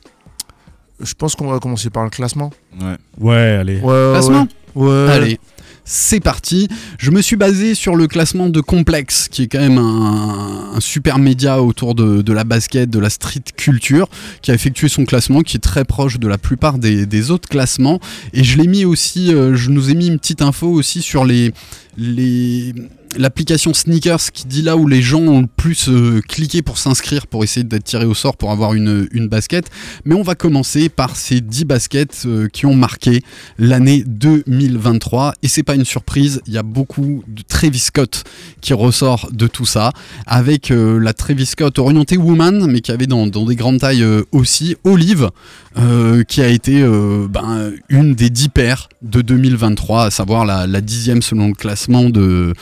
Je 1.01 1.13
pense 1.13 1.35
qu'on 1.35 1.47
va 1.47 1.59
commencer 1.59 1.89
par 1.89 2.03
le 2.03 2.09
classement. 2.09 2.51
Ouais. 2.81 2.97
Ouais, 3.19 3.35
allez. 3.59 3.79
Ouais, 3.79 4.11
Classement 4.13 4.41
ouais. 4.41 4.47
Allez, 4.87 5.39
c'est 5.83 6.19
parti. 6.19 6.67
Je 6.99 7.09
me 7.09 7.21
suis 7.21 7.35
basé 7.35 7.73
sur 7.73 7.95
le 7.95 8.07
classement 8.07 8.47
de 8.47 8.61
Complex, 8.61 9.27
qui 9.27 9.43
est 9.43 9.47
quand 9.47 9.59
même 9.59 9.79
un, 9.79 10.79
super 10.79 11.17
média 11.17 11.61
autour 11.61 11.95
de, 11.95 12.21
de 12.21 12.33
la 12.33 12.43
basket, 12.43 12.89
de 12.89 12.99
la 12.99 13.09
street 13.09 13.43
culture, 13.57 14.07
qui 14.41 14.51
a 14.51 14.53
effectué 14.53 14.87
son 14.87 15.05
classement, 15.05 15.41
qui 15.41 15.57
est 15.57 15.61
très 15.61 15.85
proche 15.85 16.19
de 16.19 16.27
la 16.27 16.37
plupart 16.37 16.77
des, 16.77 17.05
des 17.05 17.31
autres 17.31 17.49
classements. 17.49 17.99
Et 18.33 18.43
je 18.43 18.57
l'ai 18.57 18.67
mis 18.67 18.85
aussi, 18.85 19.33
euh, 19.33 19.55
je 19.55 19.71
nous 19.71 19.89
ai 19.89 19.95
mis 19.95 20.07
une 20.07 20.19
petite 20.19 20.43
info 20.43 20.67
aussi 20.67 21.01
sur 21.01 21.25
les 21.25 21.53
les 21.97 22.73
l'application 23.17 23.73
Sneakers 23.73 24.31
qui 24.33 24.47
dit 24.47 24.61
là 24.61 24.77
où 24.77 24.87
les 24.87 25.01
gens 25.01 25.21
ont 25.21 25.41
le 25.41 25.47
plus 25.47 25.89
euh, 25.89 26.21
cliqué 26.27 26.61
pour 26.61 26.77
s'inscrire 26.77 27.27
pour 27.27 27.43
essayer 27.43 27.63
d'être 27.63 27.83
tiré 27.83 28.05
au 28.05 28.13
sort 28.13 28.37
pour 28.37 28.51
avoir 28.51 28.73
une, 28.73 29.07
basket. 29.29 29.69
Mais 30.05 30.15
on 30.15 30.23
va 30.23 30.35
commencer 30.35 30.89
par 30.89 31.15
ces 31.15 31.41
10 31.41 31.65
baskets 31.65 32.23
euh, 32.25 32.47
qui 32.47 32.65
ont 32.65 32.73
marqué 32.73 33.21
l'année 33.57 34.03
2023 34.07 35.33
et 35.43 35.47
c'est 35.47 35.63
pas 35.63 35.75
une 35.75 35.85
surprise, 35.85 36.41
il 36.47 36.53
y 36.53 36.57
a 36.57 36.63
beaucoup 36.63 37.23
de 37.27 37.43
Travis 37.47 37.79
Scott 37.79 38.23
qui 38.61 38.73
ressort 38.73 39.29
de 39.31 39.47
tout 39.47 39.65
ça 39.65 39.91
avec 40.25 40.71
euh, 40.71 40.99
la 40.99 41.13
Travis 41.13 41.45
Scott 41.45 41.77
orientée 41.79 42.17
woman 42.17 42.65
mais 42.67 42.81
qui 42.81 42.91
avait 42.91 43.07
dans, 43.07 43.27
des 43.27 43.55
grandes 43.55 43.79
tailles 43.79 44.05
aussi 44.31 44.75
Olive 44.83 45.29
euh, 45.77 46.23
qui 46.23 46.41
a 46.41 46.47
été 46.47 46.81
euh, 46.81 47.27
ben, 47.29 47.71
une 47.89 48.15
des 48.15 48.31
10 48.31 48.49
paires 48.49 48.89
de 49.03 49.21
2023 49.21 50.05
à 50.05 50.11
savoir 50.11 50.43
la, 50.43 50.81
dixième 50.81 51.21
selon 51.21 51.49
le 51.49 51.53
classement 51.53 52.09
de, 52.09 52.53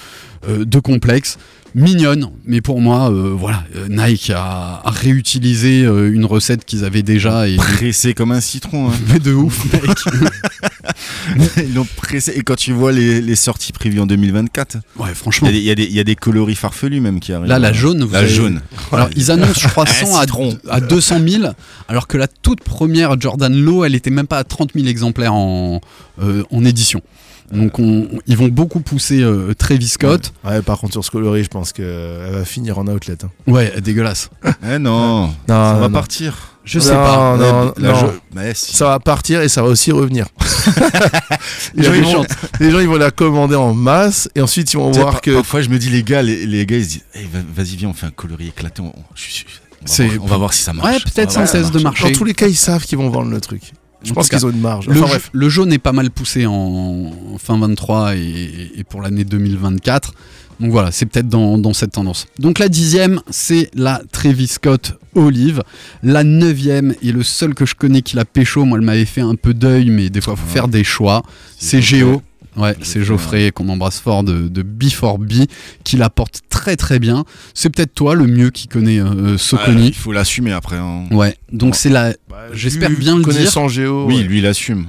euh, 0.48 0.66
de 0.66 0.80
complexe 0.80 1.38
mignonne, 1.78 2.30
mais 2.46 2.60
pour 2.62 2.82
moi, 2.82 3.10
euh, 3.12 3.34
voilà, 3.38 3.64
euh, 3.76 3.88
Nike 3.90 4.32
a, 4.36 4.82
a 4.84 4.90
réutilisé 4.92 5.84
euh, 5.86 6.12
une 6.14 6.26
recette 6.26 6.66
qu'ils 6.66 6.84
avaient 6.84 7.04
déjà 7.04 7.48
et 7.48 7.56
Pressé 7.78 8.14
comme 8.14 8.32
un 8.32 8.42
citron. 8.42 8.90
hein. 8.90 8.94
mais 9.08 9.20
de 9.20 9.32
ouf, 9.34 9.66
mec. 9.74 9.84
Ils 11.58 11.74
l'ont 11.74 11.88
pressé. 11.98 12.34
Et 12.36 12.42
quand 12.42 12.56
tu 12.56 12.72
vois 12.74 12.92
les, 12.92 13.22
les 13.22 13.36
sorties 13.36 13.72
prévues 13.74 14.00
en 14.00 14.06
2024, 14.08 14.78
Ouais, 14.98 15.08
il 15.10 15.16
franchement. 15.16 15.48
y, 15.50 15.52
a 15.52 15.54
des- 15.54 15.60
il 15.60 15.64
y 15.66 15.72
a 15.72 15.76
des- 15.76 15.84
il 15.84 15.94
y 15.94 16.00
a 16.00 16.04
des 16.04 16.16
coloris 16.16 16.56
farfelus 16.56 17.02
même 17.02 17.20
qui 17.20 17.34
arrivent. 17.34 17.48
Là, 17.50 17.60
la 17.60 17.74
jaune, 17.74 18.04
vous 18.04 18.14
La 18.14 18.20
avez- 18.20 18.30
jaune. 18.30 18.62
Alors, 18.92 19.10
ils 19.16 19.30
annoncent, 19.32 19.60
je 19.62 19.68
crois, 19.68 19.84
Un 19.88 19.94
100 20.06 20.18
à, 20.18 20.22
citron. 20.22 20.58
à 20.70 20.80
200 20.80 21.20
000, 21.28 21.44
alors 21.88 22.08
que 22.08 22.18
la 22.18 22.28
toute 22.28 22.64
première 22.64 23.20
Jordan 23.20 23.54
Low, 23.56 23.84
elle 23.84 23.96
était 23.96 24.10
même 24.10 24.28
pas 24.28 24.40
à 24.40 24.44
30 24.44 24.72
000 24.76 24.88
exemplaires 24.88 25.34
en, 25.34 25.82
euh, 26.22 26.44
en 26.52 26.64
édition. 26.66 27.02
Donc, 27.52 27.80
on- 27.80 28.08
on- 28.12 28.20
ils 28.28 28.36
vont 28.38 28.50
beaucoup 28.50 28.82
pousser 28.82 29.22
euh, 29.22 29.54
Travis 29.58 29.88
Scott. 29.88 30.34
Ouais, 30.44 30.62
par 30.62 30.78
contre, 30.80 30.94
sur 30.94 31.06
ce 31.06 31.12
coloris, 31.12 31.44
je 31.46 31.50
pense 31.50 31.72
qu'elle 31.74 32.30
va 32.32 32.44
finir 32.46 32.78
en 32.78 32.88
outlet. 32.88 33.16
hein. 33.24 33.30
Ouais, 33.48 33.74
dégueulasse. 33.82 34.30
Eh 34.70 34.78
non, 34.80 35.28
Non, 35.28 35.34
ça 35.48 35.74
non, 35.74 35.80
va 35.80 35.88
non. 35.88 35.94
partir. 35.94 36.36
Je 36.66 36.80
sais 36.80 36.90
Non, 36.94 36.96
pas. 37.04 37.38
non, 37.38 37.74
la 37.78 37.92
non. 37.94 37.96
jaune- 38.00 38.20
Mais 38.36 38.54
si. 38.54 38.76
Ça 38.76 38.88
va 38.90 39.00
partir 39.00 39.42
et 39.42 39.48
ça 39.48 39.62
va 39.62 39.70
aussi 39.70 39.94
revenir. 39.94 40.26
les, 41.76 41.84
gens, 41.84 41.94
ils 41.94 42.02
vont, 42.04 42.12
chances. 42.12 42.26
les 42.60 42.72
gens, 42.72 42.80
ils 42.80 42.88
vont 42.90 42.98
la 42.98 43.12
commander 43.12 43.56
en 43.56 43.74
masse 43.74 44.30
et 44.36 44.42
ensuite 44.42 44.74
ils 44.74 44.78
vont 44.78 44.92
voir 44.92 45.12
par- 45.14 45.22
que. 45.22 45.32
Parfois, 45.36 45.62
je 45.62 45.70
me 45.70 45.78
dis, 45.80 45.90
les 45.90 46.04
gars, 46.04 46.22
les, 46.22 46.46
les 46.46 46.66
gars, 46.66 46.78
ils 46.78 46.84
se 46.84 46.90
disent, 46.90 47.06
Eh, 47.16 47.24
va- 47.32 47.40
vas-y, 47.56 47.78
viens, 47.78 47.88
on 47.90 47.94
fait 47.94 48.08
un 48.08 48.12
coloris 48.12 48.50
éclaté. 48.50 48.82
On, 48.82 48.88
on- 48.88 48.94
je 49.16 50.04
va, 50.04 50.08
voir, 50.10 50.24
on 50.24 50.28
va 50.28 50.38
voir 50.38 50.54
si 50.54 50.64
ça 50.64 50.74
marche. 50.74 50.90
Ouais, 50.92 51.00
peut-être 51.00 51.32
sans 51.32 51.46
cesse 51.46 51.72
de 51.72 51.80
marche. 51.80 52.02
marcher. 52.02 52.12
Dans 52.14 52.18
tous 52.20 52.26
les 52.26 52.34
cas, 52.34 52.48
ils 52.48 52.56
savent 52.58 52.84
qu'ils 52.84 52.98
vont 52.98 53.10
vendre 53.10 53.32
le 53.32 53.40
truc. 53.40 53.72
Je 54.04 54.12
En 54.12 54.16
pense 54.16 54.30
qu'ils 54.30 54.46
ont 54.46 54.50
une 54.52 54.62
marge. 54.62 54.88
Le, 54.88 54.92
Enfin 54.94 55.02
ja- 55.02 55.08
bref. 55.08 55.30
le 55.34 55.50
jaune 55.50 55.74
est 55.74 55.80
pas 55.80 55.92
mal 55.92 56.10
poussé 56.12 56.46
en 56.46 57.12
fin 57.40 57.58
23 57.58 58.16
et, 58.16 58.72
et 58.76 58.84
pour 58.84 59.02
l'année 59.02 59.24
2024. 59.24 60.14
Donc 60.60 60.72
voilà, 60.72 60.92
c'est 60.92 61.06
peut-être 61.06 61.28
dans, 61.30 61.58
dans 61.60 61.74
cette 61.74 61.92
tendance. 61.92 62.26
Donc 62.40 62.58
la 62.58 62.68
dixième, 62.68 63.22
c'est 63.30 63.70
la 63.76 64.02
Travis 64.12 64.48
Scott 64.48 64.98
Olive. 65.14 65.62
La 66.02 66.24
neuvième 66.24 66.96
est 67.04 67.12
le 67.12 67.22
seul 67.24 67.54
que 67.54 67.66
je 67.66 67.76
connais 67.76 68.02
qui 68.02 68.16
l'a 68.16 68.26
pécho. 68.26 68.66
Moi, 68.66 68.80
elle 68.80 68.84
m'avait 68.86 69.06
fait 69.06 69.22
un 69.22 69.36
peu 69.36 69.54
d'œil, 69.54 69.90
mais 69.92 70.10
des 70.10 70.20
fois, 70.22 70.34
il 70.36 70.40
faut 70.40 70.48
Ouais. 70.48 70.54
faire 70.54 70.68
des 70.68 70.84
choix. 70.84 71.22
C'est. 71.60 71.82
Géo. 71.82 72.22
Ouais, 72.58 72.76
c'est 72.82 73.04
Geoffrey 73.04 73.52
qu'on 73.52 73.70
embrasse 73.70 74.00
fort 74.00 74.24
de, 74.24 74.48
de 74.48 74.64
B4B 74.64 75.48
qui 75.84 75.96
la 75.98 76.10
porte 76.10 76.42
très 76.50 76.76
très 76.76 76.98
bien. 77.00 77.24
C'est 77.54 77.70
peut-être 77.70 77.94
toi 77.94 78.16
le 78.16 78.26
mieux 78.26 78.50
qui 78.50 78.68
connaît 78.68 79.00
euh, 79.00 79.34
Ouais, 79.34 79.38
Soconi. 79.38 79.88
il 79.90 79.94
faut 79.94 80.12
l'assumer 80.12 80.52
après. 80.52 80.78
hein. 80.78 81.06
Ouais, 81.12 81.38
donc 81.52 81.76
c'est 81.76 81.90
la. 81.90 82.14
Bah, 82.30 82.38
j'espère 82.54 82.90
bien 82.90 83.18
le 83.18 83.24
dire. 83.24 83.70
Géo. 83.70 84.06
Oui, 84.08 84.24
lui, 84.24 84.40
il 84.40 84.46
assume. 84.46 84.88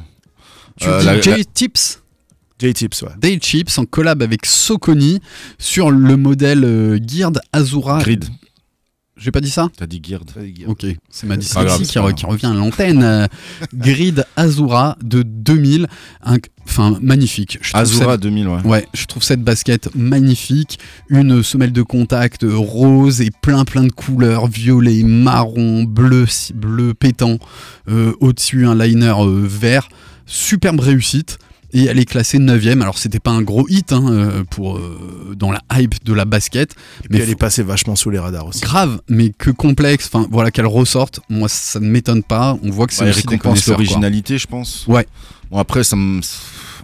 Tu 0.81 0.89
Euh, 0.89 1.01
dis 1.01 1.07
la- 1.07 1.21
J 1.21 1.45
Tips 1.53 2.01
J-Tips, 2.61 3.03
ouais. 3.03 3.11
Day 3.21 3.39
Chips 3.41 3.79
en 3.79 3.85
collab 3.85 4.21
avec 4.21 4.45
Soconi 4.45 5.21
sur 5.59 5.93
le 5.93 6.17
modèle 6.17 6.65
euh, 6.65 6.99
Geared 7.07 7.39
Azura. 7.53 7.99
Grid. 8.01 8.25
J'ai 9.19 9.31
pas 9.33 9.41
dit 9.41 9.51
ça 9.51 9.69
T'as 9.77 9.87
dit 9.87 10.01
Geared. 10.03 10.31
Ok, 10.69 10.87
c'est 11.11 11.27
ma 11.27 11.37
dyslexie 11.37 11.83
qui, 11.83 11.99
revient 11.99 12.47
à 12.47 12.55
l'antenne. 12.55 13.03
Euh, 13.03 13.27
Grid 13.75 14.25
Azura 14.37 14.97
de 15.03 15.23
2000. 15.23 15.87
Un- 16.25 16.37
Enfin, 16.71 16.99
magnifique. 17.01 17.59
Je 17.63 17.75
Azura 17.75 18.13
cette- 18.13 18.21
2000, 18.21 18.47
ouais. 18.47 18.61
Ouais, 18.63 18.87
je 18.93 19.07
trouve 19.07 19.23
cette 19.23 19.43
basket 19.43 19.89
magnifique. 19.95 20.79
Une 21.09 21.43
semelle 21.43 21.73
de 21.73 21.81
contact 21.81 22.45
rose 22.47 23.23
et 23.23 23.31
plein 23.31 23.65
plein 23.65 23.85
de 23.85 23.91
couleurs, 23.91 24.49
violet, 24.49 25.03
marron, 25.03 25.85
bleu, 25.85 26.27
bleu 26.55 26.93
pétant. 26.93 27.39
Euh, 27.89 28.13
Au-dessus, 28.21 28.67
un 28.67 28.75
liner 28.75 29.15
euh, 29.19 29.47
vert. 29.49 29.89
Superbe 30.27 30.81
réussite. 30.81 31.39
Et 31.73 31.85
elle 31.85 31.99
est 31.99 32.05
classée 32.07 32.39
9ème. 32.39 32.81
Alors, 32.81 32.97
c'était 32.99 33.19
pas 33.21 33.31
un 33.31 33.43
gros 33.43 33.67
hit 33.69 33.93
hein, 33.93 34.05
euh, 34.11 34.45
pour, 34.45 34.79
euh, 34.79 35.35
dans 35.37 35.51
la 35.53 35.61
hype 35.75 36.03
de 36.05 36.13
la 36.15 36.25
basket. 36.25 36.73
Et 36.73 36.75
Mais 37.11 37.19
puis 37.19 37.23
elle 37.25 37.31
est 37.31 37.35
passée 37.37 37.63
vachement 37.63 37.95
sous 37.95 38.09
les 38.11 38.19
radars 38.19 38.47
aussi. 38.47 38.61
Grave, 38.61 39.01
mais 39.09 39.31
que 39.31 39.51
complexe. 39.51 40.09
Enfin, 40.13 40.27
voilà, 40.31 40.51
qu'elle 40.51 40.67
ressorte. 40.67 41.21
Moi, 41.29 41.49
ça 41.49 41.79
ne 41.81 41.87
m'étonne 41.89 42.23
pas. 42.23 42.57
On 42.63 42.71
voit 42.71 42.87
que 42.87 42.95
c'est 42.95 43.05
Ouais, 43.05 43.11
récompense 43.11 43.67
l'originalité, 43.67 44.39
je 44.39 44.47
pense. 44.47 44.87
Ouais. 44.87 45.07
Bon, 45.51 45.59
après, 45.59 45.85
ça 45.85 45.95
me... 45.97 46.21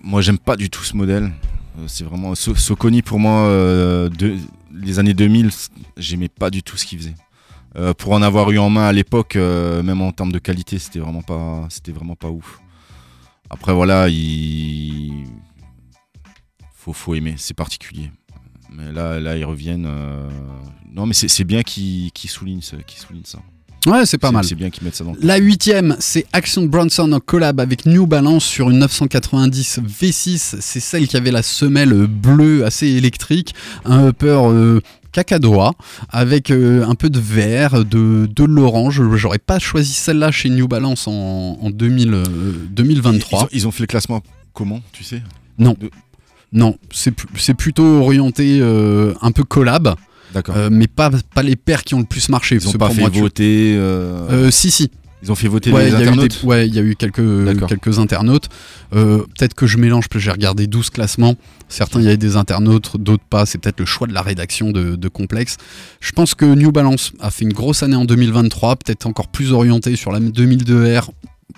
moi, 0.03 0.20
j'aime 0.20 0.38
pas 0.38 0.57
du 0.57 0.68
tout 0.68 0.85
ce 0.85 0.94
modèle. 0.97 1.25
Euh, 1.79 1.85
C'est 1.87 2.05
vraiment. 2.05 2.35
So- 2.35 2.55
Soconi, 2.55 3.01
pour 3.03 3.18
moi, 3.18 3.40
euh, 3.47 4.09
de- 4.11 4.37
les 4.75 4.99
années 4.99 5.14
2000, 5.14 5.51
c- 5.51 5.68
j'aimais 5.97 6.29
pas 6.29 6.51
du 6.51 6.62
tout 6.62 6.77
ce 6.77 6.85
qu'il 6.85 6.99
faisait. 6.99 7.14
Euh, 7.77 7.94
pour 7.94 8.12
en 8.12 8.23
avoir 8.23 8.51
eu 8.53 8.59
en 8.59 8.70
main 8.70 8.87
à 8.87 8.92
l'époque, 8.92 9.35
euh, 9.37 9.83
même 9.83 10.01
en 10.03 10.12
termes 10.12 10.31
de 10.31 10.38
qualité, 10.38 10.79
c'était 10.79 10.99
vraiment 11.01 11.23
pas, 11.23 11.66
c'était 11.70 11.90
vraiment 11.90 12.14
pas 12.16 12.29
ouf. 12.29 12.61
Après, 13.50 13.72
voilà, 13.72 14.09
il 14.09 15.12
faut, 16.76 16.92
faut 16.92 17.14
aimer, 17.14 17.35
c'est 17.38 17.54
particulier. 17.54 18.11
Mais 18.70 18.92
là, 18.92 19.20
là, 19.20 19.37
ils 19.37 19.44
reviennent. 19.44 19.87
euh, 19.87 20.28
Non, 20.92 21.07
mais 21.07 21.14
c'est 21.14 21.44
bien 21.44 21.62
qu'ils 21.62 22.11
qu'ils 22.12 22.30
soulignent, 22.30 22.61
ça- 22.62 22.76
qu'ils 22.87 23.00
soulignent 23.00 23.24
ça. 23.24 23.38
Ouais, 23.87 24.07
c'est 24.07 24.16
pas 24.18 24.30
mal. 24.33 24.44
C'est 24.44 24.54
bien 24.54 24.70
qu'ils 24.70 24.83
mettent 24.85 24.94
ça 24.94 25.04
dans 25.04 25.12
le 25.12 25.18
La 25.20 25.37
huitième, 25.37 25.94
c'est 26.00 26.24
Action 26.33 26.64
Bronson 26.64 27.12
en 27.12 27.20
collab 27.20 27.61
avec 27.61 27.85
New 27.85 28.07
Balance 28.07 28.44
sur 28.44 28.70
une 28.70 28.78
990 28.78 29.80
V6. 29.80 30.57
C'est 30.61 30.80
celle 30.80 31.07
qui 31.07 31.16
avait 31.18 31.30
la 31.30 31.42
semelle 31.42 32.07
bleue 32.07 32.64
assez 32.64 32.87
électrique, 32.88 33.54
un 33.85 34.09
upper 34.09 34.38
euh, 34.46 34.80
cacadois 35.14 35.72
avec 36.11 36.50
euh, 36.50 36.85
un 36.87 36.94
peu 36.96 37.09
de 37.09 37.20
vert, 37.20 37.85
de, 37.85 38.27
de 38.27 38.44
l'orange. 38.44 39.00
J'aurais 39.14 39.38
pas 39.38 39.59
choisi 39.59 39.92
celle-là 39.94 40.31
chez 40.33 40.50
New 40.50 40.66
Balance 40.68 41.07
en, 41.09 41.57
en 41.62 41.70
2000, 41.70 42.12
euh, 42.12 42.24
Ils 42.68 42.74
2023. 42.74 43.44
ont, 43.44 43.48
ils 43.53 43.66
ont 43.66 43.70
fait 43.70 43.83
le 43.85 43.87
classement 43.87 44.22
comment, 44.53 44.81
tu 44.92 45.05
sais? 45.05 45.22
Non, 45.59 45.77
de- 45.81 45.90
non, 46.53 46.77
c'est 46.92 47.55
plutôt 47.55 48.00
orienté 48.03 48.59
euh, 48.61 49.14
un 49.22 49.31
peu 49.33 49.44
collab, 49.44 49.94
D'accord. 50.35 50.57
euh, 50.57 50.68
mais 50.70 50.87
pas, 50.88 51.11
pas 51.35 51.42
les 51.42 51.57
paires 51.57 51.85
qui 51.85 51.94
ont 51.94 52.00
le 52.00 52.05
plus 52.05 52.29
marché. 52.29 52.57
ils 52.57 52.59
parce 52.59 52.68
ont 52.68 52.72
que 52.72 52.79
pas 52.79 52.90
fait 52.90 53.09
voter. 53.20 53.74
euh, 53.77 54.29
Euh, 54.31 54.50
si, 54.50 54.70
si. 54.70 54.90
Ils 55.24 55.32
ont 55.32 55.34
fait 55.34 55.48
voter 55.48 55.72
Ouais, 55.72 55.90
eu 55.90 55.94
internautes. 55.94 56.40
des- 56.42 56.46
ouais, 56.46 56.68
il 56.68 56.74
y 56.74 56.78
a 56.78 56.82
eu 56.82 56.94
quelques, 56.96 57.66
quelques 57.66 57.98
internautes. 57.98 58.48
Euh, 58.94 59.18
peut-être 59.37 59.54
que 59.54 59.66
je 59.66 59.78
mélange, 59.78 60.08
parce 60.08 60.20
que 60.20 60.24
j'ai 60.24 60.30
regardé 60.30 60.66
12 60.66 60.90
classements. 60.90 61.34
Certains, 61.68 62.00
il 62.00 62.04
y 62.04 62.08
avait 62.08 62.16
des 62.18 62.37
internautes, 62.37 62.96
d'autres 62.98 63.24
pas. 63.28 63.46
C'est 63.46 63.56
peut-être 63.58 63.80
le 63.80 63.87
choix 63.87 64.06
de 64.06 64.12
la 64.12 64.20
rédaction 64.22 64.70
de, 64.70 64.96
de 64.96 65.08
Complex. 65.08 65.56
Je 66.00 66.12
pense 66.12 66.34
que 66.34 66.44
New 66.44 66.70
Balance 66.72 67.12
a 67.20 67.30
fait 67.30 67.44
une 67.44 67.52
grosse 67.54 67.82
année 67.82 67.96
en 67.96 68.04
2023, 68.04 68.76
peut-être 68.76 69.06
encore 69.06 69.28
plus 69.28 69.52
orientée 69.52 69.96
sur 69.96 70.12
la 70.12 70.20
2002R. 70.20 71.08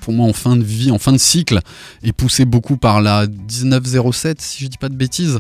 Pour 0.01 0.13
moi, 0.13 0.27
en 0.27 0.33
fin 0.33 0.57
de 0.57 0.63
vie, 0.65 0.91
en 0.91 0.99
fin 0.99 1.13
de 1.13 1.19
cycle, 1.19 1.61
et 2.03 2.13
poussé 2.13 2.45
beaucoup 2.45 2.77
par 2.77 3.01
la 3.01 3.27
1907, 3.27 4.41
si 4.43 4.65
je 4.65 4.69
dis 4.69 4.79
pas 4.79 4.89
de 4.89 4.95
bêtises, 4.97 5.39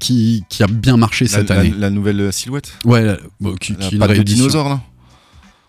qui, 0.00 0.44
qui 0.48 0.62
a 0.62 0.66
bien 0.66 0.96
marché 0.96 1.26
La, 1.26 1.30
cette 1.30 1.50
année. 1.50 1.72
la 1.78 1.90
nouvelle 1.90 2.32
silhouette? 2.32 2.72
Ouais, 2.84 3.04
la- 3.04 3.18
bon, 3.40 3.54
qui, 3.54 3.72
La 3.72 3.78
qui 3.78 3.84
est 3.84 3.90
une 3.92 3.98
patte 4.00 4.16
de 4.16 4.22
dinosaure 4.22 4.68
là? 4.68 4.80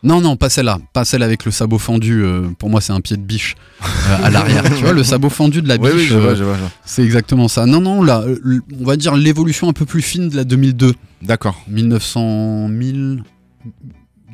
Non, 0.01 0.21
non, 0.21 0.37
pas 0.37 0.49
celle-là. 0.49 0.79
Pas 0.93 1.03
celle 1.03 1.23
avec 1.23 1.43
le 1.45 1.51
sabot 1.51 1.77
fendu. 1.77 2.23
euh, 2.23 2.47
pour 2.57 2.69
moi, 2.69 2.79
c'est 2.79 2.93
un 2.93 3.01
pied 3.01 3.17
de 3.17 3.21
biche 3.21 3.55
euh, 3.83 4.17
à 4.23 4.29
l'arrière. 4.29 4.63
tu 4.77 4.83
vois, 4.83 4.93
le 4.93 5.03
sabot 5.03 5.29
fendu 5.29 5.61
de 5.61 5.67
la 5.67 5.77
biche, 5.77 5.89
Oui, 5.91 5.97
oui, 5.97 6.05
je 6.05 6.15
euh, 6.15 6.19
vois, 6.21 6.35
je 6.35 6.43
vois, 6.43 6.55
je 6.55 6.59
vois. 6.61 6.71
c'est 6.85 7.03
exactement 7.03 7.47
ça. 7.49 7.65
Non, 7.65 7.81
non, 7.81 8.01
là, 8.01 8.23
on 8.79 8.85
va 8.85 8.95
dire 8.95 9.15
l'évolution 9.15 9.67
un 9.67 9.73
peu 9.73 9.85
plus 9.85 10.01
fine 10.01 10.29
de 10.29 10.35
la 10.37 10.45
2002. 10.45 10.93
D'accord. 11.21 11.61
1900... 11.67 12.69
1000... 12.69 13.23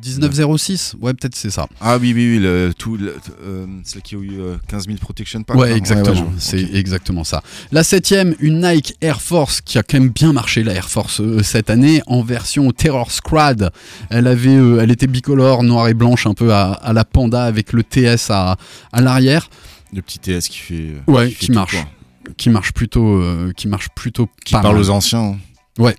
1906 0.04 0.96
Ouais, 1.00 1.14
peut-être 1.14 1.34
c'est 1.34 1.50
ça. 1.50 1.66
Ah 1.80 1.96
oui, 1.98 2.12
oui, 2.14 2.32
oui, 2.36 2.38
le, 2.38 2.72
tout, 2.76 2.96
le- 2.96 3.16
euh, 3.42 3.66
celle 3.84 4.02
qui 4.02 4.14
a 4.14 4.18
eu 4.18 4.40
euh, 4.40 4.56
15 4.68 4.86
000 4.86 4.98
protection 4.98 5.42
packs. 5.42 5.56
Ouais, 5.56 5.72
exactement. 5.76 6.14
je 6.36 6.40
c'est 6.40 6.62
exactement 6.74 7.24
ça. 7.24 7.42
La 7.72 7.82
septième, 7.84 8.34
une 8.40 8.60
Nike 8.60 8.94
Air 9.00 9.20
Force 9.20 9.60
qui 9.60 9.78
a 9.78 9.82
quand 9.82 9.98
même 9.98 10.10
bien 10.10 10.32
marché, 10.32 10.62
la 10.62 10.74
Air 10.74 10.88
Force, 10.88 11.20
euh, 11.20 11.42
cette 11.42 11.70
année, 11.70 12.02
en 12.06 12.22
version 12.22 12.70
Terror 12.72 13.10
Squad. 13.10 13.70
Elle, 14.10 14.26
avait, 14.26 14.56
euh, 14.56 14.80
elle 14.80 14.90
était 14.90 15.06
bicolore, 15.06 15.62
noire 15.62 15.88
et 15.88 15.94
blanche, 15.94 16.26
un 16.26 16.34
peu 16.34 16.52
à, 16.52 16.72
à 16.72 16.92
la 16.92 17.04
panda, 17.04 17.44
avec 17.44 17.72
le 17.72 17.82
TS 17.82 18.30
à, 18.30 18.56
à 18.92 19.00
l'arrière. 19.00 19.48
Le 19.92 20.02
petit 20.02 20.18
TS 20.18 20.48
qui 20.48 20.58
fait. 20.58 20.86
Ouais, 21.06 21.30
fait 21.30 21.46
qui 21.46 21.52
marche. 21.52 21.72
quoi. 21.72 22.32
qui 22.36 22.50
marche 22.50 22.72
plutôt 22.72 23.18
euh, 23.20 23.52
qui 23.56 23.68
marche 23.68 23.88
plutôt 23.94 24.28
Qui 24.44 24.52
pas 24.54 24.60
parle 24.62 24.74
mal. 24.74 24.82
aux 24.84 24.90
anciens. 24.90 25.20
hein. 25.20 25.36
Ouais. 25.78 25.94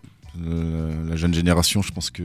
Euh, 0.46 0.92
la 1.10 1.16
jeune 1.16 1.34
génération, 1.34 1.82
je 1.82 1.92
pense 1.92 2.10
que. 2.12 2.22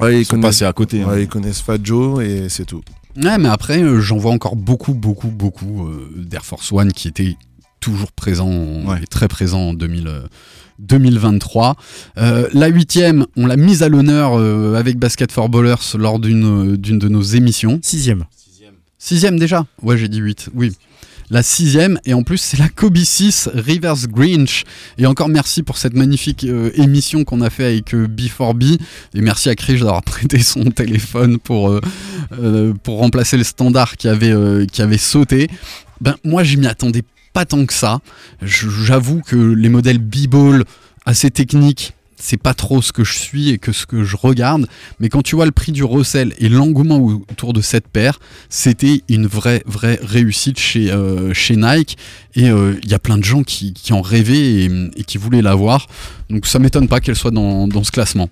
Ouais, 0.00 0.16
ils 0.16 0.20
ils 0.20 0.24
sont 0.24 0.32
connaissent- 0.36 0.46
passés 0.60 0.64
à 0.64 0.72
côté. 0.72 1.02
hein. 1.02 1.18
Ils 1.18 1.28
connaissent 1.28 1.60
Fat 1.60 1.78
Joe 1.82 2.22
et 2.24 2.48
c'est 2.48 2.64
tout. 2.66 2.82
Ouais, 3.16 3.38
mais 3.38 3.48
après 3.48 3.80
euh, 3.82 4.00
j'en 4.00 4.16
vois 4.16 4.32
encore 4.32 4.56
beaucoup 4.56 4.92
beaucoup 4.92 5.28
beaucoup 5.28 5.86
euh, 5.86 6.10
d'Air 6.16 6.44
Force 6.44 6.72
One 6.72 6.92
qui 6.92 7.06
étaient 7.08 7.36
toujours 7.80 8.10
présents 8.12 8.50
Ouais. 8.86 9.02
et 9.02 9.06
très 9.06 9.28
présents 9.28 9.68
en 9.68 9.74
2000, 9.74 10.08
euh, 10.08 10.20
2023. 10.80 11.76
Euh, 12.18 12.48
la 12.52 12.66
huitième, 12.68 13.26
on 13.36 13.46
l'a 13.46 13.56
mise 13.56 13.82
à 13.82 13.88
l'honneur 13.88 14.38
euh, 14.38 14.74
avec 14.74 14.98
Basket 14.98 15.30
for 15.32 15.48
Ballers 15.48 15.96
lors 15.96 16.18
d'une 16.18 16.72
euh, 16.72 16.76
d'une 16.76 16.98
de 16.98 17.08
nos 17.08 17.22
émissions. 17.22 17.78
Sixième. 17.82 18.24
Sixième 18.98 19.38
déjà? 19.38 19.66
Ouais, 19.82 19.98
j'ai 19.98 20.08
dit 20.08 20.18
8, 20.18 20.48
oui. 20.54 20.72
La 21.30 21.42
sixième, 21.42 21.98
et 22.04 22.12
en 22.12 22.22
plus 22.22 22.38
c'est 22.38 22.58
la 22.58 22.68
Kobe 22.68 22.98
6 22.98 23.48
Rivers 23.54 24.08
Grinch. 24.08 24.64
Et 24.98 25.06
encore 25.06 25.28
merci 25.28 25.62
pour 25.62 25.78
cette 25.78 25.94
magnifique 25.94 26.44
euh, 26.44 26.70
émission 26.74 27.24
qu'on 27.24 27.40
a 27.40 27.50
fait 27.50 27.64
avec 27.64 27.94
euh, 27.94 28.06
B4B. 28.06 28.78
Et 29.14 29.20
merci 29.20 29.48
à 29.48 29.54
Krish 29.54 29.80
d'avoir 29.80 30.02
prêté 30.04 30.40
son 30.40 30.64
téléphone 30.64 31.38
pour, 31.38 31.70
euh, 31.70 31.80
euh, 32.38 32.74
remplacer 32.86 33.36
le 33.36 33.44
standard 33.44 33.96
qui 33.96 34.08
avait, 34.08 34.32
euh, 34.32 34.66
sauté. 34.98 35.48
Ben, 36.00 36.14
moi, 36.24 36.44
je 36.44 36.56
m'y 36.56 36.66
attendais 36.66 37.02
pas 37.32 37.44
tant 37.44 37.64
que 37.66 37.72
ça. 37.72 38.00
J'avoue 38.42 39.20
que 39.22 39.36
les 39.36 39.68
modèles 39.68 39.98
B-Ball 39.98 40.64
assez 41.06 41.30
techniques, 41.30 41.94
c'est 42.24 42.38
pas 42.38 42.54
trop 42.54 42.80
ce 42.80 42.90
que 42.90 43.04
je 43.04 43.12
suis 43.12 43.50
et 43.50 43.58
que 43.58 43.70
ce 43.70 43.84
que 43.84 44.02
je 44.02 44.16
regarde. 44.16 44.66
Mais 44.98 45.10
quand 45.10 45.20
tu 45.20 45.36
vois 45.36 45.44
le 45.44 45.52
prix 45.52 45.72
du 45.72 45.84
Russell 45.84 46.32
et 46.38 46.48
l'engouement 46.48 46.96
autour 46.96 47.52
de 47.52 47.60
cette 47.60 47.86
paire, 47.86 48.18
c'était 48.48 49.02
une 49.10 49.26
vraie, 49.26 49.62
vraie 49.66 50.00
réussite 50.02 50.58
chez, 50.58 50.90
euh, 50.90 51.34
chez 51.34 51.56
Nike. 51.56 51.98
Et 52.34 52.48
euh, 52.48 52.80
il 52.82 52.88
y 52.88 52.94
a 52.94 52.98
plein 52.98 53.18
de 53.18 53.24
gens 53.24 53.42
qui, 53.42 53.74
qui 53.74 53.92
en 53.92 54.00
rêvaient 54.00 54.64
et, 54.64 54.70
et 54.96 55.04
qui 55.04 55.18
voulaient 55.18 55.42
l'avoir. 55.42 55.86
Donc 56.30 56.46
ça 56.46 56.58
m'étonne 56.58 56.88
pas 56.88 57.00
qu'elle 57.00 57.14
soit 57.14 57.30
dans, 57.30 57.68
dans 57.68 57.84
ce 57.84 57.90
classement 57.90 58.30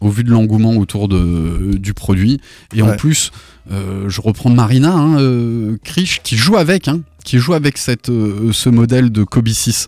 au 0.00 0.08
vu 0.08 0.22
de 0.22 0.30
l'engouement 0.30 0.76
autour 0.76 1.08
de, 1.08 1.76
du 1.78 1.94
produit. 1.94 2.40
Et 2.74 2.82
en 2.82 2.96
plus, 2.96 3.30
euh, 3.70 4.08
je 4.08 4.20
reprends 4.20 4.50
Marina, 4.50 4.92
hein, 4.92 5.76
Krish, 5.84 6.22
qui 6.24 6.36
joue 6.36 6.56
avec, 6.56 6.88
hein, 6.88 7.02
qui 7.24 7.38
joue 7.38 7.54
avec 7.54 7.78
cette, 7.78 8.06
ce 8.08 8.68
modèle 8.68 9.12
de 9.12 9.22
Kobe 9.22 9.48
6. 9.48 9.86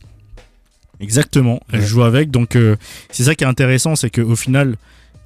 Exactement, 1.01 1.61
elle 1.73 1.81
Ouais. 1.81 1.87
joue 1.87 2.03
avec. 2.03 2.31
Donc 2.31 2.57
euh, 2.57 2.77
c'est 3.11 3.25
ça 3.25 3.35
qui 3.35 3.45
est 3.45 3.47
intéressant, 3.47 3.97
c'est 3.97 4.11
qu'au 4.11 4.37
final, 4.37 4.77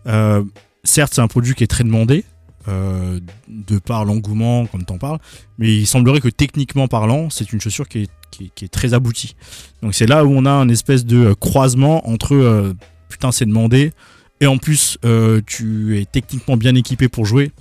euh, 0.07 0.43
certes 0.85 1.13
c'est 1.15 1.21
un 1.21 1.29
produit 1.29 1.55
qui 1.55 1.65
est 1.65 1.69
très 1.69 1.85
demandé, 1.85 2.25
euh, 2.69 3.21
de 3.49 3.79
par 3.79 4.05
l'engouement, 4.05 4.67
comme 4.67 4.85
t'en 4.85 4.99
parles, 4.99 5.19
mais 5.59 5.75
il 5.77 5.87
semblerait 5.87 6.21
que 6.21 6.29
techniquement 6.29 6.89
parlant, 6.89 7.31
c'est 7.31 7.53
une 7.53 7.61
chaussure 7.61 7.87
qui 7.89 8.03
est, 8.05 8.11
qui 8.31 8.45
est- 8.47 8.51
qui 8.55 8.65
est 8.65 8.69
très 8.69 8.95
aboutie. 8.95 9.37
Donc 9.83 9.95
c'est 9.95 10.07
là 10.07 10.25
où 10.25 10.33
on 10.35 10.45
a 10.47 10.51
un 10.51 10.69
espèce 10.69 11.05
de 11.05 11.33
croisement 11.35 12.09
entre 12.09 12.35
euh, 12.35 12.75
putain 13.09 13.31
c'est 13.33 13.47
demandé, 13.47 13.93
et 14.41 14.47
en 14.47 14.59
plus 14.59 14.99
euh, 15.05 15.41
tu 15.47 15.99
es 16.01 16.05
techniquement 16.07 16.57
bien 16.57 16.75
équipé 16.75 17.09
pour 17.09 17.25
jouer. 17.27 17.53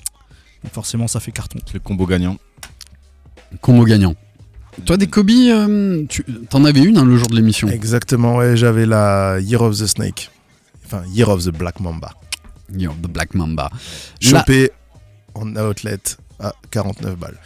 Donc 0.63 0.73
forcément 0.73 1.07
ça 1.07 1.19
fait 1.19 1.31
carton. 1.31 1.59
C'est 1.65 1.75
le 1.75 1.79
combo 1.81 2.05
gagnant. 2.05 2.37
Combo 3.61 3.83
gagnant. 3.85 4.15
Toi, 4.85 4.97
des 4.97 5.07
Kobe, 5.07 5.29
euh, 5.31 6.05
tu 6.07 6.23
t'en 6.49 6.63
avais 6.65 6.81
une 6.81 6.97
hein, 6.97 7.05
le 7.05 7.17
jour 7.17 7.27
de 7.27 7.35
l'émission. 7.35 7.67
Exactement, 7.67 8.37
ouais, 8.37 8.55
j'avais 8.55 8.85
la 8.85 9.39
Year 9.39 9.61
of 9.61 9.77
the 9.77 9.87
Snake. 9.87 10.29
Enfin, 10.85 11.03
Year 11.13 11.29
of 11.29 11.43
the 11.43 11.49
Black 11.49 11.79
Mamba. 11.79 12.13
Yo, 12.75 12.91
The 13.01 13.07
Black 13.07 13.33
Mamba. 13.33 13.69
Chopé 14.21 14.71
en 15.33 15.55
outlet 15.55 15.99
à 16.39 16.53
49 16.71 17.17
balles. 17.17 17.37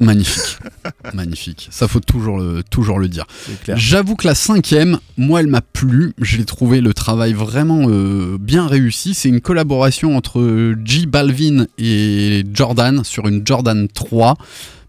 magnifique. 0.00 0.58
magnifique. 1.14 1.68
Ça, 1.70 1.88
faut 1.88 2.00
toujours 2.00 2.38
le, 2.38 2.62
toujours 2.62 2.98
le 2.98 3.08
dire. 3.08 3.26
J'avoue 3.74 4.16
que 4.16 4.26
la 4.26 4.34
cinquième, 4.34 4.98
moi, 5.16 5.40
elle 5.40 5.46
m'a 5.46 5.62
plu. 5.62 6.12
J'ai 6.20 6.44
trouvé 6.44 6.80
le 6.80 6.92
travail 6.94 7.32
vraiment 7.32 7.86
euh, 7.88 8.36
bien 8.38 8.66
réussi. 8.66 9.14
C'est 9.14 9.28
une 9.28 9.40
collaboration 9.40 10.16
entre 10.16 10.74
J 10.84 11.06
Balvin 11.06 11.66
et 11.78 12.44
Jordan 12.52 13.02
sur 13.04 13.26
une 13.26 13.46
Jordan 13.46 13.88
3. 13.88 14.36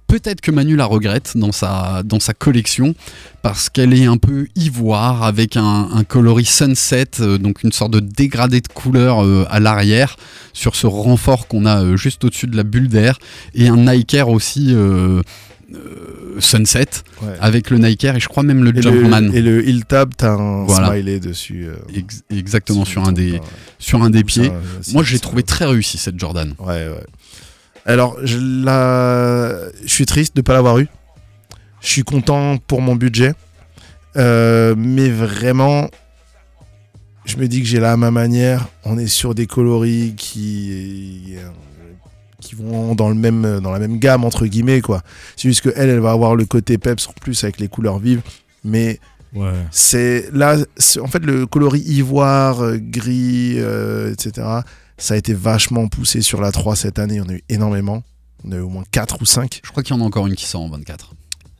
Peut-être 0.07 0.39
que 0.41 0.51
Manu 0.51 0.75
la 0.77 0.85
regrette 0.85 1.33
dans 1.35 1.51
sa, 1.51 2.01
dans 2.03 2.19
sa 2.21 2.33
collection 2.33 2.95
parce 3.41 3.69
qu'elle 3.69 3.93
est 3.93 4.05
un 4.05 4.17
peu 4.17 4.47
ivoire 4.55 5.23
avec 5.23 5.57
un, 5.57 5.89
un 5.93 6.03
coloris 6.05 6.45
sunset, 6.45 7.07
euh, 7.19 7.37
donc 7.37 7.63
une 7.63 7.71
sorte 7.73 7.91
de 7.91 7.99
dégradé 7.99 8.61
de 8.61 8.67
couleur 8.69 9.23
euh, 9.25 9.45
à 9.49 9.59
l'arrière 9.59 10.15
sur 10.53 10.75
ce 10.75 10.87
renfort 10.87 11.47
qu'on 11.47 11.65
a 11.65 11.83
euh, 11.83 11.97
juste 11.97 12.23
au-dessus 12.23 12.47
de 12.47 12.55
la 12.55 12.63
bulle 12.63 12.87
d'air 12.87 13.19
et 13.53 13.67
un 13.67 13.75
Nike 13.77 14.13
Air 14.13 14.29
aussi 14.29 14.73
sunset 16.39 16.85
Ouais. 17.21 17.33
avec 17.41 17.71
le 17.71 17.77
Nike 17.79 18.03
Air 18.05 18.15
et 18.15 18.19
je 18.19 18.27
crois 18.27 18.43
même 18.43 18.63
le 18.63 18.77
Et 18.77 18.81
Jumpman. 18.81 19.19
le, 19.31 19.35
et 19.35 19.41
le 19.41 19.67
heel 19.67 19.83
tab, 19.85 20.11
t'as 20.15 20.33
un 20.33 20.65
Voilà. 20.65 20.89
smiley 20.91 21.19
dessus. 21.19 21.67
Ex- 21.95 22.21
exactement 22.29 22.85
sur 22.85 23.03
un 23.07 23.11
des 23.11 23.31
pas, 23.33 23.37
ouais. 23.43 23.49
sur 23.79 24.03
un 24.03 24.09
des 24.11 24.23
pieds. 24.23 24.51
ça, 24.81 24.91
Moi, 24.93 25.03
j'ai 25.03 25.17
trouvé 25.19 25.41
très 25.43 25.65
réussi 25.65 25.97
cette 25.97 26.19
Jordan. 26.19 26.53
Ouais, 26.59 26.87
ouais. 26.87 27.03
Alors, 27.87 28.17
je, 28.23 28.37
la... 28.37 29.69
je 29.83 29.87
suis 29.91 30.05
triste 30.05 30.35
de 30.35 30.41
ne 30.41 30.43
pas 30.43 30.53
l'avoir 30.53 30.77
eu. 30.79 30.87
Je 31.81 31.87
suis 31.87 32.03
content 32.03 32.57
pour 32.57 32.81
mon 32.81 32.95
budget. 32.95 33.33
Euh, 34.17 34.75
mais 34.77 35.09
vraiment, 35.09 35.89
je 37.25 37.37
me 37.37 37.47
dis 37.47 37.61
que 37.61 37.67
j'ai 37.67 37.79
là 37.79 37.93
à 37.93 37.97
ma 37.97 38.11
manière. 38.11 38.67
On 38.83 38.97
est 38.97 39.07
sur 39.07 39.33
des 39.35 39.47
coloris 39.47 40.13
qui, 40.17 41.35
qui 42.41 42.55
vont 42.55 42.93
dans, 42.95 43.09
le 43.09 43.15
même, 43.15 43.59
dans 43.61 43.71
la 43.71 43.79
même 43.79 43.99
gamme, 43.99 44.25
entre 44.25 44.45
guillemets. 44.47 44.81
quoi. 44.81 45.01
C'est 45.35 45.47
juste 45.47 45.61
qu'elle, 45.61 45.89
elle 45.89 45.99
va 45.99 46.11
avoir 46.11 46.35
le 46.35 46.45
côté 46.45 46.77
peps 46.77 47.07
en 47.07 47.13
plus 47.13 47.43
avec 47.43 47.59
les 47.59 47.67
couleurs 47.67 47.99
vives. 47.99 48.21
Mais 48.63 48.99
Ouais. 49.35 49.51
c'est 49.71 50.29
là, 50.33 50.55
en 51.01 51.07
fait, 51.07 51.19
le 51.19 51.45
coloris 51.45 51.81
ivoire, 51.81 52.63
euh, 52.63 52.77
gris, 52.79 53.55
euh, 53.57 54.13
etc., 54.13 54.47
ça 54.97 55.13
a 55.13 55.17
été 55.17 55.33
vachement 55.33 55.87
poussé 55.87 56.21
sur 56.21 56.41
la 56.41 56.51
3 56.51 56.75
cette 56.75 56.99
année. 56.99 57.21
On 57.21 57.29
a 57.29 57.33
eu 57.33 57.43
énormément. 57.49 58.03
On 58.43 58.51
a 58.51 58.55
eu 58.55 58.59
au 58.61 58.69
moins 58.69 58.83
4 58.91 59.21
ou 59.21 59.25
5. 59.25 59.61
Je 59.63 59.69
crois 59.71 59.83
qu'il 59.83 59.95
y 59.95 59.99
en 59.99 60.01
a 60.01 60.05
encore 60.05 60.27
une 60.27 60.35
qui 60.35 60.45
sort 60.45 60.61
en 60.61 60.69
24. 60.69 61.13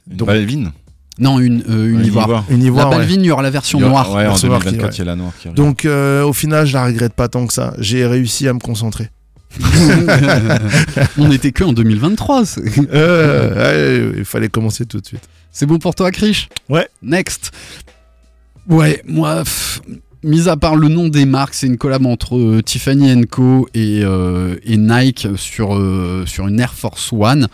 Une 0.09 0.17
Donc- 0.17 0.27
Balvin. 0.27 0.71
Non, 1.19 1.39
une, 1.39 1.63
euh, 1.67 1.89
une 1.89 1.97
Ouais, 2.01 2.05
ivoire. 2.05 2.45
Une 2.49 2.59
La 2.59 2.65
ivoire, 2.65 2.89
ouais. 2.91 2.97
Balvin, 2.97 3.15
il 3.15 3.25
y 3.25 3.31
aura 3.31 3.41
la 3.41 3.49
version 3.49 3.79
aura- 3.79 3.89
noire. 3.89 4.11
Ouais, 4.13 4.25
en 4.25 4.29
Version 4.29 4.47
noire 4.49 4.59
qui- 4.59 4.65
2024, 4.65 4.91
ouais. 4.91 4.95
il 4.95 4.99
y 4.99 5.01
a 5.01 5.05
la 5.05 5.15
noire 5.15 5.33
qui. 5.41 5.49
Donc, 5.49 5.85
euh, 5.85 6.23
au 6.23 6.33
final, 6.33 6.67
je 6.67 6.73
la 6.73 6.85
regrette 6.85 7.13
pas 7.13 7.27
tant 7.27 7.47
que 7.47 7.53
ça. 7.53 7.73
J'ai 7.79 8.05
réussi 8.05 8.47
à 8.47 8.53
me 8.53 8.59
concentrer. 8.59 9.09
On 11.17 11.31
était 11.31 11.51
que 11.51 11.63
en 11.63 11.73
2023. 11.73 12.45
c'est- 12.45 12.61
Euh, 12.93 14.11
ouais, 14.13 14.19
il 14.19 14.25
fallait 14.25 14.49
commencer 14.49 14.85
tout 14.85 14.99
de 15.01 15.05
suite. 15.07 15.27
C'est 15.51 15.65
bon 15.65 15.79
pour 15.79 15.95
toi, 15.95 16.11
Krish? 16.11 16.49
Ouais. 16.69 16.87
Next. 17.01 17.51
Ouais, 18.69 19.01
moi, 19.07 19.39
pff, 19.43 19.81
mis 20.27 20.47
à 20.49 20.57
part 20.57 20.75
le 20.75 20.87
nom 20.89 21.07
des 21.07 21.25
marques, 21.25 21.53
c'est 21.55 21.67
une 21.67 21.77
collab 21.77 22.05
entre 22.05 22.37
euh, 22.37 22.61
Tiffany 22.61 23.25
Co 23.25 23.67
et, 23.73 24.01
euh, 24.03 24.55
et 24.63 24.77
Nike 24.77 25.27
sur, 25.37 25.75
euh, 25.75 26.23
sur 26.27 26.47
une 26.47 26.59
Air 26.59 26.73
Force 26.73 27.11
One 27.13 27.47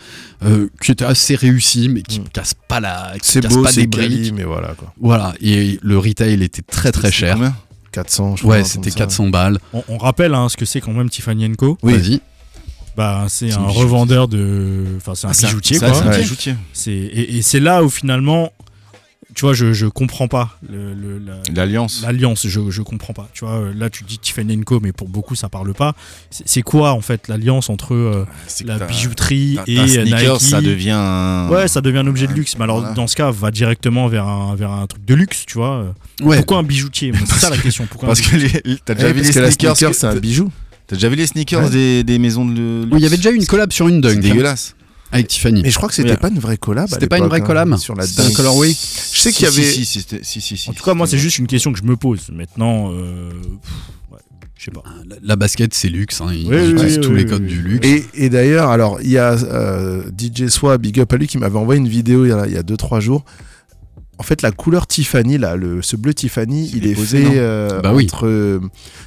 euh, 0.44 0.68
qui 0.82 0.92
était 0.92 1.04
assez 1.04 1.34
réussie, 1.36 1.88
mais 1.88 2.02
qui 2.02 2.20
Mm. 2.20 2.24
casse 2.32 2.54
pas 2.68 2.80
la, 2.80 3.12
C'est 3.22 3.40
casse 3.40 3.54
beau, 3.54 3.62
pas 3.62 3.70
c'est 3.72 3.86
des 3.86 3.96
quali, 3.98 4.16
briques. 4.18 4.34
mais 4.34 4.44
voilà 4.44 4.74
quoi. 4.76 4.92
Voilà, 5.00 5.32
et 5.40 5.78
le 5.82 5.98
retail 5.98 6.42
était 6.42 6.62
très 6.62 6.92
très 6.92 7.10
cher. 7.12 7.34
combien? 7.36 7.54
400, 7.92 8.36
je 8.36 8.42
crois. 8.42 8.56
Ouais, 8.56 8.64
c'était 8.64 8.90
comme 8.90 8.98
ça. 8.98 9.04
400 9.06 9.28
balles. 9.28 9.58
On, 9.72 9.82
on 9.88 9.98
rappelle 9.98 10.34
hein, 10.34 10.48
ce 10.48 10.56
que 10.56 10.64
c'est 10.64 10.80
quand 10.80 10.92
même 10.92 11.08
Tiffany 11.08 11.50
Co. 11.56 11.78
Oui. 11.82 11.92
Vas-y. 11.94 12.20
Bah, 12.96 13.26
c'est 13.28 13.52
un 13.52 13.58
revendeur 13.66 14.28
de. 14.28 14.84
Enfin, 14.98 15.14
c'est 15.14 15.26
un 15.26 15.30
Ah, 15.30 15.46
bijoutier, 15.46 15.78
quoi. 15.78 15.92
C'est 15.94 16.02
un 16.02 16.10
Ouais. 16.10 16.18
bijoutier. 16.20 16.54
C'est 16.72 16.92
et, 16.92 17.36
et 17.38 17.42
c'est 17.42 17.58
là 17.60 17.82
où 17.82 17.88
finalement, 17.88 18.52
tu 19.34 19.42
vois, 19.44 19.52
je, 19.54 19.72
je 19.72 19.86
comprends 19.86 20.28
pas 20.28 20.58
le- 20.70 20.94
le- 20.94 21.18
la- 21.18 21.40
L'Alliance. 21.54 22.02
l'alliance. 22.02 22.46
Je, 22.46 22.70
je 22.70 22.82
comprends 22.82 23.12
pas. 23.12 23.28
Tu 23.34 23.44
vois, 23.44 23.54
euh, 23.54 23.72
là 23.76 23.90
tu 23.90 24.04
dis 24.04 24.18
Tiffany 24.18 24.58
Co, 24.64 24.80
mais 24.80 24.92
pour 24.92 25.08
beaucoup 25.08 25.34
ça 25.34 25.48
parle 25.48 25.74
pas. 25.74 25.94
C'est 26.30 26.62
quoi 26.62 26.92
en 26.92 27.00
fait 27.00 27.28
l'alliance 27.28 27.68
entre 27.70 27.94
euh, 27.94 28.26
que 28.58 28.66
la 28.66 28.78
bijouterie 28.78 29.58
et 29.66 29.76
t'as 29.76 29.86
sneakers, 29.88 30.34
Nike 30.34 30.40
ça 30.50 30.60
devient 30.60 30.90
un... 30.94 31.48
Ouais, 31.50 31.68
ça 31.68 31.80
devient 31.80 31.98
un 31.98 32.06
objet 32.06 32.26
de 32.26 32.32
luxe. 32.32 32.56
Mais 32.58 32.64
alors 32.64 32.80
voilà. 32.80 32.94
dans 32.94 33.06
ce 33.06 33.16
cas, 33.16 33.30
va 33.30 33.50
directement 33.50 34.08
vers 34.08 34.26
un 34.26 34.54
vers 34.54 34.70
un 34.70 34.86
truc 34.86 35.04
de 35.04 35.14
luxe, 35.14 35.44
tu 35.46 35.58
vois. 35.58 35.76
euh. 36.20 36.24
Ouais. 36.24 36.36
Pourquoi 36.38 36.58
un 36.58 36.62
bijoutier 36.62 37.12
C'est 37.26 37.34
ça 37.40 37.50
la 37.50 37.58
question. 37.58 37.86
Pourquoi 37.90 38.08
un 38.08 38.12
Parce 38.12 38.20
que 38.20 38.36
t'as 38.84 38.94
déjà 38.94 39.08
vu 39.08 39.14
parce 39.22 39.28
les 39.28 39.34
que 39.34 39.40
la 39.40 39.50
sneakers 39.50 39.76
sneaker, 39.76 39.90
que- 39.90 39.96
c'est 39.96 40.06
un 40.06 40.16
bijou. 40.16 40.50
T'as 40.86 40.96
déjà 40.96 41.08
vu 41.08 41.16
les 41.16 41.26
sneakers 41.26 41.64
Ouais. 41.64 41.70
des, 41.70 42.04
des 42.04 42.18
maisons 42.18 42.44
de 42.44 42.82
Oui, 42.90 42.98
il 42.98 43.02
y 43.02 43.06
avait 43.06 43.16
déjà 43.16 43.30
eu 43.30 43.36
une 43.36 43.46
collab 43.46 43.72
sur 43.72 43.88
une 43.88 44.00
dunk 44.00 44.16
hein, 44.16 44.20
dégueulasse. 44.20 44.74
Avec 45.14 45.28
Tiffany. 45.28 45.62
Mais 45.62 45.70
je 45.70 45.76
crois 45.76 45.88
que 45.88 45.94
c'était 45.94 46.10
Oui. 46.10 46.16
pas 46.16 46.28
une 46.28 46.38
vraie 46.38 46.56
collab. 46.56 46.88
C'était 46.88 47.06
pas 47.06 47.18
une 47.18 47.26
vraie 47.26 47.40
collab 47.40 47.72
hein, 47.72 47.76
Sur 47.76 47.94
la 47.94 48.06
C'était 48.06 48.22
un 48.22 48.32
colorway 48.32 48.70
Je 48.70 49.20
sais 49.20 49.32
qu'il 49.32 49.44
y 49.44 49.48
avait. 49.48 49.62
Si, 49.62 49.84
si, 49.84 50.04
si, 50.22 50.40
si, 50.40 50.56
si, 50.56 50.70
En 50.70 50.72
tout 50.72 50.84
cas, 50.84 50.94
moi, 50.94 51.06
c'est 51.06 51.18
juste 51.18 51.38
une 51.38 51.46
question 51.46 51.72
que 51.72 51.78
je 51.78 51.84
me 51.84 51.96
pose. 51.96 52.28
Maintenant, 52.32 52.90
euh, 52.92 53.30
je 54.56 54.64
sais 54.66 54.70
pas. 54.70 54.82
La, 55.08 55.16
la 55.22 55.36
basket, 55.36 55.72
c'est 55.74 55.88
luxe. 55.88 56.20
Hein. 56.20 56.28
Ils 56.32 56.46
Oui, 56.48 56.70
utilisent 56.72 56.96
oui, 56.98 57.00
tous 57.04 57.10
oui, 57.10 57.16
les 57.18 57.26
codes 57.26 57.42
oui. 57.42 57.48
du 57.48 57.62
luxe. 57.62 57.86
Et, 57.86 58.04
et 58.14 58.28
d'ailleurs, 58.30 58.70
alors, 58.70 59.00
il 59.02 59.10
y 59.10 59.18
a 59.18 59.32
euh, 59.32 60.04
DJ 60.18 60.48
Swa, 60.48 60.78
Big 60.78 60.98
Up 61.00 61.12
à 61.12 61.16
lui, 61.16 61.26
qui 61.26 61.38
m'avait 61.38 61.58
envoyé 61.58 61.80
une 61.80 61.88
vidéo 61.88 62.24
il 62.24 62.28
y 62.28 62.32
a- 62.32 62.46
il 62.46 62.52
y 62.52 62.56
a 62.56 62.62
2-3 62.62 63.00
jours. 63.00 63.24
En 64.18 64.22
fait, 64.22 64.42
la 64.42 64.52
couleur 64.52 64.86
Tiffany, 64.86 65.38
là, 65.38 65.56
le, 65.56 65.82
ce 65.82 65.96
bleu 65.96 66.14
Tiffany, 66.14 66.68
C'est 66.68 66.76
il 66.76 66.86
est 66.86 66.94
fait 66.94 67.38
euh, 67.38 67.80
Bah 67.80 67.92
entre. 67.92 68.26
euh, 68.26 68.60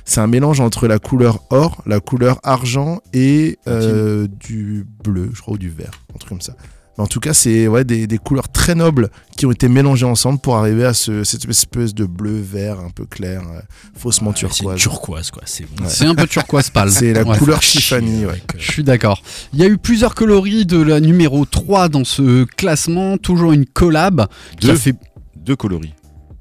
c'est 0.06 0.20
un 0.20 0.28
mélange 0.28 0.60
entre 0.60 0.88
la 0.88 1.00
couleur 1.00 1.44
or, 1.50 1.82
la 1.86 2.00
couleur 2.00 2.40
argent 2.44 3.00
et 3.14 3.58
euh, 3.68 4.28
du 4.28 4.86
bleu, 5.04 5.30
je 5.34 5.42
crois, 5.42 5.54
ou 5.54 5.58
du 5.58 5.70
vert, 5.70 5.92
un 6.14 6.18
truc 6.18 6.30
comme 6.30 6.42
ça. 6.42 6.56
Mais 6.98 7.04
en 7.04 7.08
tout 7.08 7.20
cas, 7.20 7.34
c'est 7.34 7.68
ouais, 7.68 7.84
des, 7.84 8.08
des 8.08 8.18
couleurs 8.18 8.50
très 8.50 8.74
nobles 8.76 9.10
qui 9.36 9.46
ont 9.46 9.52
été 9.52 9.68
mélangées 9.68 10.06
ensemble 10.06 10.40
pour 10.40 10.56
arriver 10.58 10.84
à 10.86 10.94
ce, 10.94 11.24
cette 11.24 11.48
espèce 11.48 11.94
de 11.94 12.06
bleu 12.06 12.40
vert 12.42 12.80
un 12.80 12.90
peu 12.90 13.06
clair, 13.06 13.42
euh, 13.44 13.60
faussement 13.96 14.32
C'est 14.36 14.42
une 14.44 14.50
turquoise. 14.50 14.80
turquoise, 14.82 15.32
quoi. 15.32 15.44
C'est 15.46 15.66
bon. 15.76 15.86
C'est 15.88 16.06
un 16.06 16.16
peu 16.16 16.26
turquoise 16.28 16.70
pâle. 16.70 16.90
C'est 16.92 17.14
la 17.14 17.24
Ouais. 17.24 17.38
couleur 17.38 17.60
Tiffany, 17.60 18.26
ouais. 18.26 18.32
euh. 18.34 18.58
Je 18.58 18.72
suis 18.72 18.84
d'accord. 18.84 19.22
Il 19.54 19.60
y 19.60 19.64
a 19.64 19.68
eu 19.68 19.78
plusieurs 19.78 20.16
coloris 20.16 20.66
de 20.66 20.82
la 20.82 21.00
numéro 21.00 21.46
3 21.46 21.90
dans 21.90 22.04
ce 22.04 22.46
classement, 22.46 23.18
toujours 23.18 23.52
une 23.52 23.66
collab. 23.66 24.26
Deux. 24.62 24.76
fait... 24.76 24.96
Deux 25.36 25.56
coloris. 25.56 25.94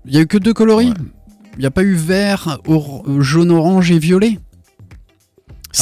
Il 0.07 0.15
y 0.15 0.19
a 0.19 0.21
eu 0.23 0.27
que 0.27 0.39
deux 0.39 0.55
coloris 0.55 0.89
Ouais. 0.89 0.95
Il 1.59 1.61
n'y 1.61 1.67
a 1.67 1.71
pas 1.71 1.83
eu 1.85 1.95
vert, 1.95 2.59
or- 2.67 3.03
jaune, 3.21 3.51
orange 3.51 3.91
et 3.91 3.99
violet 3.99 4.39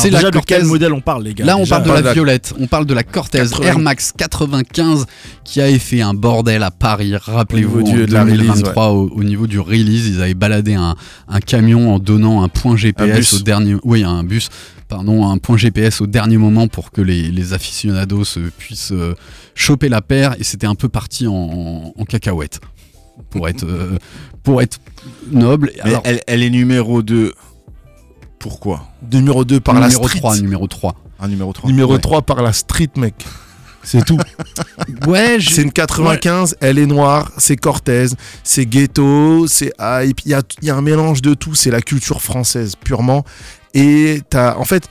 C'est 0.03 0.11
déjà, 0.11 0.31
de 0.31 0.39
quel 0.41 0.65
modèle 0.65 0.93
on 0.93 1.01
parle, 1.01 1.25
les 1.25 1.35
gars 1.35 1.45
Là, 1.45 1.57
on 1.57 1.61
Déjà, 1.61 1.81
parle 1.81 1.89
de 2.03 2.05
la 2.05 2.13
violette. 2.13 2.53
On 2.59 2.67
parle 2.67 2.85
de 2.87 2.95
la 2.95 3.03
Cortez 3.05 3.39
80. 3.39 3.67
Air 3.67 3.79
Max 3.79 4.13
95 4.17 5.07
qui 5.45 5.61
avait 5.61 5.79
fait 5.79 6.01
un 6.01 6.15
bordel 6.15 6.63
à 6.63 6.71
Paris. 6.71 7.15
Rappelez-vous, 7.17 7.79
Au 7.79 7.83
niveau 7.83 7.93
en 7.93 8.01
du- 8.01 8.07
de 8.07 8.13
la 8.13 8.25
2023, 8.25 8.89
au, 8.89 9.09
au 9.11 9.23
niveau 9.25 9.47
du 9.47 9.61
release, 9.61 10.07
ils 10.09 10.21
avaient 10.21 10.35
baladé 10.35 10.75
un, 10.75 10.97
un 11.29 11.41
camion 11.41 11.95
en 11.95 11.99
donnant 11.99 12.43
un 12.43 12.49
point 12.49 12.77
GPS 12.77 13.35
au 13.35 13.41
dernier. 13.41 13.77
Oui, 13.85 14.03
un 14.05 14.25
bus. 14.25 14.49
Pardon, 14.89 15.27
un 15.29 15.39
point 15.39 15.57
GPS 15.57 16.01
au 16.01 16.07
dernier 16.07 16.37
moment 16.39 16.69
pour 16.69 16.91
que 16.91 17.01
les, 17.01 17.31
les 17.31 17.53
aficionados 17.53 18.25
puissent 18.59 18.93
euh, 18.93 19.15
choper 19.55 19.89
la 19.89 20.03
paire 20.03 20.35
et 20.39 20.45
c'était 20.45 20.67
un 20.67 20.75
peu 20.75 20.89
parti 20.89 21.27
en, 21.27 21.33
en, 21.33 21.93
en 21.97 22.05
cacahuète. 22.05 22.61
pour 23.31 23.49
être, 23.49 23.65
euh, 23.65 23.97
pour 24.43 24.61
être 24.61 24.79
noble. 25.31 25.71
Mais 25.77 25.91
Alors, 25.91 26.03
elle, 26.05 26.21
elle 26.27 26.43
est 26.43 26.51
numéro 26.51 27.03
2. 27.03 27.33
Pourquoi 28.45 28.85
Numéro 29.11 29.43
2 29.43 29.59
par 29.59 29.75
la 29.75 29.87
numéro 29.89 30.07
street. 30.07 30.19
3, 30.21 30.37
numéro 30.37 30.67
3. 30.67 30.95
Un 31.19 31.29
numéro 31.29 31.51
3. 31.55 31.71
Numéro 31.71 31.95
Ouais. 31.95 31.99
3 31.99 32.21
par 32.21 32.43
la 32.43 32.53
street, 32.53 32.91
mec. 32.99 33.15
C'est 33.83 34.05
tout. 34.05 34.19
Ouais, 35.07 35.37
j'ai- 35.41 35.55
C'est 35.55 35.63
une 35.63 35.73
95, 35.73 36.55
elle 36.61 36.79
est 36.79 36.85
noire, 36.85 37.33
c'est 37.39 37.57
Cortez, 37.57 38.09
c'est 38.43 38.67
ghetto, 38.67 39.47
c'est 39.47 39.73
hype. 39.81 40.21
Il 40.27 40.31
y 40.33 40.35
a, 40.35 40.43
il 40.61 40.69
y 40.69 40.71
a 40.71 40.77
un 40.77 40.83
mélange 40.83 41.23
de 41.23 41.33
tout. 41.33 41.55
C'est 41.55 41.71
la 41.71 41.81
culture 41.81 42.21
française 42.21 42.75
purement. 42.77 43.25
Et 43.73 44.21
t'as, 44.29 44.57
en 44.59 44.65
fait, 44.65 44.89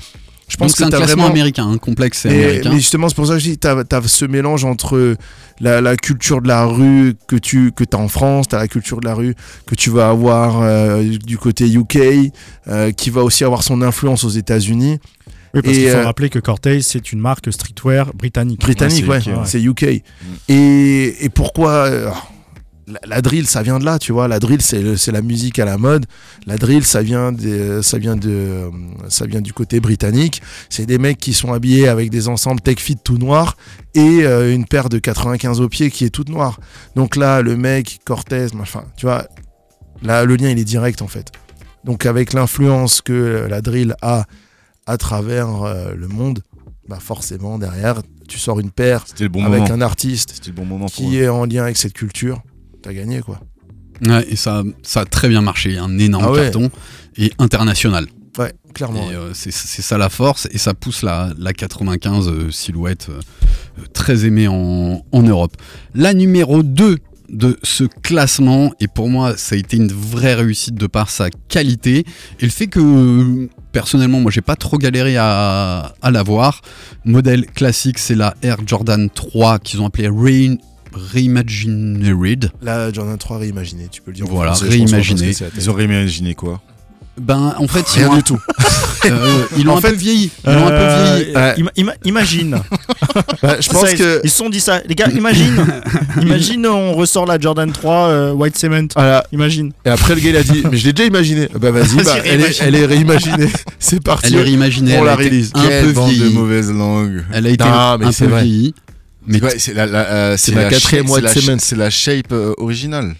je 0.47 0.57
donc 0.57 0.67
pense 0.67 0.71
c'est 0.77 0.83
que 0.83 0.87
un 0.87 0.89
t'as 0.89 0.97
classement 0.97 1.15
vraiment. 1.23 1.31
américain, 1.33 1.67
un 1.69 1.77
complexe 1.77 2.25
Mais, 2.25 2.31
américain. 2.31 2.69
mais 2.71 2.77
justement, 2.77 3.09
c'est 3.09 3.15
pour 3.15 3.27
ça 3.27 3.33
que 3.33 3.39
je 3.39 3.49
dis, 3.51 3.57
t'as 3.57 3.75
as 3.91 4.07
ce 4.07 4.25
mélange 4.25 4.65
entre 4.65 5.15
la, 5.59 5.81
la 5.81 5.95
culture 5.95 6.41
de 6.41 6.47
la 6.47 6.65
rue 6.65 7.15
que 7.27 7.35
tu 7.35 7.71
que 7.71 7.83
as 7.91 7.97
en 7.97 8.07
France, 8.07 8.47
t'as 8.49 8.57
la 8.59 8.67
culture 8.67 8.99
de 8.99 9.05
la 9.07 9.13
rue 9.13 9.35
que 9.65 9.75
tu 9.75 9.89
vas 9.89 10.09
avoir 10.09 10.61
euh, 10.61 11.03
du 11.03 11.37
côté 11.37 11.67
UK, 11.67 11.97
euh, 12.67 12.91
qui 12.91 13.09
va 13.09 13.23
aussi 13.23 13.43
avoir 13.43 13.63
son 13.63 13.81
influence 13.81 14.23
aux 14.23 14.29
États-Unis. 14.29 14.99
Oui, 15.55 15.61
parce 15.61 15.75
Et, 15.77 15.81
qu'il 15.81 15.89
faut 15.91 15.97
euh, 15.97 16.03
rappeler 16.05 16.29
que 16.29 16.39
Cortez, 16.39 16.81
c'est 16.81 17.11
une 17.11 17.19
marque 17.19 17.53
streetwear 17.53 18.11
britannique. 18.15 18.59
Britannique, 18.61 19.07
Ouais, 19.07 19.17
ouais, 19.17 19.45
c'est 19.45 19.61
UK, 19.61 19.81
ouais. 19.81 19.91
c'est 19.91 19.97
UK. 19.99 20.03
Et, 20.49 21.25
et 21.25 21.29
pourquoi 21.29 21.71
euh, 21.71 22.09
la, 22.87 22.99
la 23.05 23.21
drill, 23.21 23.47
ça 23.47 23.61
vient 23.61 23.79
de 23.79 23.85
là, 23.85 23.99
tu 23.99 24.11
vois. 24.11 24.27
La 24.27 24.39
drill, 24.39 24.61
c'est 24.61 25.11
la 25.11 25.21
musique 25.21 25.59
à 25.59 25.65
la 25.65 25.77
mode. 25.77 26.05
La 26.45 26.57
drill, 26.57 26.83
ça 26.83 27.01
vient, 27.01 27.31
ça 27.81 27.97
vient, 27.97 28.15
de, 28.15 28.29
euh, 28.29 28.69
ça 29.09 29.25
vient 29.25 29.41
du 29.41 29.53
côté 29.53 29.79
britannique. 29.79 30.41
C'est 30.69 30.85
des 30.85 30.97
mecs 30.97 31.17
qui 31.17 31.33
sont 31.33 31.53
habillés 31.53 31.87
avec 31.87 32.09
des 32.09 32.27
ensembles 32.27 32.61
tech 32.61 32.79
fit 32.79 32.97
tout 32.97 33.17
noirs 33.17 33.57
et 33.95 34.23
euh, 34.25 34.53
une 34.53 34.65
paire 34.65 34.89
de 34.89 34.99
95 34.99 35.61
au 35.61 35.69
pied 35.69 35.91
qui 35.91 36.05
est 36.05 36.09
toute 36.09 36.29
noire. 36.29 36.59
Donc 36.95 37.15
là, 37.15 37.41
le 37.41 37.55
mec, 37.55 37.99
Cortez, 38.05 38.47
enfin, 38.59 38.85
tu 38.97 39.05
vois, 39.05 39.27
là, 40.01 40.25
le 40.25 40.35
lien, 40.35 40.49
il 40.49 40.59
est 40.59 40.65
direct 40.65 41.01
en 41.01 41.07
fait. 41.07 41.31
Donc 41.83 42.05
avec 42.05 42.33
l'influence 42.33 43.01
que 43.01 43.47
la 43.49 43.61
drill 43.61 43.95
a 44.01 44.25
à 44.85 44.97
travers 44.97 45.63
euh, 45.63 45.93
le 45.95 46.07
monde, 46.07 46.41
bah 46.87 46.99
forcément, 46.99 47.57
derrière, 47.57 48.01
tu 48.27 48.37
sors 48.37 48.59
une 48.59 48.71
paire 48.71 49.05
bon 49.31 49.45
avec 49.45 49.61
moment. 49.61 49.73
un 49.73 49.81
artiste 49.81 50.51
bon 50.51 50.65
moment 50.65 50.87
qui 50.87 51.17
est 51.17 51.29
en 51.29 51.45
lien 51.45 51.63
avec 51.63 51.77
cette 51.77 51.93
culture, 51.93 52.41
t'as 52.83 52.93
gagné 52.93 53.21
quoi. 53.21 53.39
Ouais, 54.05 54.25
et 54.29 54.35
ça, 54.35 54.63
ça 54.83 55.01
a 55.01 55.05
très 55.05 55.29
bien 55.29 55.41
marché, 55.41 55.77
un 55.77 55.97
énorme 55.97 56.25
Ah 56.27 56.31
ouais. 56.31 56.41
carton 56.43 56.69
et 57.17 57.31
international. 57.39 58.05
Ouais, 58.37 58.51
clairement. 58.73 59.07
Euh, 59.11 59.29
c'est 59.33 59.51
ça 59.51 59.97
la 59.97 60.09
force 60.09 60.47
et 60.51 60.57
ça 60.57 60.73
pousse 60.73 61.03
la, 61.03 61.31
la 61.37 61.53
95 61.53 62.27
euh, 62.27 62.51
silhouette 62.51 63.07
euh, 63.09 63.19
euh, 63.79 63.83
très 63.93 64.25
aimée 64.25 64.47
en, 64.47 65.05
en 65.11 65.21
Europe. 65.21 65.55
La 65.93 66.13
numéro 66.15 66.63
2 66.63 66.97
de 67.29 67.57
ce 67.63 67.83
classement 67.83 68.73
et 68.79 68.87
pour 68.87 69.09
moi 69.09 69.37
ça 69.37 69.55
a 69.55 69.57
été 69.57 69.77
une 69.77 69.91
vraie 69.91 70.33
réussite 70.33 70.75
de 70.75 70.87
par 70.87 71.09
sa 71.09 71.29
qualité 71.29 71.99
et 72.39 72.43
le 72.45 72.49
fait 72.49 72.67
que 72.67 73.47
personnellement 73.71 74.19
moi 74.19 74.29
j'ai 74.31 74.41
pas 74.41 74.55
trop 74.55 74.77
galéré 74.77 75.15
à, 75.17 75.93
à 76.01 76.11
l'avoir. 76.11 76.61
Modèle 77.05 77.45
classique 77.45 77.97
c'est 77.99 78.15
la 78.15 78.35
Air 78.41 78.57
Jordan 78.65 79.09
3 79.09 79.59
qu'ils 79.59 79.81
ont 79.81 79.85
appelé 79.85 80.09
Rain 80.09 80.57
Reimagined. 80.93 82.51
Là, 82.61 82.91
Jordan 82.91 83.17
3 83.17 83.37
réimaginé, 83.39 83.87
tu 83.91 84.01
peux 84.01 84.11
le 84.11 84.15
dire. 84.17 84.25
Voilà, 84.29 84.53
réimaginé. 84.53 85.31
Ils 85.57 85.69
auraient 85.69 85.85
imaginé 85.85 86.35
quoi 86.35 86.61
Ben 87.19 87.55
en 87.57 87.67
fait 87.67 87.85
ils 87.95 87.99
Rien 87.99 88.09
ont, 88.11 88.15
du 88.17 88.23
tout. 88.23 88.39
euh, 89.05 89.43
ils 89.57 89.65
l'ont 89.65 89.73
En 89.73 89.77
un 89.77 89.81
fait, 89.81 89.89
peu 89.89 89.95
vieilli. 89.95 90.31
Ils 90.45 90.53
l'ont 90.53 90.65
un 90.65 90.69
peu 90.69 90.75
Euh, 90.75 91.53
vieilli. 91.55 91.89
Imagine. 92.05 92.55
Ouais, 93.43 93.57
je 93.61 93.69
pense 93.69 93.89
Ça, 93.89 93.95
que. 93.95 94.21
Ils 94.23 94.29
se 94.29 94.37
sont 94.37 94.49
dit 94.49 94.59
ça. 94.59 94.81
Les 94.87 94.95
gars, 94.95 95.07
imagine. 95.09 95.55
imagine, 96.21 96.65
on 96.67 96.93
ressort 96.93 97.25
la 97.25 97.37
Jordan 97.39 97.71
3 97.71 97.93
euh, 98.07 98.31
White 98.33 98.57
Cement. 98.57 98.87
Voilà. 98.95 99.23
Imagine. 99.31 99.71
Et 99.85 99.89
après, 99.89 100.15
le 100.15 100.21
gars, 100.21 100.29
il 100.29 100.37
a 100.37 100.43
dit 100.43 100.63
Mais 100.71 100.77
je 100.77 100.85
l'ai 100.85 100.93
déjà 100.93 101.07
imaginé. 101.07 101.49
Bah, 101.59 101.71
vas-y, 101.71 101.95
bah, 102.03 102.15
elle, 102.23 102.41
est, 102.41 102.45
réimagine. 102.45 102.63
elle 102.65 102.75
est 102.75 102.85
réimaginée. 102.85 103.49
C'est 103.79 104.01
parti. 104.03 104.27
Elle 104.33 104.39
est 104.39 104.43
réimaginée, 104.43 104.95
On 104.97 104.99
elle 105.01 105.05
la 105.05 105.15
réalise. 105.15 105.51
un 105.55 105.67
Quelle 105.67 105.85
peu 105.85 105.91
bande 105.93 106.09
de 106.09 106.15
vieillie. 106.15 106.33
mauvaise 106.33 106.71
langue. 106.71 107.23
Elle 107.33 107.47
a 107.47 107.49
été 107.49 107.63
Non, 107.63 107.97
mais 107.99 108.05
un 108.07 108.11
c'est 108.11 108.25
peu 108.25 108.31
vrai. 108.31 108.43
vieillie. 108.43 108.73
Mais 109.27 109.41
Ouais, 109.41 109.57
c'est 109.57 109.73
la, 109.73 109.85
la, 109.85 109.99
euh, 110.11 110.37
C'est 110.37 110.51
c'est 110.51 110.57
la 110.57 110.69
quatrième 110.69 111.07
c'est 111.07 111.21
la- 111.21 111.33
Cement. 111.33 111.57
C'est 111.59 111.75
la 111.75 111.89
shape 111.89 112.31
euh, 112.31 112.53
originale. 112.57 113.15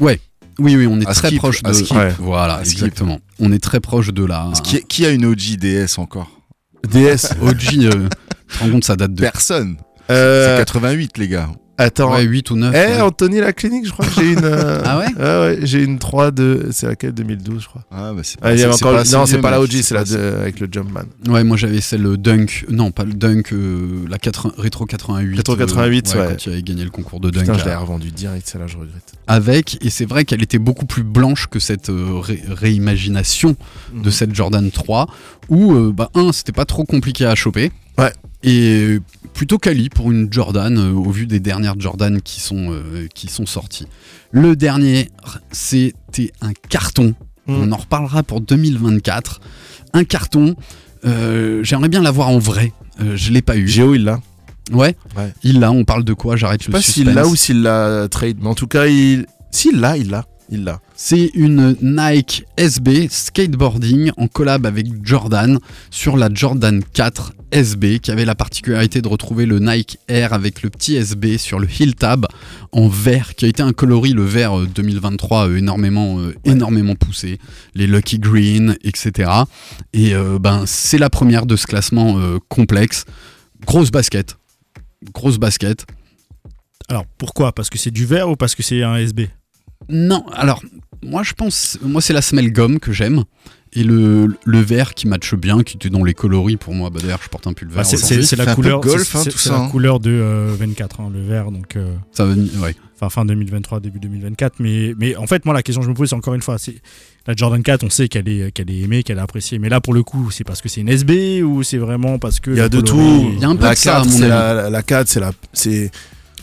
oui, 0.00 0.18
oui, 0.58 0.86
on 0.86 1.00
est 1.00 1.06
À 1.08 1.14
très 1.14 1.28
skip, 1.28 1.38
proche 1.38 1.62
de. 1.62 1.72
skip. 1.72 1.96
Ouais. 1.96 2.12
Voilà, 2.18 2.54
À 2.56 2.64
skip. 2.64 2.78
exactement. 2.78 3.20
On 3.40 3.52
est 3.52 3.58
très 3.62 3.80
proche 3.80 4.08
de 4.12 4.24
la. 4.24 4.50
Qui, 4.62 4.82
qui 4.84 5.06
a 5.06 5.10
une 5.10 5.24
OG 5.24 5.56
DS 5.58 5.98
encore 5.98 6.30
DS. 6.88 7.32
OG, 7.40 7.84
euh, 7.84 8.08
tu 8.48 8.58
te 8.58 8.64
rends 8.64 8.70
compte, 8.70 8.84
ça 8.84 8.96
date 8.96 9.14
de. 9.14 9.20
Personne. 9.20 9.76
C'est 10.08 10.14
Euh, 10.14 10.58
88, 10.58 11.18
les 11.18 11.28
gars. 11.28 11.48
Attends. 11.84 12.12
Ouais, 12.12 12.22
8 12.22 12.50
ou 12.50 12.56
9. 12.56 12.74
Eh, 12.74 13.00
Anthony, 13.00 13.40
la 13.40 13.52
clinique, 13.52 13.86
je 13.86 13.92
crois 13.92 14.04
que 14.06 14.12
j'ai 14.14 14.32
une. 14.32 14.44
euh, 14.44 14.80
Ah 14.84 14.98
ouais 14.98 15.06
ouais, 15.16 15.58
j'ai 15.62 15.82
une 15.82 15.98
3 15.98 16.30
de. 16.30 16.68
C'est 16.72 16.86
laquelle 16.86 17.12
2012, 17.12 17.62
je 17.62 17.66
crois. 17.68 17.82
Ah, 17.90 18.12
bah, 18.14 18.22
c'est 18.22 18.36
Ah, 18.42 18.56
c'est 18.56 18.66
encore- 18.66 18.96
assez 18.96 19.14
non, 19.16 19.26
c'est 19.26 19.38
pas 19.38 19.50
la. 19.50 19.60
OG, 19.60 19.70
c'est 19.82 19.94
la 19.94 20.04
pas 20.04 20.10
de- 20.10 20.36
avec 20.40 20.60
le 20.60 20.68
Jumpman. 20.70 21.02
Ouais, 21.28 21.44
moi 21.44 21.56
j'avais 21.56 21.80
celle 21.80 22.16
Dunk. 22.16 22.64
Non, 22.68 22.90
pas 22.90 23.04
le 23.04 23.12
Dunk, 23.14 23.52
euh, 23.52 24.04
la 24.08 24.18
80 24.18 24.54
Rétro 24.58 24.86
88. 24.86 25.36
Rétro 25.36 25.56
88, 25.56 26.14
ouais. 26.16 26.26
Quand 26.30 26.46
il 26.46 26.52
avait 26.52 26.62
gagné 26.62 26.84
le 26.84 26.90
concours 26.90 27.20
de 27.20 27.30
Dunk. 27.30 27.42
Putain, 27.46 27.58
je 27.58 27.64
l'ai 27.64 27.74
revendu 27.74 28.10
direct, 28.10 28.48
celle-là, 28.48 28.66
je 28.66 28.76
regrette. 28.76 29.12
avec, 29.26 29.78
et 29.84 29.90
c'est 29.90 30.04
vrai 30.06 30.24
qu'elle 30.24 30.42
était 30.42 30.58
beaucoup 30.58 30.86
plus 30.86 31.02
blanche 31.04 31.46
que 31.46 31.58
cette 31.58 31.88
euh, 31.90 32.18
ré- 32.20 32.42
réimagination 32.48 33.56
de 33.94 34.06
Mhm. 34.06 34.10
cette 34.10 34.34
Jordan 34.34 34.70
3, 34.70 35.06
où, 35.48 35.72
euh, 35.74 35.92
bah, 35.92 36.10
un, 36.14 36.32
c'était 36.32 36.52
pas 36.52 36.64
trop 36.64 36.84
compliqué 36.84 37.24
à 37.26 37.34
choper. 37.34 37.70
Ouais. 37.98 38.12
Et 38.42 38.98
plutôt 39.34 39.58
quali 39.58 39.88
pour 39.88 40.10
une 40.10 40.32
Jordan, 40.32 40.76
euh, 40.78 40.92
au 40.92 41.10
vu 41.10 41.26
des 41.26 41.40
dernières 41.40 41.78
Jordan 41.78 42.20
qui 42.22 42.40
sont, 42.40 42.72
euh, 42.72 43.06
qui 43.14 43.28
sont 43.28 43.46
sorties. 43.46 43.86
Le 44.30 44.56
dernier, 44.56 45.08
c'était 45.50 46.32
un 46.40 46.52
carton. 46.68 47.14
Mhm. 47.46 47.56
On 47.62 47.72
en 47.72 47.76
reparlera 47.76 48.22
pour 48.22 48.40
2024. 48.40 49.40
Un 49.94 50.04
carton. 50.04 50.54
euh, 51.04 51.62
J'aimerais 51.64 51.88
bien 51.88 52.02
l'avoir 52.02 52.28
en 52.28 52.38
vrai. 52.38 52.72
Je 52.98 53.32
l'ai 53.32 53.42
pas 53.42 53.56
eu. 53.56 53.66
Géo, 53.66 53.94
il 53.94 54.04
l'a. 54.04 54.20
Ouais. 54.70 54.94
Ouais. 55.16 55.32
Il 55.42 55.58
l'a. 55.60 55.72
On 55.72 55.84
parle 55.84 56.04
de 56.04 56.12
quoi? 56.14 56.36
J'arrête 56.36 56.60
Je 56.62 56.66
sais 56.66 56.70
le 56.70 56.72
pas 56.78 56.82
s'il 56.82 56.92
suspense. 57.06 57.14
l'a 57.16 57.26
ou 57.26 57.34
s'il 57.36 57.62
l'a 57.62 58.08
trade, 58.08 58.36
mais 58.40 58.46
en 58.48 58.54
tout 58.54 58.68
cas, 58.68 58.86
il. 58.86 59.26
S'il 59.50 59.80
l'a, 59.80 59.96
il 59.96 60.08
l'a. 60.10 60.24
Il 60.54 60.64
l'a. 60.64 60.82
C'est 60.94 61.30
une 61.32 61.76
Nike 61.80 62.44
SB 62.58 63.08
skateboarding 63.08 64.10
en 64.18 64.28
collab 64.28 64.66
avec 64.66 64.86
Jordan 65.02 65.58
sur 65.90 66.18
la 66.18 66.28
Jordan 66.32 66.84
4 66.92 67.32
SB 67.52 68.00
qui 68.00 68.10
avait 68.10 68.26
la 68.26 68.34
particularité 68.34 69.00
de 69.00 69.08
retrouver 69.08 69.46
le 69.46 69.60
Nike 69.60 69.96
Air 70.08 70.34
avec 70.34 70.62
le 70.62 70.68
petit 70.68 70.96
SB 70.96 71.38
sur 71.38 71.58
le 71.58 71.66
heel 71.66 71.94
tab 71.94 72.26
en 72.70 72.86
vert 72.88 73.34
qui 73.34 73.46
a 73.46 73.48
été 73.48 73.62
un 73.62 73.72
coloris 73.72 74.12
le 74.12 74.24
vert 74.24 74.58
euh, 74.58 74.66
2023 74.66 75.48
euh, 75.48 75.56
énormément 75.56 76.18
euh, 76.18 76.34
énormément 76.44 76.96
poussé. 76.96 77.38
Les 77.74 77.86
Lucky 77.86 78.18
Green 78.18 78.76
etc 78.84 79.30
et 79.94 80.14
euh, 80.14 80.38
ben 80.38 80.64
c'est 80.66 80.98
la 80.98 81.08
première 81.08 81.46
de 81.46 81.56
ce 81.56 81.66
classement 81.66 82.18
euh, 82.18 82.36
complexe. 82.50 83.06
Grosse 83.64 83.90
basket. 83.90 84.36
Grosse 85.14 85.38
basket. 85.38 85.86
Alors 86.90 87.06
pourquoi? 87.16 87.52
Parce 87.52 87.70
que 87.70 87.78
c'est 87.78 87.90
du 87.90 88.04
verre 88.04 88.28
ou 88.28 88.36
parce 88.36 88.54
que 88.54 88.62
c'est 88.62 88.82
un 88.82 88.96
SB 88.96 89.30
Non, 89.88 90.24
alors 90.32 90.62
moi 91.04 91.22
je 91.22 91.32
pense, 91.32 91.78
moi 91.82 92.00
c'est 92.00 92.12
la 92.12 92.22
semelle 92.22 92.52
gomme 92.52 92.78
que 92.78 92.92
j'aime 92.92 93.24
et 93.74 93.84
le, 93.84 94.28
le 94.44 94.60
vert 94.60 94.92
qui 94.94 95.08
matche 95.08 95.34
bien, 95.34 95.62
qui 95.62 95.76
était 95.76 95.88
dans 95.88 96.04
les 96.04 96.12
coloris 96.12 96.58
pour 96.58 96.74
moi. 96.74 96.90
Bah, 96.90 97.00
D'ailleurs, 97.00 97.20
je 97.24 97.28
porte 97.30 97.46
un 97.46 97.54
pull 97.54 97.68
vert. 97.68 97.78
Bah, 97.78 97.84
c'est- 97.84 98.36
la 98.36 98.54
couleur, 98.54 98.80
golf, 98.82 99.02
c'est- 99.08 99.16
hein, 99.16 99.20
c'est- 99.24 99.30
tout 99.30 99.38
c'est 99.38 99.48
ça, 99.48 99.54
la 99.56 99.60
hein. 99.62 99.68
couleur 99.70 99.98
de 99.98 100.10
euh, 100.10 100.54
24, 100.58 101.00
hein, 101.00 101.10
le 101.12 101.22
vert, 101.22 101.50
donc 101.50 101.76
euh, 101.76 101.94
Ça 102.12 102.26
va, 102.26 102.34
ouais. 102.34 102.76
enfin 102.96 103.08
fin 103.08 103.24
2023, 103.24 103.80
début 103.80 103.98
2024. 103.98 104.56
Mais, 104.58 104.92
mais 104.98 105.16
en 105.16 105.26
fait, 105.26 105.46
moi, 105.46 105.54
la 105.54 105.62
question 105.62 105.80
que 105.80 105.86
je 105.86 105.90
me 105.90 105.94
pose, 105.96 106.10
c'est 106.10 106.14
encore 106.14 106.34
une 106.34 106.42
fois, 106.42 106.58
c'est 106.58 106.82
la 107.26 107.34
Jordan 107.34 107.62
4, 107.62 107.82
on 107.82 107.88
sait 107.88 108.08
qu'elle 108.08 108.28
est, 108.28 108.52
qu'elle 108.52 108.70
est 108.70 108.80
aimée, 108.80 109.02
qu'elle 109.02 109.16
est 109.16 109.22
appréciée. 109.22 109.58
Mais 109.58 109.70
là, 109.70 109.80
pour 109.80 109.94
le 109.94 110.02
coup, 110.02 110.30
c'est 110.30 110.44
parce 110.44 110.60
que 110.60 110.68
c'est 110.68 110.82
une 110.82 110.90
SB 110.90 111.42
ou 111.42 111.62
c'est 111.62 111.78
vraiment 111.78 112.18
parce 112.18 112.40
que 112.40 112.50
Il 112.50 112.58
y 112.58 112.60
a 112.60 112.68
de 112.68 112.82
tout. 112.82 113.30
Il 113.32 113.40
y 113.40 113.44
a 113.44 113.48
un 113.48 113.56
peu 113.56 113.64
la 113.64 113.70
de 113.72 113.78
ça, 113.78 113.96
à 113.96 114.00
4, 114.00 114.04
mon 114.04 114.10
c'est 114.12 114.18
avis. 114.24 114.28
la, 114.28 114.52
la- 114.54 114.70
la 114.70 114.82
4, 114.82 115.08
c'est 115.08 115.20
la. 115.20 115.32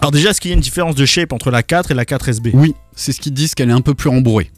Alors 0.02 0.12
déjà, 0.12 0.30
est-ce 0.30 0.39
qu'il 0.41 0.50
y 0.50 0.54
a 0.54 0.56
une 0.56 0.62
différence 0.62 0.95
de 0.95 1.06
shape 1.06 1.34
entre 1.34 1.52
la 1.52 1.62
4 1.64 1.91
et 1.91 1.93
la 1.93 2.06
4 2.06 2.30
SB 2.30 2.52
Oui, 2.54 2.74
c'est 2.95 3.12
ce 3.12 3.20
qu'ils 3.20 3.34
disent 3.34 3.54
qu'elle 3.54 3.70
est 3.70 3.74
un 3.74 3.82
peu 3.82 3.93
plus 3.93 4.10
rembourrée, 4.10 4.50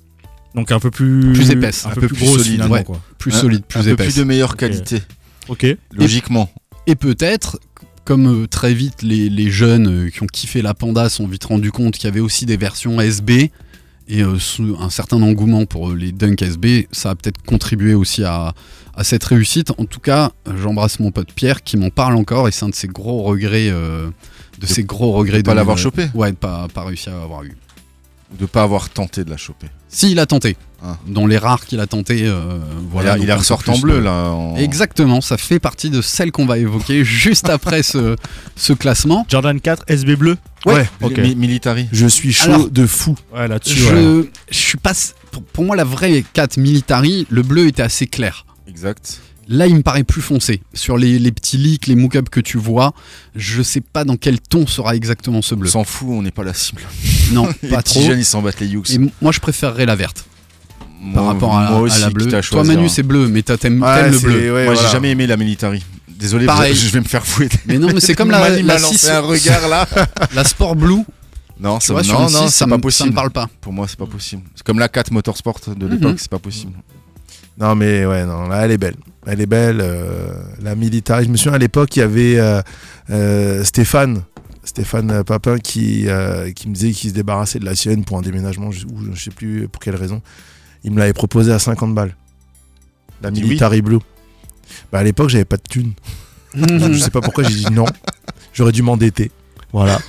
Donc 0.55 0.71
un 0.71 0.79
peu 0.79 0.91
plus 0.91 1.33
Plus 1.33 1.49
épaisse, 1.51 1.85
un, 1.85 1.89
un 1.91 1.93
peu, 1.93 2.01
peu 2.01 2.07
plus 2.07 2.15
plus 2.17 2.25
grosse 2.25 2.37
solide, 2.39 2.51
finalement, 2.53 2.75
ouais. 2.75 2.83
quoi. 2.83 3.01
plus 3.17 3.33
Un- 3.35 3.39
solide, 3.41 3.61
Un 3.61 3.67
plus 3.67 3.83
peu 3.83 3.89
épaisse. 3.91 4.13
plus 4.13 4.19
de 4.19 4.23
meilleure 4.23 4.55
qualité, 4.55 5.01
Ok. 5.47 5.65
logiquement. 5.93 6.49
Et 6.87 6.95
peut-être, 6.95 7.59
comme 8.05 8.43
euh, 8.43 8.47
très 8.47 8.73
vite 8.73 9.01
les, 9.01 9.29
les 9.29 9.49
jeunes 9.51 9.87
euh, 10.05 10.09
qui 10.09 10.21
ont 10.23 10.27
kiffé 10.27 10.61
la 10.61 10.73
Panda 10.73 11.09
sont 11.09 11.27
vite 11.27 11.45
rendus 11.45 11.71
compte 11.71 11.95
qu'il 11.95 12.05
y 12.05 12.07
avait 12.07 12.19
aussi 12.19 12.45
des 12.45 12.57
versions 12.57 12.99
SB 13.01 13.51
et 14.07 14.23
euh, 14.23 14.37
sous 14.39 14.75
un 14.79 14.89
certain 14.89 15.21
engouement 15.21 15.65
pour 15.65 15.91
les 15.91 16.11
Dunk 16.11 16.41
SB, 16.41 16.87
ça 16.91 17.11
a 17.11 17.15
peut-être 17.15 17.41
contribué 17.43 17.93
aussi 17.93 18.23
à, 18.23 18.53
à 18.95 19.03
cette 19.03 19.23
réussite. 19.23 19.71
En 19.77 19.85
tout 19.85 19.99
cas, 19.99 20.31
j'embrasse 20.61 20.99
mon 20.99 21.11
pote 21.11 21.31
Pierre 21.33 21.63
qui 21.63 21.77
m'en 21.77 21.89
parle 21.91 22.15
encore 22.15 22.47
et 22.47 22.51
c'est 22.51 22.65
un 22.65 22.69
de 22.69 22.75
ses 22.75 22.87
gros 22.87 23.21
regrets, 23.23 23.69
euh, 23.69 24.09
de 24.61 24.65
ses 24.67 24.83
gros 24.83 25.11
regrets 25.13 25.39
de 25.39 25.43
pas 25.43 25.51
de 25.51 25.57
l'avoir 25.57 25.77
chopé. 25.77 26.07
Ouais, 26.13 26.31
de 26.31 26.37
pas, 26.37 26.67
pas 26.73 26.83
réussi 26.85 27.09
à 27.09 27.21
avoir 27.21 27.43
eu. 27.43 27.55
De 28.39 28.45
pas 28.45 28.63
avoir 28.63 28.89
tenté 28.89 29.25
de 29.25 29.29
la 29.29 29.35
choper. 29.37 29.67
Si, 29.89 30.11
il 30.11 30.19
a 30.19 30.25
tenté. 30.25 30.55
Ah. 30.81 30.97
Dans 31.05 31.27
les 31.27 31.37
rares 31.37 31.65
qu'il 31.65 31.79
a 31.81 31.85
tenté, 31.87 32.21
euh, 32.25 32.59
voilà. 32.89 33.17
Il 33.17 33.25
peu 33.25 33.33
ressorti 33.33 33.65
plus 33.69 33.77
en 33.77 33.79
bleu 33.81 33.99
là. 33.99 34.29
en- 34.31 34.55
Exactement, 34.55 35.19
ça 35.19 35.37
fait 35.37 35.59
partie 35.59 35.89
de 35.89 36.01
celle 36.01 36.31
qu'on 36.31 36.45
va 36.45 36.57
évoquer 36.57 37.03
juste 37.05 37.49
après 37.49 37.83
ce, 37.83 38.15
ce 38.55 38.71
classement. 38.73 39.25
Jordan 39.29 39.59
4, 39.59 39.83
SB 39.87 40.15
bleu 40.15 40.37
Ouais. 40.65 40.87
Ok. 41.01 41.17
Mi- 41.17 41.35
Military. 41.35 41.87
Je 41.91 42.07
suis 42.07 42.31
chaud 42.31 42.45
Alors- 42.53 42.69
de 42.69 42.85
fou. 42.87 43.15
Ouais, 43.33 43.47
là-dessus, 43.49 43.75
Je, 43.79 44.21
ouais. 44.21 44.29
je 44.49 44.57
suis 44.57 44.77
pas. 44.77 44.93
Pour, 45.31 45.43
pour 45.43 45.65
moi, 45.65 45.75
la 45.75 45.83
vraie 45.83 46.23
4 46.33 46.55
Military, 46.57 47.27
le 47.29 47.41
bleu 47.41 47.67
était 47.67 47.81
assez 47.83 48.07
clair. 48.07 48.45
Exact. 48.67 49.19
Là, 49.47 49.67
il 49.67 49.75
me 49.75 49.81
paraît 49.81 50.03
plus 50.03 50.21
foncé. 50.21 50.61
Sur 50.73 50.97
les, 50.97 51.19
les 51.19 51.31
petits 51.31 51.57
leaks, 51.57 51.87
les 51.87 51.95
mock-ups 51.95 52.29
que 52.29 52.39
tu 52.39 52.57
vois, 52.57 52.93
je 53.35 53.61
sais 53.61 53.81
pas 53.81 54.03
dans 54.05 54.15
quel 54.15 54.39
ton 54.39 54.65
sera 54.67 54.95
exactement 54.95 55.41
ce 55.41 55.55
On 55.55 55.57
bleu. 55.57 55.69
s'en 55.69 55.83
fout, 55.83 56.09
on 56.11 56.21
n'est 56.21 56.31
pas 56.31 56.43
la 56.43 56.53
cible. 56.53 56.83
Non, 57.33 57.47
les 57.63 57.69
pas 57.69 57.81
petits 57.81 57.95
trop. 57.99 58.07
jeunes, 58.07 58.19
ils 58.19 58.25
s'en 58.25 58.41
battent 58.41 58.59
les 58.59 58.67
yux. 58.67 58.81
Et 58.93 58.99
moi, 59.21 59.31
je 59.31 59.39
préférerais 59.39 59.85
la 59.85 59.95
verte 59.95 60.25
par 61.13 61.23
Moi- 61.23 61.33
rapport 61.33 61.57
à, 61.57 61.69
moi 61.71 61.79
à 61.79 61.81
aussi, 61.81 62.01
la 62.01 62.09
bleue. 62.11 62.33
à 62.35 62.41
Toi. 62.41 62.63
Manu, 62.63 62.87
c'est 62.89 63.03
bleu, 63.03 63.27
mais 63.27 63.41
t'as- 63.41 63.57
t'aimes 63.57 63.81
Ouais, 63.81 64.09
le 64.11 64.19
bleu. 64.19 64.53
ouais, 64.53 64.65
Moi, 64.65 64.73
voilà. 64.73 64.81
j'ai 64.87 64.93
jamais 64.93 65.11
aimé 65.11 65.25
la 65.27 65.37
military. 65.37 65.83
Désolé, 66.07 66.45
Pareil. 66.45 66.75
je 66.75 66.89
vais 66.89 66.99
me 66.99 67.05
faire 67.05 67.25
fouetter. 67.25 67.57
Mais 67.65 67.79
non, 67.79 67.87
mais 67.93 67.99
c'est 67.99 68.13
comme 68.13 68.29
la, 68.31 68.61
la, 68.61 68.77
6, 68.77 69.09
un 69.09 69.21
regard 69.21 69.67
là. 69.67 69.87
la 70.35 70.43
Sport 70.43 70.75
Blue. 70.75 71.03
Non, 71.59 71.79
ça, 71.79 71.93
vois, 71.93 72.03
sur 72.03 72.13
non, 72.19 72.29
non, 72.29 72.45
6, 72.45 72.51
c'est 72.53 72.59
ça, 72.59 72.65
pas 72.65 72.69
me, 72.69 72.71
ça 72.71 72.77
me 72.77 72.81
possible. 72.81 73.13
parle 73.13 73.31
pas. 73.31 73.49
Pour 73.59 73.73
moi, 73.73 73.87
c'est 73.87 73.97
pas 73.97 74.05
possible. 74.05 74.43
C'est 74.55 74.63
comme 74.63 74.77
la 74.79 74.87
4 74.87 75.11
Motorsport 75.11 75.59
de 75.75 75.85
Mhm. 75.85 75.91
l'époque, 75.91 76.15
c'est 76.19 76.29
pas 76.29 76.39
possible. 76.39 76.73
Non, 77.57 77.75
mais 77.75 78.05
ouais, 78.05 78.25
non, 78.25 78.47
là, 78.47 78.65
elle 78.65 78.71
est 78.71 78.77
belle. 78.77 78.95
Elle 79.25 79.41
est 79.41 79.45
belle. 79.45 79.79
euh, 79.81 80.33
la 80.61 80.75
military. 80.75 81.25
Je 81.25 81.29
me 81.29 81.37
souviens 81.37 81.53
à 81.53 81.57
l'époque, 81.57 81.95
il 81.95 81.99
y 81.99 82.03
avait 82.03 82.39
euh, 82.39 82.61
euh, 83.09 83.63
Stéphane. 83.63 84.23
Stéphane 84.63 85.23
Papin 85.23 85.57
qui, 85.57 86.05
qui 86.55 86.69
me 86.69 86.73
disait 86.73 86.91
qu'il 86.91 87.09
se 87.09 87.15
débarrassait 87.15 87.57
de 87.59 87.65
la 87.65 87.75
sienne 87.75 88.05
pour 88.05 88.19
un 88.19 88.21
déménagement, 88.21 88.67
ou 88.67 88.71
je 89.13 89.19
sais 89.19 89.31
plus 89.31 89.67
pour 89.67 89.81
quelle 89.81 89.95
raison. 89.95 90.21
Il 90.83 90.91
me 90.91 90.99
l'avait 90.99 91.13
proposé 91.13 91.51
à 91.51 91.57
50 91.59 91.95
balles. 91.95 92.15
La 93.23 93.31
Military 93.31 93.81
Blue. 93.81 93.97
Bah, 94.91 94.99
à 94.99 95.03
l'époque, 95.03 95.29
j'avais 95.29 95.45
pas 95.45 95.57
de 95.57 95.63
thune. 95.67 95.93
je 96.53 96.93
sais 96.93 97.09
pas 97.09 97.21
pourquoi 97.21 97.43
j'ai 97.43 97.55
dit 97.55 97.71
non. 97.71 97.85
J'aurais 98.53 98.71
dû 98.71 98.83
m'endetter. 98.83 99.31
Voilà. 99.73 99.99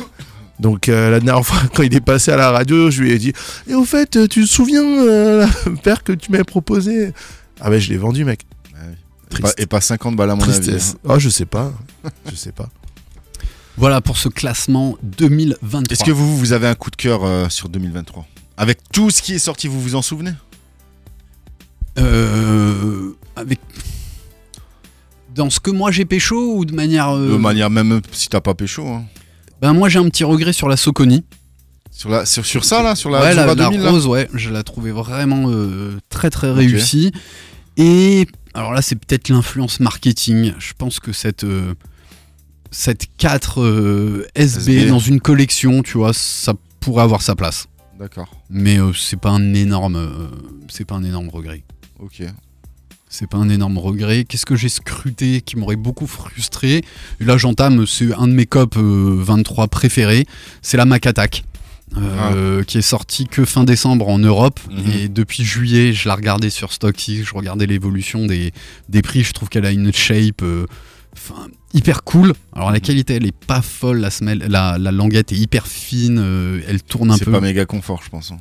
Donc 0.61 0.89
euh, 0.89 1.11
la 1.11 1.21
dernière 1.21 1.45
fois, 1.45 1.59
quand 1.75 1.83
il 1.83 1.95
est 1.95 2.01
passé 2.01 2.31
à 2.31 2.37
la 2.37 2.51
radio, 2.51 2.91
je 2.91 3.03
lui 3.03 3.11
ai 3.13 3.19
dit 3.19 3.33
Et 3.69 3.75
au 3.75 3.85
fait, 3.85 4.29
tu 4.29 4.43
te 4.43 4.47
souviens, 4.47 4.83
euh, 4.83 5.47
la 5.67 5.73
paire 5.83 6.03
que 6.05 6.13
tu 6.13 6.31
m'avais 6.31 6.45
proposé 6.45 7.13
Ah, 7.61 7.71
ben 7.71 7.79
je 7.81 7.91
l'ai 7.91 7.97
vendu, 7.99 8.25
mec. 8.25 8.43
Et, 9.39 9.41
pas, 9.41 9.51
et 9.57 9.67
pas 9.67 9.81
50 9.81 10.15
balles 10.15 10.31
à 10.31 10.35
mon 10.35 10.43
avis. 10.43 10.53
Tristesse. 10.53 10.95
hein. 11.05 11.09
Ah, 11.15 11.19
je 11.19 11.31
sais 11.31 11.47
pas. 11.47 11.73
Je 12.31 12.35
sais 12.37 12.53
pas. 12.53 12.69
Voilà 13.79 14.03
pour 14.03 14.19
ce 14.19 14.29
classement 14.29 14.99
2023. 15.03 15.91
Est-ce 15.91 16.05
que 16.05 16.11
vous, 16.11 16.37
vous 16.37 16.53
avez 16.53 16.67
un 16.69 16.75
coup 16.75 16.91
de 16.91 16.97
cœur 16.97 17.25
euh, 17.25 17.49
sur 17.49 17.71
2023 17.71 18.27
Avec 18.59 18.79
tout 18.93 19.09
ce 19.09 19.23
qui 19.23 19.33
est 19.33 19.39
sorti, 19.39 19.69
vous 19.69 19.81
vous 19.81 19.95
en 19.95 20.03
souvenez? 20.03 20.33
Euh, 21.99 23.13
avec 23.37 23.59
dans 25.35 25.49
ce 25.51 25.61
que 25.61 25.71
moi 25.71 25.91
j'ai 25.91 26.05
pécho 26.05 26.57
ou 26.57 26.65
de 26.65 26.75
manière 26.75 27.11
euh, 27.11 27.33
De 27.33 27.37
manière, 27.37 27.71
même 27.71 28.01
si 28.13 28.29
t'as 28.29 28.41
pas 28.43 28.55
pécho. 28.55 28.87
hein. 28.87 29.05
Ben 29.63 29.73
moi 29.73 29.89
j'ai 29.89 30.01
un 30.01 30.09
petit 30.09 30.25
regret 30.25 30.53
sur 30.53 30.69
la 30.69 30.77
Soconi 30.77 31.25
Sur, 31.93 32.11
la, 32.11 32.27
sur, 32.27 32.45
sur 32.45 32.65
ça, 32.65 32.83
là 32.83 32.97
Sur 32.97 33.11
la 33.11 33.21
ouais, 33.21 33.35
la, 33.35 33.47
Zumba 33.49 33.55
la 33.55 33.71
2000 33.71 33.81
là 33.81 33.91
rose 33.91 34.07
ouais 34.07 34.29
je 34.35 34.51
la 34.51 34.65
trouvais 34.65 34.91
vraiment 34.91 35.45
euh, 35.49 35.99
très 36.09 36.31
très 36.31 36.51
réussie. 36.51 37.13
Et 37.77 38.27
alors 38.55 38.73
là 38.73 38.83
c'est 38.83 38.97
peut-être 38.97 39.29
l'influence 39.29 39.79
marketing. 39.79 40.53
Je 40.59 40.73
pense 40.77 40.99
que 40.99 41.13
cette 41.13 41.45
euh, 41.45 41.75
cette 42.73 43.07
4 43.19 43.63
euh, 43.63 44.27
SB, 44.35 44.79
SB. 44.79 44.89
dans 44.89 44.99
une 44.99 45.21
collection 45.21 45.83
tu 45.83 45.97
vois 45.97 46.13
ça 46.13 46.55
pourrait 46.81 47.05
avoir 47.05 47.23
sa 47.23 47.37
place. 47.37 47.69
D'accord, 47.99 48.35
mais 48.51 48.81
euh, 48.81 48.93
c'est 48.93 49.21
pas 49.21 49.31
un 49.31 49.55
énorme 49.55 49.97
euh, 49.97 50.29
c'est 50.69 50.85
pas 50.85 50.97
un 50.97 51.05
énorme 51.05 51.29
regret. 51.29 51.63
Ok. 52.01 52.23
C'est 53.15 53.27
pas 53.29 53.37
un 53.37 53.51
énorme 53.51 53.77
regret. 53.77 54.25
Qu'est-ce 54.25 54.47
que 54.47 54.57
j'ai 54.57 54.71
scruté 54.71 55.43
qui 55.43 55.57
m'aurait 55.59 55.77
beaucoup 55.77 56.07
frustré? 56.07 56.83
Et 57.21 57.25
là, 57.25 57.37
j'entame, 57.37 57.87
c'est 57.87 58.13
un 58.15 58.27
de 58.27 58.33
mes 58.33 58.47
copes 58.47 58.79
euh, 58.79 59.17
23 59.23 59.69
préférés. 59.69 60.25
C'est 60.63 60.79
la 60.79 60.87
Mac 60.87 61.07
Attack. 61.07 61.45
euh, 61.99 62.63
qui 62.65 62.79
est 62.79 62.81
sorti 62.81 63.27
que 63.27 63.45
fin 63.45 63.65
décembre 63.65 64.09
en 64.09 64.19
Europe 64.19 64.59
Mhm. 64.71 64.93
et 64.95 65.09
depuis 65.09 65.45
juillet 65.45 65.93
je 65.93 66.09
la 66.09 66.15
regardais 66.15 66.49
sur 66.49 66.73
StockX 66.73 67.23
je 67.23 67.35
regardais 67.35 67.67
l'évolution 67.67 68.25
des, 68.25 68.51
des 68.89 69.03
prix 69.03 69.23
je 69.25 69.35
trouve 69.35 69.51
qu'elle 69.51 69.67
a 69.67 69.73
une 69.73 69.93
shape 69.93 70.41
euh, 70.41 70.65
hyper 71.75 72.03
cool 72.03 72.33
alors 72.55 72.71
la 72.71 72.81
qualité 72.81 73.17
elle 73.17 73.27
est 73.27 73.37
pas 73.47 73.61
folle 73.61 73.99
la, 73.99 74.09
semelle, 74.11 74.39
la, 74.49 74.79
la 74.79 74.91
languette 74.91 75.33
est 75.33 75.37
hyper 75.37 75.67
fine 75.67 76.19
euh, 76.19 76.63
elle 76.67 76.83
tourne 76.83 77.11
un 77.11 77.19
C'est 77.19 77.27
peu 77.27 77.33
pas 77.33 77.43
méga 77.43 77.67
confort, 77.67 78.01
je 78.03 78.09
pense. 78.09 78.33
hein. 78.33 78.39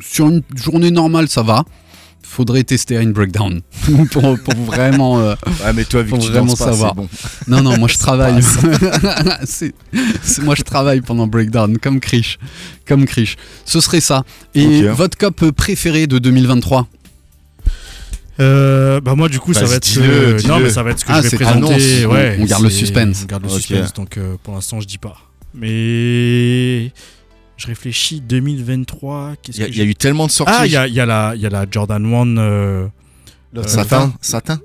sur 0.00 0.28
une 0.30 0.42
journée 0.56 0.90
normale 0.90 1.28
ça 1.28 1.42
va 1.42 1.66
faudrait 2.22 2.62
tester 2.64 2.96
une 2.96 3.12
breakdown 3.12 3.60
pour, 4.12 4.38
pour 4.38 4.54
vraiment 4.64 5.18
euh, 5.20 5.34
Ouais, 5.64 5.72
mais 5.74 5.84
toi, 5.84 6.02
vu 6.02 6.12
que 6.12 6.18
tu 6.18 6.30
vraiment 6.30 6.46
danses 6.46 6.58
pas, 6.58 6.64
savoir. 6.66 6.90
c'est 6.94 6.96
bon. 6.96 7.08
Non, 7.56 7.62
non, 7.62 7.78
moi 7.78 7.88
je 7.88 7.98
travaille. 7.98 8.42
c'est, 9.44 9.74
c'est- 10.22 10.42
moi 10.42 10.54
je 10.54 10.62
travaille 10.62 11.00
pendant 11.00 11.26
Breakdown, 11.26 11.78
comme 11.78 12.00
Krish. 12.00 12.38
Comme 12.86 13.06
Krish. 13.06 13.36
Ce 13.64 13.80
serait 13.80 14.00
ça. 14.00 14.24
Et 14.54 14.82
votre 14.88 15.16
cop 15.18 15.50
préféré 15.52 16.06
de 16.06 16.18
2023 16.18 16.86
Euh, 18.40 19.00
bah 19.00 19.16
moi 19.16 19.28
du 19.28 19.40
coup 19.40 19.52
ça 19.52 19.64
va 19.64 19.74
être 19.76 19.82
dis-le, 19.82 20.04
euh, 20.04 20.34
dis-le. 20.36 20.48
non 20.48 20.60
mais 20.60 20.70
ça 20.70 20.84
va 20.84 20.90
être 20.92 21.00
ce 21.00 21.04
que 21.04 21.10
Ah, 21.12 21.16
je 21.18 21.22
vais 21.22 21.28
c'est 21.30 21.36
présenter 21.38 22.06
ouais 22.06 22.36
On 22.40 22.44
garde 22.44 22.62
le 22.62 22.70
suspense. 22.70 23.22
on 23.24 23.26
garde 23.26 23.42
le 23.42 23.48
suspense 23.48 23.92
donc 23.94 24.16
euh, 24.16 24.36
pour 24.44 24.54
l'instant 24.54 24.80
je 24.80 24.86
dis 24.86 24.98
pas 24.98 25.16
mais 25.54 26.92
je 27.58 27.66
réfléchis 27.66 28.20
2023 28.22 29.34
qu'est-ce 29.42 29.58
Il 29.58 29.60
y, 29.60 29.64
a- 29.64 29.66
que 29.66 29.72
il 29.72 29.76
y 29.78 29.80
a 29.80 29.84
j'ai- 29.84 29.90
eu 29.90 29.94
tellement 29.94 30.26
de 30.26 30.30
sorties. 30.32 30.54
ah 30.56 30.66
il 30.66 30.72
y 30.72 30.76
a, 30.76 30.86
il 30.86 30.94
y 30.94 31.00
a 31.00 31.06
la 31.06 31.32
il 31.34 31.40
y 31.42 31.46
a 31.46 31.50
la 31.50 31.66
Jordan 31.70 32.02
1 32.04 32.38
euh, 32.38 32.86
euh, 33.56 33.62
Satin, 33.66 34.12
satin. 34.20 34.60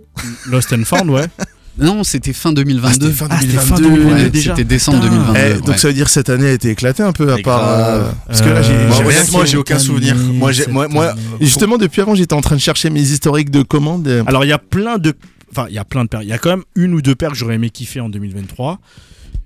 Lost 0.50 0.72
and 0.74 0.84
Found 0.86 1.10
ouais 1.10 1.26
Non, 1.76 2.04
c'était 2.04 2.34
fin 2.34 2.54
2022. 2.54 2.88
Ah, 2.88 2.94
c'était 2.94 3.12
fin 3.16 3.28
Ah, 3.32 3.38
c'était 3.42 3.54
2022. 3.54 3.76
fin 3.76 3.82
2022 3.82 4.14
Ouais, 4.24 4.30
déjà. 4.30 4.52
c'était 4.52 4.64
décembre 4.64 5.00
Putain. 5.00 5.10
2022. 5.10 5.40
Eh, 5.40 5.54
ouais. 5.56 5.62
donc 5.62 5.80
ça 5.80 5.88
veut 5.88 5.94
dire 5.96 6.06
que 6.06 6.12
cette 6.12 6.30
année 6.30 6.46
a 6.46 6.52
été 6.52 6.70
éclatée 6.70 7.02
un 7.02 7.14
peu 7.14 7.34
à 7.34 7.38
part. 7.40 7.68
euh, 7.68 8.12
Parce 8.28 8.42
que 8.42 8.50
là 8.50 8.62
j'ai. 8.62 8.74
Euh, 8.74 8.90
Moi, 9.32 9.46
j'ai 9.46 9.58
aucun 9.58 9.80
souvenir. 9.80 10.16
Moi, 10.16 10.52
j'ai- 10.52 10.68
moi- 10.68 10.88
moi- 10.88 11.16
Et 11.40 11.46
justement 11.46 11.78
depuis 11.80 12.02
avant 12.02 12.14
j'étais 12.14 12.36
en 12.36 12.42
train 12.42 12.56
de 12.56 12.62
chercher 12.62 12.92
mes 12.92 13.02
historiques 13.02 13.50
de 13.50 13.64
commandes. 13.64 14.08
Alors 14.28 14.46
il 14.46 14.50
y 14.50 14.54
a 14.54 14.60
plein 14.60 15.00
de 15.00 15.14
enfin 15.52 15.66
il 15.68 15.74
y 15.74 15.80
a 15.80 15.84
plein 15.86 16.04
de 16.04 16.10
paires. 16.10 16.22
Il 16.22 16.30
y 16.30 16.34
a 16.34 16.38
quand 16.38 16.52
même 16.52 16.64
une 16.76 16.94
ou 16.94 17.02
deux 17.02 17.16
paires 17.16 17.32
que 17.32 17.38
j'aurais 17.38 17.56
aimé 17.56 17.72
kiffer 17.72 18.02
en 18.02 18.10
2023. 18.10 18.80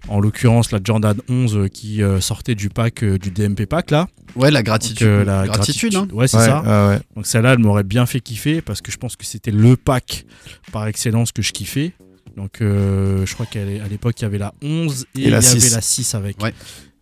En 0.09 0.19
l'occurrence 0.19 0.71
la 0.71 0.79
Jordan 0.83 1.17
11 1.29 1.55
euh, 1.57 1.67
qui 1.67 2.01
euh, 2.01 2.21
sortait 2.21 2.55
du 2.55 2.69
pack 2.69 3.03
euh, 3.03 3.17
du 3.17 3.29
DMP 3.31 3.65
pack 3.65 3.91
là. 3.91 4.07
Ouais, 4.35 4.51
la 4.51 4.59
Donc, 4.59 4.65
gratitude. 4.67 5.05
euh, 5.07 5.25
la 5.25 5.45
gratitude, 5.47 5.95
hein. 5.95 6.07
Ouais, 6.13 6.27
c'est 6.27 6.37
ouais, 6.37 6.45
ça. 6.45 6.61
ouais, 6.61 6.93
ouais. 6.95 7.01
Donc 7.15 7.25
celle-là 7.25 7.53
elle 7.53 7.59
m'aurait 7.59 7.83
bien 7.83 8.05
fait 8.05 8.19
kiffer 8.21 8.61
parce 8.61 8.81
que 8.81 8.91
je 8.91 8.97
pense 8.97 9.15
que 9.15 9.25
c'était 9.25 9.51
le 9.51 9.75
pack 9.75 10.25
par 10.71 10.87
excellence 10.87 11.31
que 11.31 11.41
je 11.41 11.51
kiffais. 11.51 11.93
Donc 12.35 12.61
euh, 12.61 13.25
je 13.25 13.33
crois 13.33 13.45
qu'à 13.45 13.65
l'époque 13.65 14.15
il 14.19 14.23
y 14.23 14.25
avait 14.25 14.37
la 14.37 14.53
11 14.61 15.07
et, 15.15 15.23
Et 15.23 15.29
la 15.29 15.39
il 15.39 15.43
y 15.43 15.47
avait 15.49 15.59
6. 15.59 15.73
la 15.75 15.81
6 15.81 16.15
avec. 16.15 16.41
Ouais. 16.41 16.53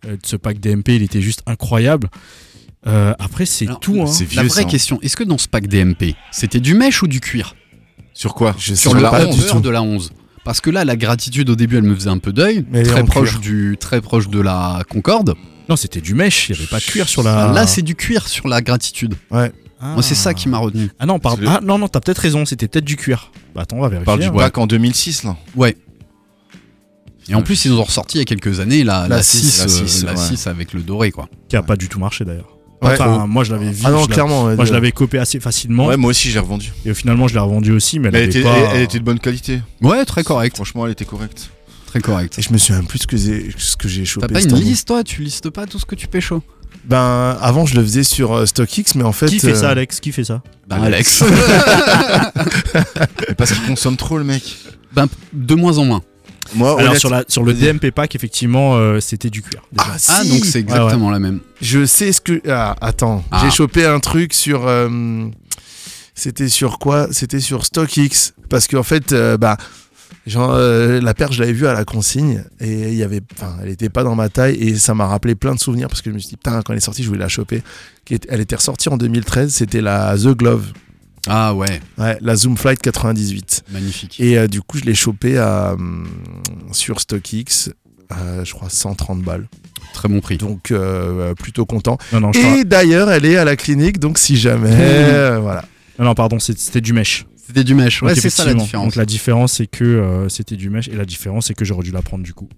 Euh, 0.06 0.12
de 0.16 0.20
ce 0.24 0.36
pack 0.36 0.58
DMP 0.60 0.88
il 0.90 1.02
était 1.02 1.20
juste 1.22 1.42
incroyable. 1.46 2.08
Euh, 2.86 3.14
après 3.18 3.46
c'est 3.46 3.66
tout 3.80 4.00
hein. 4.02 4.06
c'est 4.06 4.32
La 4.34 4.42
vieux, 4.42 4.50
vraie 4.50 4.62
ça, 4.62 4.66
hein. 4.66 4.70
question, 4.70 4.98
est-ce 5.02 5.16
que 5.16 5.24
dans 5.24 5.38
ce 5.38 5.48
pack 5.48 5.66
DMP, 5.66 6.14
c'était 6.30 6.60
du 6.60 6.74
mesh 6.74 7.02
ou 7.02 7.06
du 7.08 7.20
cuir? 7.20 7.54
Sur 8.14 8.34
quoi? 8.34 8.54
Je 8.58 8.74
Sur 8.74 8.94
le 8.94 9.00
du 9.00 9.44
tout. 9.46 9.60
de 9.60 9.68
la 9.70 9.82
11 9.82 10.10
parce 10.46 10.60
que 10.60 10.70
là, 10.70 10.84
la 10.84 10.96
gratitude 10.96 11.50
au 11.50 11.56
début, 11.56 11.76
elle 11.76 11.82
me 11.82 11.94
faisait 11.94 12.08
un 12.08 12.18
peu 12.18 12.32
d'œil, 12.32 12.64
très 12.84 13.02
proche 13.04 13.30
cuir. 13.30 13.40
du, 13.40 13.76
très 13.78 14.00
proche 14.00 14.28
de 14.28 14.40
la 14.40 14.82
Concorde. 14.88 15.34
Non 15.68 15.74
c'était 15.74 16.00
du 16.00 16.14
mesh, 16.14 16.48
il 16.48 16.52
n'y 16.52 16.58
avait 16.58 16.68
pas 16.68 16.78
de 16.78 16.84
cuir 16.84 17.08
sur 17.08 17.24
la. 17.24 17.52
Là, 17.52 17.66
c'est 17.66 17.82
du 17.82 17.96
cuir 17.96 18.28
sur 18.28 18.46
la 18.46 18.62
gratitude. 18.62 19.14
Ouais. 19.32 19.52
Moi, 19.82 20.02
c'est 20.02 20.14
ça 20.14 20.32
qui 20.32 20.48
m'a 20.48 20.58
retenu. 20.58 20.90
Ah 20.98 21.04
non, 21.04 21.18
pardon. 21.18 21.42
Ah 21.48 21.60
non, 21.62 21.78
non, 21.78 21.88
t'as 21.88 22.00
peut-être 22.00 22.18
raison, 22.20 22.46
c'était 22.46 22.68
peut-être 22.68 22.84
du 22.84 22.96
cuir. 22.96 23.30
Bah 23.54 23.62
attends, 23.62 23.76
on 23.76 23.80
va 23.80 23.88
On 23.88 23.90
vérifier. 23.90 24.06
parle 24.06 24.20
du 24.20 24.26
hein. 24.26 24.32
pack 24.34 24.56
en 24.56 24.66
2006, 24.66 25.24
là. 25.24 25.36
Ouais. 25.54 25.76
Et 27.28 27.34
en 27.34 27.42
plus, 27.42 27.64
ils 27.64 27.72
ont 27.72 27.82
ressorti 27.82 28.18
il 28.18 28.20
y 28.20 28.22
a 28.22 28.24
quelques 28.24 28.60
années 28.60 28.84
la, 28.84 29.02
la, 29.02 29.16
La 29.16 29.22
6, 29.22 29.38
six, 29.38 29.60
euh, 29.60 29.64
la 29.64 29.88
six, 29.88 30.04
la 30.04 30.12
ouais. 30.12 30.36
6 30.36 30.46
avec 30.46 30.72
le 30.72 30.80
doré, 30.80 31.10
quoi. 31.10 31.28
Qui 31.48 31.56
a 31.56 31.62
pas 31.62 31.76
du 31.76 31.88
tout 31.88 31.98
marché 31.98 32.24
d'ailleurs. 32.24 32.55
Ouais. 32.82 32.92
Enfin, 32.92 33.26
moi 33.26 33.42
je 33.44 33.52
l'avais 33.52 33.70
vu. 33.70 33.82
Ah 33.84 33.90
non 33.90 33.96
je 33.98 34.02
l'avais- 34.02 34.12
clairement. 34.14 34.44
ouais, 34.44 34.56
moi 34.56 34.64
je 34.64 34.72
l'avais 34.72 34.92
copé 34.92 35.18
assez 35.18 35.40
facilement. 35.40 35.86
Ouais, 35.86 35.96
moi 35.96 36.10
aussi, 36.10 36.30
j'ai 36.30 36.38
revendu. 36.38 36.72
Et 36.84 36.92
finalement, 36.94 37.26
je 37.28 37.34
l'ai 37.34 37.40
revendu 37.40 37.72
aussi, 37.72 37.98
mais 37.98 38.08
elle, 38.08 38.12
Mais 38.12 38.18
elle 38.18 38.24
avait 38.28 38.38
était, 38.40 38.42
pas. 38.42 38.56
elle- 38.70 38.76
elle 38.76 38.82
était 38.82 38.98
de 38.98 39.04
bonne 39.04 39.18
qualité. 39.18 39.60
Ouais, 39.80 40.04
très 40.04 40.22
correct. 40.24 40.56
Franchement, 40.56 40.84
elle 40.86 40.92
était 40.92 41.04
correcte. 41.06 41.50
Très 41.86 42.00
correct. 42.00 42.38
Et 42.38 42.42
je 42.42 42.52
me 42.52 42.58
souviens 42.58 42.82
plus 42.84 42.98
ce 43.00 43.06
que 43.06 43.16
j'ai 43.16 43.50
ce 43.56 43.76
que 43.76 43.88
j'ai 43.88 44.04
chopé. 44.04 44.26
T'as 44.26 44.32
pas 44.34 44.42
une 44.42 44.52
année. 44.52 44.60
liste, 44.64 44.88
toi? 44.88 45.02
Tu 45.04 45.22
listes 45.22 45.48
pas 45.50 45.66
tout 45.66 45.78
ce 45.78 45.86
que 45.86 45.94
tu 45.94 46.06
pécho? 46.08 46.42
Ben 46.84 47.36
avant 47.40 47.64
je 47.66 47.74
le 47.76 47.82
faisais 47.82 48.04
sur 48.04 48.32
euh, 48.32 48.46
StockX 48.46 48.94
mais 48.96 49.02
en 49.04 49.12
fait. 49.12 49.26
Qui 49.26 49.38
fait 49.40 49.52
euh, 49.52 49.54
ça, 49.54 49.70
Alex? 49.70 49.98
Qui 50.00 50.12
fait 50.12 50.24
ça? 50.24 50.42
Bah, 50.68 50.76
Alex. 50.82 51.24
Mais 53.28 53.34
parce 53.36 53.52
qu'il 53.52 53.62
consomme 53.64 53.96
trop, 53.96 54.18
le 54.18 54.24
mec. 54.24 54.42
ben, 54.94 55.06
de 55.32 55.54
moins 55.54 55.78
en 55.78 55.84
moins. 55.84 56.02
Moi, 56.54 56.70
Alors 56.78 56.90
honnête- 56.90 57.00
sur, 57.00 57.10
la, 57.10 57.24
sur 57.28 57.42
le. 57.42 57.52
DMP 57.54 57.90
pack, 57.90 58.14
effectivement, 58.14 58.76
euh, 58.76 59.00
c'était 59.00 59.30
du 59.30 59.42
cuir. 59.42 59.62
déjà. 59.72 59.84
Ah, 60.08 60.18
Ah, 60.20 60.24
donc 60.24 60.44
c'est 60.44 60.60
exactement 60.60 61.10
la 61.10 61.18
même. 61.18 61.40
Je 61.60 61.84
sais 61.84 62.12
ce 62.12 62.20
que. 62.20 62.40
Ah, 62.48 62.76
attends. 62.80 63.24
Ah. 63.30 63.42
J'ai 63.44 63.50
chopé 63.50 63.84
un 63.86 64.00
truc 64.00 64.32
sur. 64.34 64.66
euh, 64.66 65.28
C'était 66.14 66.48
sur 66.48 66.78
quoi? 66.78 67.08
C'était 67.10 67.40
sur 67.40 67.64
StockX. 67.66 68.32
Parce 68.48 68.68
qu'en 68.68 68.82
fait, 68.82 69.12
euh, 69.12 69.36
bah, 69.36 69.56
Genre, 70.26 70.50
euh, 70.54 71.00
la 71.00 71.14
paire, 71.14 71.30
je 71.30 71.38
l'avais 71.40 71.52
vue 71.52 71.68
à 71.68 71.72
la 71.72 71.84
consigne 71.84 72.42
et 72.60 72.88
il 72.88 72.94
y 72.94 73.04
avait, 73.04 73.20
enfin, 73.36 73.56
elle 73.62 73.68
était 73.68 73.88
pas 73.88 74.02
dans 74.02 74.16
ma 74.16 74.28
taille 74.28 74.56
et 74.56 74.74
ça 74.76 74.92
m'a 74.92 75.06
rappelé 75.06 75.36
plein 75.36 75.54
de 75.54 75.60
souvenirs 75.60 75.86
parce 75.86 76.02
que 76.02 76.10
je 76.10 76.14
me 76.16 76.18
suis 76.18 76.30
dit, 76.30 76.36
putain, 76.36 76.62
quand 76.62 76.72
elle 76.72 76.78
est 76.78 76.80
sortie, 76.80 77.04
je 77.04 77.08
voulais 77.08 77.20
la 77.20 77.28
choper. 77.28 77.62
Qui 78.04 78.14
est- 78.14 78.26
Elle 78.28 78.40
était 78.40 78.56
ressortie 78.56 78.88
en 78.88 78.96
2013, 78.96 79.52
c'était 79.54 79.80
la 79.80 80.16
The 80.16 80.28
Glove, 80.36 80.72
Ah 81.28 81.54
ouais, 81.54 81.80
ouais, 81.98 82.18
la 82.20 82.36
Zoom 82.36 82.56
Flight 82.56 82.80
98. 82.80 83.64
magnifique. 83.72 84.20
Et 84.20 84.38
euh, 84.38 84.46
du 84.48 84.62
coup, 84.62 84.78
je 84.78 84.84
l'ai 84.84 84.94
chopée 84.94 85.38
à, 85.38 85.72
hum, 85.74 86.06
sur 86.72 87.00
StockX, 87.00 87.70
à, 88.10 88.44
je 88.44 88.52
crois, 88.52 88.70
130 88.70 89.22
balles. 89.22 89.48
Très 89.92 90.08
bon 90.08 90.20
prix. 90.20 90.36
Donc, 90.36 90.70
euh, 90.70 91.34
plutôt 91.34 91.64
content. 91.64 91.98
Non, 92.12 92.20
non, 92.20 92.32
Et 92.32 92.64
d'ailleurs, 92.64 93.10
elle 93.10 93.24
est 93.24 93.36
à 93.36 93.44
la 93.44 93.56
clinique, 93.56 93.98
donc 93.98 94.18
si 94.18 94.36
jamais, 94.36 94.68
euh, 94.72 95.38
voilà. 95.40 95.64
non, 95.98 96.04
non, 96.04 96.14
pardon, 96.14 96.38
c'était 96.38 96.80
du 96.80 96.92
mesh. 96.92 97.26
C'était 97.46 97.64
du 97.64 97.74
mesh. 97.74 98.02
Ouais, 98.02 98.14
c'est 98.14 98.28
ça 98.28 98.44
la 98.44 98.54
différence. 98.54 98.86
Donc 98.86 98.96
la 98.96 99.06
différence, 99.06 99.52
c'est 99.54 99.66
que 99.66 99.84
euh, 99.84 100.28
c'était 100.28 100.56
du 100.56 100.68
mesh 100.68 100.88
et 100.88 100.96
la 100.96 101.04
différence, 101.04 101.46
c'est 101.46 101.54
que 101.54 101.64
j'aurais 101.64 101.84
dû 101.84 101.92
la 101.92 102.02
prendre 102.02 102.24
du 102.24 102.34
coup. 102.34 102.48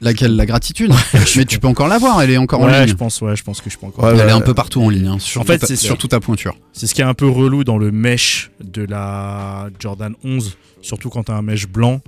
Laquelle 0.00 0.36
La 0.36 0.44
gratitude. 0.46 0.92
Mais 1.36 1.44
tu 1.46 1.58
peux 1.58 1.68
encore 1.68 1.88
l'avoir, 1.88 2.20
elle 2.20 2.30
est 2.30 2.36
encore 2.36 2.60
en 2.60 2.66
ligne. 2.66 2.86
je 2.86 2.94
pense, 2.94 3.20
ouais, 3.22 3.34
je 3.36 3.42
pense 3.42 3.60
que 3.60 3.70
je 3.70 3.78
peux 3.78 3.86
encore. 3.86 4.04
Ouais, 4.04 4.10
Elle 4.10 4.16
ouais. 4.18 4.28
est 4.28 4.30
un 4.32 4.40
peu 4.40 4.52
partout 4.54 4.82
en 4.82 4.90
ligne. 4.90 5.06
hein, 5.06 5.18
sur 5.18 5.40
En 5.40 5.44
fait, 5.44 5.58
ta- 5.58 5.66
c'est 5.66 5.76
sur 5.76 5.88
sûr. 5.90 5.98
toute 5.98 6.10
ta 6.10 6.20
pointure. 6.20 6.54
C'est 6.72 6.86
ce 6.86 6.94
qui 6.94 7.00
est 7.00 7.04
un 7.04 7.14
peu 7.14 7.26
relou 7.28 7.64
dans 7.64 7.78
le 7.78 7.90
mesh 7.90 8.50
de 8.62 8.82
la 8.82 9.68
Jordan 9.78 10.14
11, 10.24 10.56
surtout 10.82 11.08
quand 11.08 11.24
t'as 11.24 11.34
un 11.34 11.42
mesh 11.42 11.66
blanc, 11.66 12.00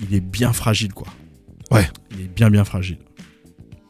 il 0.00 0.14
est 0.14 0.20
bien 0.20 0.52
fragile 0.52 0.92
quoi. 0.92 1.06
Ouais. 1.70 1.88
Il 2.12 2.20
est 2.24 2.28
bien 2.34 2.50
bien 2.50 2.64
fragile. 2.64 2.98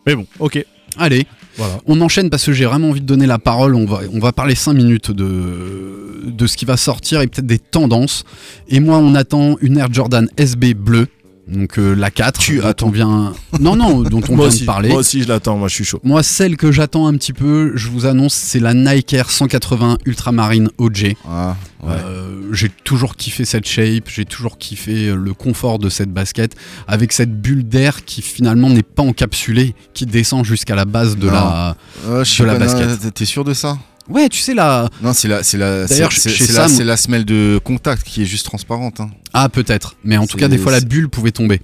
Mais 0.06 0.14
bon, 0.14 0.26
ok, 0.38 0.64
Allez, 0.96 1.26
voilà. 1.56 1.78
on 1.86 2.00
enchaîne 2.00 2.30
parce 2.30 2.44
que 2.46 2.52
j'ai 2.52 2.64
vraiment 2.66 2.90
envie 2.90 3.00
de 3.00 3.06
donner 3.06 3.26
la 3.26 3.38
parole. 3.38 3.74
On 3.74 3.84
va, 3.86 4.00
on 4.12 4.18
va 4.18 4.32
parler 4.32 4.54
5 4.54 4.72
minutes 4.74 5.10
de, 5.12 6.22
de 6.26 6.46
ce 6.46 6.56
qui 6.56 6.64
va 6.64 6.76
sortir 6.76 7.20
et 7.20 7.26
peut-être 7.26 7.46
des 7.46 7.58
tendances. 7.60 8.24
Et 8.68 8.80
moi, 8.80 8.98
on 8.98 9.14
attend 9.14 9.56
une 9.60 9.78
Air 9.78 9.92
Jordan 9.92 10.28
SB 10.36 10.74
bleue. 10.74 11.06
Donc 11.48 11.78
euh, 11.78 11.94
la 11.94 12.10
4. 12.10 12.38
Tu 12.40 12.62
attends. 12.62 12.90
vient. 12.90 13.32
Non, 13.60 13.74
non, 13.76 14.02
dont 14.02 14.20
on 14.28 14.36
vient 14.36 14.46
aussi, 14.46 14.60
de 14.60 14.66
parler. 14.66 14.88
moi 14.90 14.98
aussi, 14.98 15.22
je 15.22 15.28
l'attends, 15.28 15.56
moi 15.56 15.68
je 15.68 15.74
suis 15.74 15.84
chaud. 15.84 16.00
Moi, 16.04 16.22
celle 16.22 16.56
que 16.56 16.70
j'attends 16.70 17.06
un 17.06 17.14
petit 17.14 17.32
peu, 17.32 17.72
je 17.74 17.88
vous 17.88 18.06
annonce, 18.06 18.34
c'est 18.34 18.60
la 18.60 18.72
Nike 18.74 19.12
Air 19.14 19.30
180 19.30 19.98
Ultramarine 20.06 20.70
OG. 20.78 21.14
Ah, 21.28 21.56
ouais. 21.82 21.88
Euh, 21.90 22.52
j'ai 22.52 22.68
toujours 22.84 23.16
kiffé 23.16 23.44
cette 23.44 23.66
shape, 23.66 24.04
j'ai 24.08 24.24
toujours 24.24 24.58
kiffé 24.58 25.08
euh, 25.08 25.14
le 25.16 25.34
confort 25.34 25.78
de 25.78 25.88
cette 25.88 26.12
basket, 26.12 26.54
avec 26.86 27.12
cette 27.12 27.40
bulle 27.40 27.64
d'air 27.66 28.04
qui 28.04 28.22
finalement 28.22 28.70
n'est 28.70 28.82
pas 28.82 29.02
encapsulée, 29.02 29.74
qui 29.94 30.06
descend 30.06 30.44
jusqu'à 30.44 30.74
la 30.76 30.84
base 30.84 31.16
de 31.16 31.26
Non. 31.26 31.32
la. 31.32 31.76
Euh, 32.06 32.24
je 32.24 32.42
de 32.42 32.46
la 32.46 32.58
basket. 32.58 33.12
T'es 33.14 33.24
sûr 33.24 33.44
de 33.44 33.54
ça? 33.54 33.76
Ouais, 34.08 34.28
tu 34.28 34.40
sais 34.40 34.54
la. 34.54 34.88
Non, 35.02 35.12
c'est 35.12 35.28
la, 35.28 35.42
c'est 35.42 35.58
la, 35.58 35.86
D'ailleurs, 35.86 36.10
c'est- 36.12 36.30
chez 36.30 36.44
c'est 36.44 36.52
la, 36.54 36.66
Sam- 36.68 36.76
c'est 36.76 36.84
la 36.84 36.96
semelle 36.96 37.24
de 37.24 37.60
contact 37.62 38.04
qui 38.06 38.22
est 38.22 38.26
juste 38.26 38.46
transparente. 38.46 39.00
hein. 39.00 39.10
Ah, 39.32 39.48
peut-être. 39.48 39.94
Mais 40.04 40.16
en 40.16 40.26
tout 40.26 40.32
C'est- 40.32 40.38
cas, 40.40 40.48
des 40.48 40.58
fois, 40.58 40.72
la 40.72 40.80
bulle 40.80 41.08
pouvait 41.08 41.30
tomber. 41.30 41.60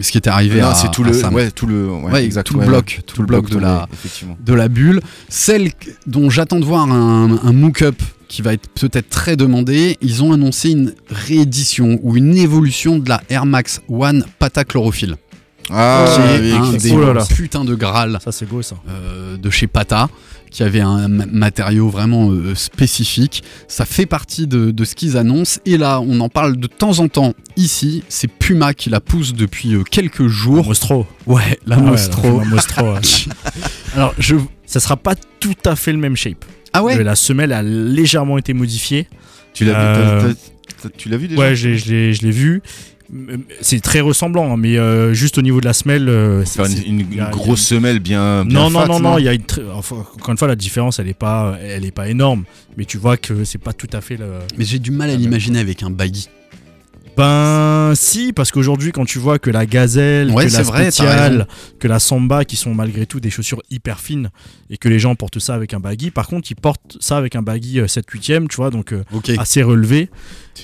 Ce 0.00 0.10
qui 0.10 0.16
était 0.16 0.30
arrivé 0.30 0.60
non, 0.62 0.68
à. 0.68 0.74
c'est 0.74 0.90
tout 0.90 1.02
à 1.04 1.08
le, 1.08 1.12
Sam. 1.12 1.34
ouais, 1.34 1.50
tout 1.50 1.66
le, 1.66 1.86
ouais, 1.90 2.12
Ouais, 2.12 2.24
exact, 2.24 2.44
tout 2.46 2.54
le 2.54 2.60
ouais, 2.60 2.66
bloc, 2.66 2.94
ouais. 2.98 3.02
tout 3.02 3.20
le 3.20 3.26
bloc 3.26 3.44
de 3.48 3.54
tombé, 3.54 3.64
la- 3.64 3.86
effectivement. 3.92 4.38
de 4.40 4.54
la 4.54 4.68
bulle. 4.68 5.00
Celle 5.28 5.74
que- 5.74 5.90
dont 6.06 6.30
j'attends 6.30 6.60
de 6.60 6.64
voir 6.64 6.90
un, 6.90 7.38
un 7.42 7.52
mock-up 7.52 8.00
qui 8.28 8.40
va 8.40 8.54
être 8.54 8.68
peut-être 8.70 9.10
très 9.10 9.36
demandé, 9.36 9.98
ils 10.00 10.22
ont 10.22 10.32
annoncé 10.32 10.70
une 10.70 10.94
réédition 11.10 11.98
ou 12.02 12.16
une 12.16 12.34
évolution 12.38 12.98
de 12.98 13.08
la 13.08 13.22
Air 13.28 13.44
Max 13.44 13.82
One 13.90 14.24
Pata 14.38 14.64
Chlorophylle, 14.64 15.16
Ah, 15.70 16.06
qui 16.14 16.20
est 16.22 16.40
oui, 16.40 16.52
un 16.52 16.94
Oh 16.96 17.00
là 17.04 17.12
là. 17.12 17.24
putains 17.26 17.64
de 17.66 17.74
Graal 17.74 18.18
Ça 18.24 18.32
c'est 18.32 18.46
beau 18.46 18.62
ça. 18.62 18.76
euh, 18.88 19.36
de 19.36 19.50
chez 19.50 19.66
Pata, 19.66 20.08
qui 20.52 20.62
avait 20.62 20.80
un 20.80 21.08
ma- 21.08 21.26
matériau 21.26 21.88
vraiment 21.88 22.30
euh, 22.30 22.54
spécifique. 22.54 23.42
Ça 23.68 23.84
fait 23.84 24.06
partie 24.06 24.46
de, 24.46 24.70
de 24.70 24.84
ce 24.84 24.94
qu'ils 24.94 25.16
annoncent. 25.16 25.60
Et 25.66 25.78
là, 25.78 26.00
on 26.00 26.20
en 26.20 26.28
parle 26.28 26.56
de 26.58 26.66
temps 26.66 26.98
en 27.00 27.08
temps 27.08 27.32
ici. 27.56 28.04
C'est 28.08 28.28
Puma 28.28 28.74
qui 28.74 28.90
la 28.90 29.00
pousse 29.00 29.32
depuis 29.32 29.74
euh, 29.74 29.82
quelques 29.82 30.28
jours. 30.28 30.66
Mostro. 30.66 31.06
Ouais, 31.26 31.58
la 31.66 31.76
Ah 31.76 31.80
ouais, 31.80 31.90
Mostro. 31.90 32.40
la 32.40 32.44
Mostro, 32.46 32.92
ouais. 32.92 33.00
Alors, 33.96 34.14
je. 34.18 34.36
Ça 34.66 34.80
sera 34.80 34.96
pas 34.96 35.14
tout 35.40 35.54
à 35.66 35.74
fait 35.76 35.92
le 35.92 35.98
même 35.98 36.16
shape. 36.16 36.44
Ah 36.72 36.82
ouais 36.82 37.02
La 37.02 37.14
semelle 37.16 37.52
a 37.52 37.62
légèrement 37.62 38.38
été 38.38 38.54
modifiée. 38.54 39.06
Tu 39.52 39.64
l'as 39.66 39.78
Euh, 39.78 40.32
vu, 41.06 41.16
vu 41.18 41.28
déjà? 41.28 41.40
Ouais, 41.40 41.54
je 41.56 41.68
l'ai 42.22 42.30
vu. 42.30 42.62
C'est 43.60 43.80
très 43.80 44.00
ressemblant, 44.00 44.54
hein, 44.54 44.56
mais 44.56 44.78
euh, 44.78 45.12
juste 45.12 45.36
au 45.36 45.42
niveau 45.42 45.60
de 45.60 45.66
la 45.66 45.74
semelle. 45.74 46.08
euh, 46.08 46.44
c'est- 46.46 46.62
une, 46.86 47.00
une- 47.00 47.24
grosse 47.30 47.60
semelle 47.60 47.98
bien, 47.98 48.44
bien 48.44 48.58
non, 48.60 48.70
non, 48.70 48.80
fat, 48.80 48.86
non, 48.88 49.00
non, 49.00 49.18
il 49.18 49.24
y 49.24 49.28
a 49.28 49.34
une 49.34 49.42
enfin, 49.74 49.96
encore 49.96 50.30
une 50.30 50.38
fois, 50.38 50.48
la 50.48 50.56
différence, 50.56 50.98
elle 50.98 51.08
est 51.08 51.14
pas, 51.14 51.58
elle 51.62 51.84
est 51.84 51.90
pas 51.90 52.08
énorme, 52.08 52.44
mais 52.76 52.84
tu 52.86 52.96
vois 52.96 53.16
que 53.18 53.44
c'est 53.44 53.58
pas 53.58 53.72
tout 53.74 53.88
à 53.92 54.00
fait 54.00 54.16
le. 54.16 54.26
Mais 54.56 54.64
j'ai 54.64 54.78
du 54.78 54.90
mal 54.90 55.10
à 55.10 55.16
l'imaginer 55.16 55.58
avec 55.58 55.82
un 55.82 55.90
baggy. 55.90 56.28
Ben, 57.16 57.92
si, 57.94 58.32
parce 58.32 58.50
qu'aujourd'hui, 58.50 58.90
quand 58.90 59.04
tu 59.04 59.18
vois 59.18 59.38
que 59.38 59.50
la 59.50 59.66
gazelle, 59.66 60.30
Ouais, 60.30 60.46
que 60.46 60.52
la 60.52 60.62
vrai, 60.62 60.84
t'as 60.84 60.90
spéciale, 60.90 61.46
que 61.78 61.86
la 61.88 61.98
samba, 61.98 62.44
qui 62.44 62.56
sont 62.56 62.74
malgré 62.74 63.04
tout 63.06 63.20
des 63.20 63.28
chaussures 63.28 63.62
hyper 63.70 64.00
fines, 64.00 64.30
et 64.70 64.78
que 64.78 64.88
les 64.88 64.98
gens 64.98 65.14
portent 65.14 65.38
ça 65.38 65.54
avec 65.54 65.74
un 65.74 65.80
baggy, 65.80 66.10
par 66.10 66.26
contre, 66.26 66.50
ils 66.50 66.56
portent 66.56 66.96
ça 67.00 67.18
avec 67.18 67.36
un 67.36 67.42
baggy 67.42 67.80
7-8ème, 67.80 68.48
tu 68.48 68.56
vois, 68.56 68.70
donc 68.70 68.92
euh, 68.92 69.04
assez 69.38 69.62
relevé. 69.62 70.08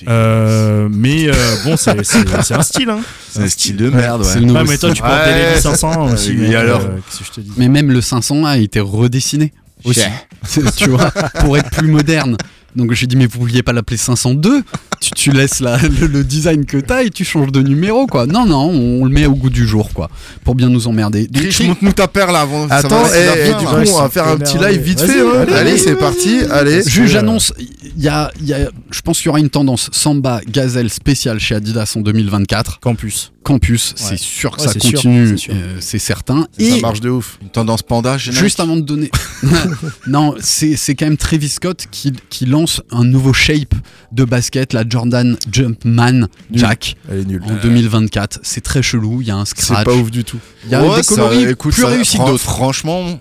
Euh, 0.07 0.87
mais 0.91 1.27
euh, 1.27 1.33
bon, 1.65 1.77
c'est 1.77 1.91
un 1.91 2.03
style, 2.03 2.89
hein. 2.89 2.99
C'est 3.29 3.43
un 3.43 3.47
style 3.47 3.77
de 3.77 3.89
merde, 3.89 4.23
C'est 4.23 4.39
ouais. 4.39 4.51
Ouais, 4.51 4.63
mais 4.67 4.77
toi, 4.77 4.89
style. 4.89 4.93
tu 4.93 5.01
portes 5.01 5.25
des 5.25 5.31
Ouais, 5.31 5.49
Levi 5.51 5.61
500 5.61 6.13
aussi, 6.13 6.33
mais 6.33 6.55
alors 6.55 6.81
qu'est-ce 6.81 7.19
que 7.19 7.25
je 7.25 7.31
te 7.31 7.41
dis? 7.41 7.51
Mais 7.57 7.69
même 7.69 7.91
le 7.91 8.01
500 8.01 8.45
a 8.45 8.57
été 8.57 8.79
redessiné 8.79 9.53
aussi. 9.83 10.01
tu 10.77 10.89
vois, 10.89 11.11
pour 11.39 11.57
être 11.57 11.69
plus 11.69 11.87
moderne. 11.87 12.37
Donc 12.79 12.93
j'ai 12.93 13.05
dit, 13.07 13.15
mais 13.15 13.25
vous 13.27 13.39
vouliez 13.39 13.61
pas 13.63 13.73
l'appeler 13.73 13.97
502 13.97 14.63
tu, 15.01 15.11
tu 15.11 15.31
laisses 15.31 15.59
la- 15.61 15.77
le, 15.77 16.07
le 16.07 16.23
design 16.25 16.65
que 16.65 16.77
t'as 16.77 17.03
et 17.03 17.09
tu 17.09 17.23
changes 17.23 17.51
de 17.53 17.61
numéro, 17.61 18.05
quoi. 18.05 18.25
Non, 18.25 18.45
non, 18.45 18.69
on, 18.69 19.05
le 19.05 19.11
met 19.11 19.25
au 19.27 19.33
goût 19.33 19.49
du 19.49 19.65
jour, 19.65 19.91
quoi. 19.93 20.09
Pour 20.43 20.55
bien 20.55 20.67
nous 20.67 20.87
emmerder. 20.87 21.27
Donc, 21.27 21.41
Triche, 21.43 21.61
montre-nous 21.61 21.93
ta 21.93 22.07
paire 22.09 22.31
là 22.33 22.41
avant. 22.41 22.67
Attends, 22.69 23.05
et, 23.05 23.09
ça 23.09 23.25
va 23.25 23.37
et 23.37 23.43
bien, 23.45 23.57
du 23.59 23.63
là. 23.65 23.69
coup, 23.71 23.75
Ouais, 23.77 23.89
on 23.93 24.01
va 24.01 24.09
faire 24.09 24.27
un 24.27 24.37
petit 24.37 24.57
live 24.57 24.81
vite 24.81 24.99
fait. 24.99 25.21
hein. 25.21 25.45
allez, 25.55 25.77
c'est 25.77 25.95
parti. 25.95 26.39
Allez. 26.51 26.81
Juste, 26.85 27.13
j'annonce, 27.13 27.53
il 27.95 28.03
y 28.03 28.09
a, 28.09 28.29
il 28.41 28.47
y 28.47 28.53
a- 28.53 28.69
je 28.91 29.01
pense 29.01 29.19
qu'il 29.19 29.27
y 29.27 29.29
aura 29.29 29.39
une 29.39 29.49
tendance 29.49 29.89
Samba 29.93 30.41
Gazelle 30.47 30.89
spéciale 30.89 31.39
chez 31.39 31.55
Adidas 31.55 31.93
en 31.95 32.01
2024. 32.01 32.79
Campus. 32.81 33.31
Campus, 33.43 33.91
Ouais. 33.91 33.95
c'est 34.09 34.19
sûr 34.19 34.55
que 34.57 34.61
Ouais, 34.61 34.67
ça 34.67 34.73
continue, 34.79 35.37
c'est 35.37 35.51
euh, 35.51 35.77
c'est 35.79 35.97
certain. 35.97 36.41
Ça 36.59 36.65
Et 36.65 36.81
marche 36.81 36.99
de 36.99 37.09
ouf. 37.09 37.39
Une 37.41 37.49
tendance 37.49 37.81
panda, 37.83 38.17
général. 38.17 38.43
Juste 38.43 38.59
avant 38.59 38.75
de 38.75 38.81
donner. 38.81 39.09
non, 40.07 40.35
c'est 40.41 40.75
c'est 40.75 40.93
quand 40.95 41.05
même 41.05 41.17
Travis 41.17 41.49
Scott 41.49 41.85
qui, 41.89 42.13
qui 42.29 42.45
lance 42.45 42.68
un 42.91 43.03
nouveau 43.03 43.33
shape 43.33 43.73
de 44.11 44.23
basket, 44.23 44.73
la 44.73 44.83
Jordan 44.87 45.37
Jumpman 45.51 46.11
Nul. 46.11 46.27
Jack, 46.53 46.95
Elle 47.11 47.19
est 47.19 47.25
nulle. 47.25 47.43
en 47.43 47.55
2024. 47.61 48.39
C'est 48.43 48.61
très 48.61 48.81
chelou, 48.81 49.21
il 49.21 49.27
y 49.27 49.31
a 49.31 49.35
un 49.35 49.45
C'est 49.45 49.59
scratch. 49.61 49.85
pas 49.85 49.93
ouf 49.93 50.09
du 50.11 50.23
tout. 50.23 50.39
Il 50.65 50.71
y 50.71 50.75
a 50.75 50.83
Ouais, 50.83 50.97
des 50.97 51.03
ça- 51.03 51.15
coloris 51.15 51.43
écoute, 51.45 51.73
plus 51.73 51.81
ça- 51.81 51.87
réussis 51.89 52.17
que 52.17 52.23
fran- 52.23 52.31
d'autres. 52.31 52.43
Franchement, 52.43 53.19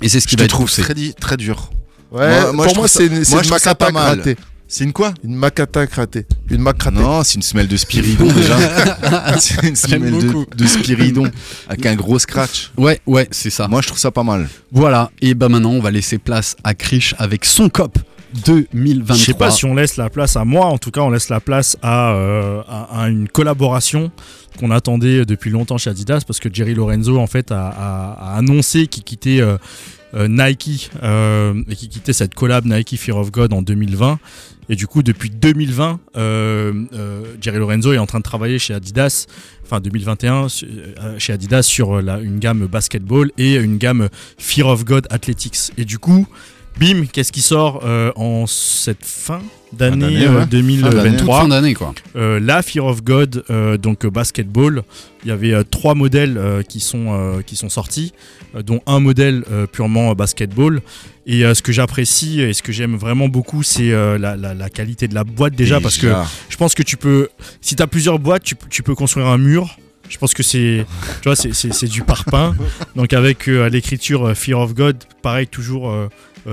Et 0.00 0.08
c'est 0.08 0.20
ce 0.20 0.26
qui 0.26 0.32
je 0.36 0.36
va 0.36 0.42
te 0.42 0.44
être 0.44 0.50
trouve 0.50 0.66
poussé. 0.66 0.82
très, 0.82 0.94
di- 0.94 1.14
très 1.14 1.36
dur. 1.36 1.70
Ouais, 2.10 2.28
Moi- 2.28 2.28
moi, 2.28 2.50
je 2.50 2.54
pour 2.54 2.64
trouve 2.66 2.76
moi, 2.78 2.88
ça- 2.88 2.98
c'est 3.00 3.06
une, 3.06 3.12
moi, 3.14 3.24
c'est 3.24 3.30
je 3.30 3.36
une 3.36 3.42
trouve 3.44 3.58
ça 3.58 3.70
macata 3.70 3.74
pas 3.86 3.92
mal. 3.92 4.22
C'est 4.70 4.84
une 4.84 4.92
quoi? 4.92 5.14
Une 5.24 5.34
macata 5.34 5.86
grattée. 5.86 6.26
Une 6.50 6.60
mac 6.60 6.76
grattée. 6.76 6.98
Non, 6.98 7.22
c'est 7.24 7.36
une 7.36 7.42
semelle 7.42 7.68
de 7.68 7.76
Spiridon 7.78 8.30
déjà. 8.30 8.58
c'est 9.40 9.62
une 9.66 9.74
semelle 9.76 10.12
de 10.54 10.66
Spiridon 10.66 11.30
avec 11.68 11.86
un 11.86 11.94
gros 11.96 12.18
scratch. 12.18 12.70
Ouais, 12.76 13.00
ouais, 13.06 13.26
c'est 13.30 13.48
ça. 13.48 13.66
Moi, 13.66 13.80
je 13.80 13.86
trouve 13.88 13.98
ça 13.98 14.10
pas 14.10 14.24
mal. 14.24 14.46
Voilà, 14.70 15.10
et 15.22 15.32
bah 15.32 15.48
maintenant, 15.48 15.70
on 15.70 15.80
va 15.80 15.90
laisser 15.90 16.18
place 16.18 16.54
à 16.64 16.74
Krish 16.74 17.14
avec 17.18 17.46
son 17.46 17.70
cop 17.70 17.98
2023. 18.46 19.16
Je 19.16 19.22
sais 19.24 19.34
pas 19.34 19.50
si 19.50 19.64
on 19.64 19.74
laisse 19.74 19.96
la 19.96 20.10
place 20.10 20.36
à 20.36 20.44
moi, 20.44 20.66
en 20.66 20.78
tout 20.78 20.90
cas 20.90 21.00
on 21.00 21.10
laisse 21.10 21.28
la 21.28 21.40
place 21.40 21.76
à, 21.82 22.12
euh, 22.12 22.62
une 23.08 23.28
collaboration 23.28 24.10
qu'on 24.58 24.70
attendait 24.70 25.24
depuis 25.24 25.50
longtemps 25.50 25.78
chez 25.78 25.90
Adidas 25.90 26.22
parce 26.26 26.40
que 26.40 26.48
Jerry 26.52 26.74
Lorenzo 26.74 27.18
en 27.18 27.26
fait 27.26 27.52
a, 27.52 28.34
annoncé 28.36 28.86
qu'il 28.88 29.04
quittait 29.04 29.40
euh, 29.40 29.56
euh, 30.14 30.26
Nike 30.28 30.90
et 31.68 31.74
qu'il 31.76 31.88
quittait 31.88 32.12
cette 32.12 32.34
collab 32.34 32.64
Nike 32.64 32.96
Fear 32.98 33.16
of 33.18 33.30
God 33.30 33.52
en 33.52 33.62
2020 33.62 34.18
et 34.70 34.74
du 34.76 34.86
coup 34.86 35.02
depuis 35.02 35.30
2020 35.30 36.00
euh, 36.16 36.72
euh, 36.92 37.22
Jerry 37.40 37.58
Lorenzo 37.58 37.92
est 37.92 37.98
en 37.98 38.06
train 38.06 38.18
de 38.18 38.24
travailler 38.24 38.58
chez 38.58 38.74
Adidas 38.74 39.26
enfin 39.64 39.80
2021 39.80 40.48
su- 40.48 40.66
euh, 40.66 41.18
chez 41.18 41.32
Adidas 41.34 41.62
sur 41.62 41.98
une 41.98 42.38
gamme 42.38 42.66
basketball 42.66 43.30
et 43.38 43.54
une 43.56 43.78
gamme 43.78 44.08
Fear 44.38 44.66
of 44.68 44.84
God 44.84 45.06
Athletics 45.10 45.70
et 45.78 45.84
du 45.84 45.98
coup 45.98 46.26
Bim, 46.78 47.06
qu'est-ce 47.12 47.32
qui 47.32 47.42
sort 47.42 47.82
euh, 47.84 48.12
en 48.16 48.46
cette 48.46 49.04
fin 49.04 49.40
d'année 49.72 49.96
d'année, 50.14 50.26
euh, 50.26 50.34
ouais. 50.36 50.40
Toute 50.42 50.50
2023 50.50 51.40
fin 51.42 51.48
d'année, 51.48 51.74
quoi. 51.74 51.94
Euh, 52.16 52.38
La 52.40 52.62
Fear 52.62 52.84
of 52.86 53.02
God, 53.02 53.44
donc 53.82 54.06
basketball. 54.06 54.82
Il 55.24 55.28
y 55.28 55.32
avait 55.32 55.64
trois 55.64 55.94
modèles 55.94 56.40
qui, 56.68 56.80
sont, 56.80 57.40
qui 57.44 57.56
sont 57.56 57.68
sortis, 57.68 58.12
dont 58.64 58.80
un 58.86 59.00
modèle 59.00 59.44
purement 59.72 60.14
basketball. 60.14 60.80
Et 61.26 61.44
euh, 61.44 61.52
ce 61.52 61.60
que 61.60 61.72
j'apprécie 61.72 62.40
et 62.40 62.54
ce 62.54 62.62
que 62.62 62.72
j'aime 62.72 62.96
vraiment 62.96 63.28
beaucoup, 63.28 63.62
c'est 63.62 63.92
euh, 63.92 64.16
la, 64.16 64.34
la- 64.36 64.54
la 64.54 64.70
qualité 64.70 65.08
de 65.08 65.14
la 65.14 65.24
boîte 65.24 65.54
déjà, 65.54 65.78
parce 65.82 65.98
que 65.98 66.06
je 66.48 66.56
pense 66.56 66.74
que 66.74 66.82
tu 66.82 66.96
peux, 66.96 67.28
si 67.60 67.76
tu 67.76 67.82
as 67.82 67.86
plusieurs 67.86 68.18
boîtes, 68.18 68.44
tu, 68.44 68.54
peux- 68.54 68.66
tu 68.70 68.82
peux 68.82 68.94
construire 68.94 69.26
un 69.26 69.36
mur. 69.36 69.76
Je 70.08 70.16
pense 70.16 70.32
que 70.32 70.42
c'est, 70.42 70.86
tu 71.20 71.28
vois, 71.28 71.36
c'est, 71.36 71.86
du 71.86 72.00
parpaing. 72.02 72.56
Donc 72.96 73.12
avec 73.12 73.46
euh, 73.46 73.68
l'écriture 73.68 74.34
Fear 74.34 74.58
of 74.60 74.72
God, 74.72 74.96
pareil 75.20 75.46
toujours 75.46 75.92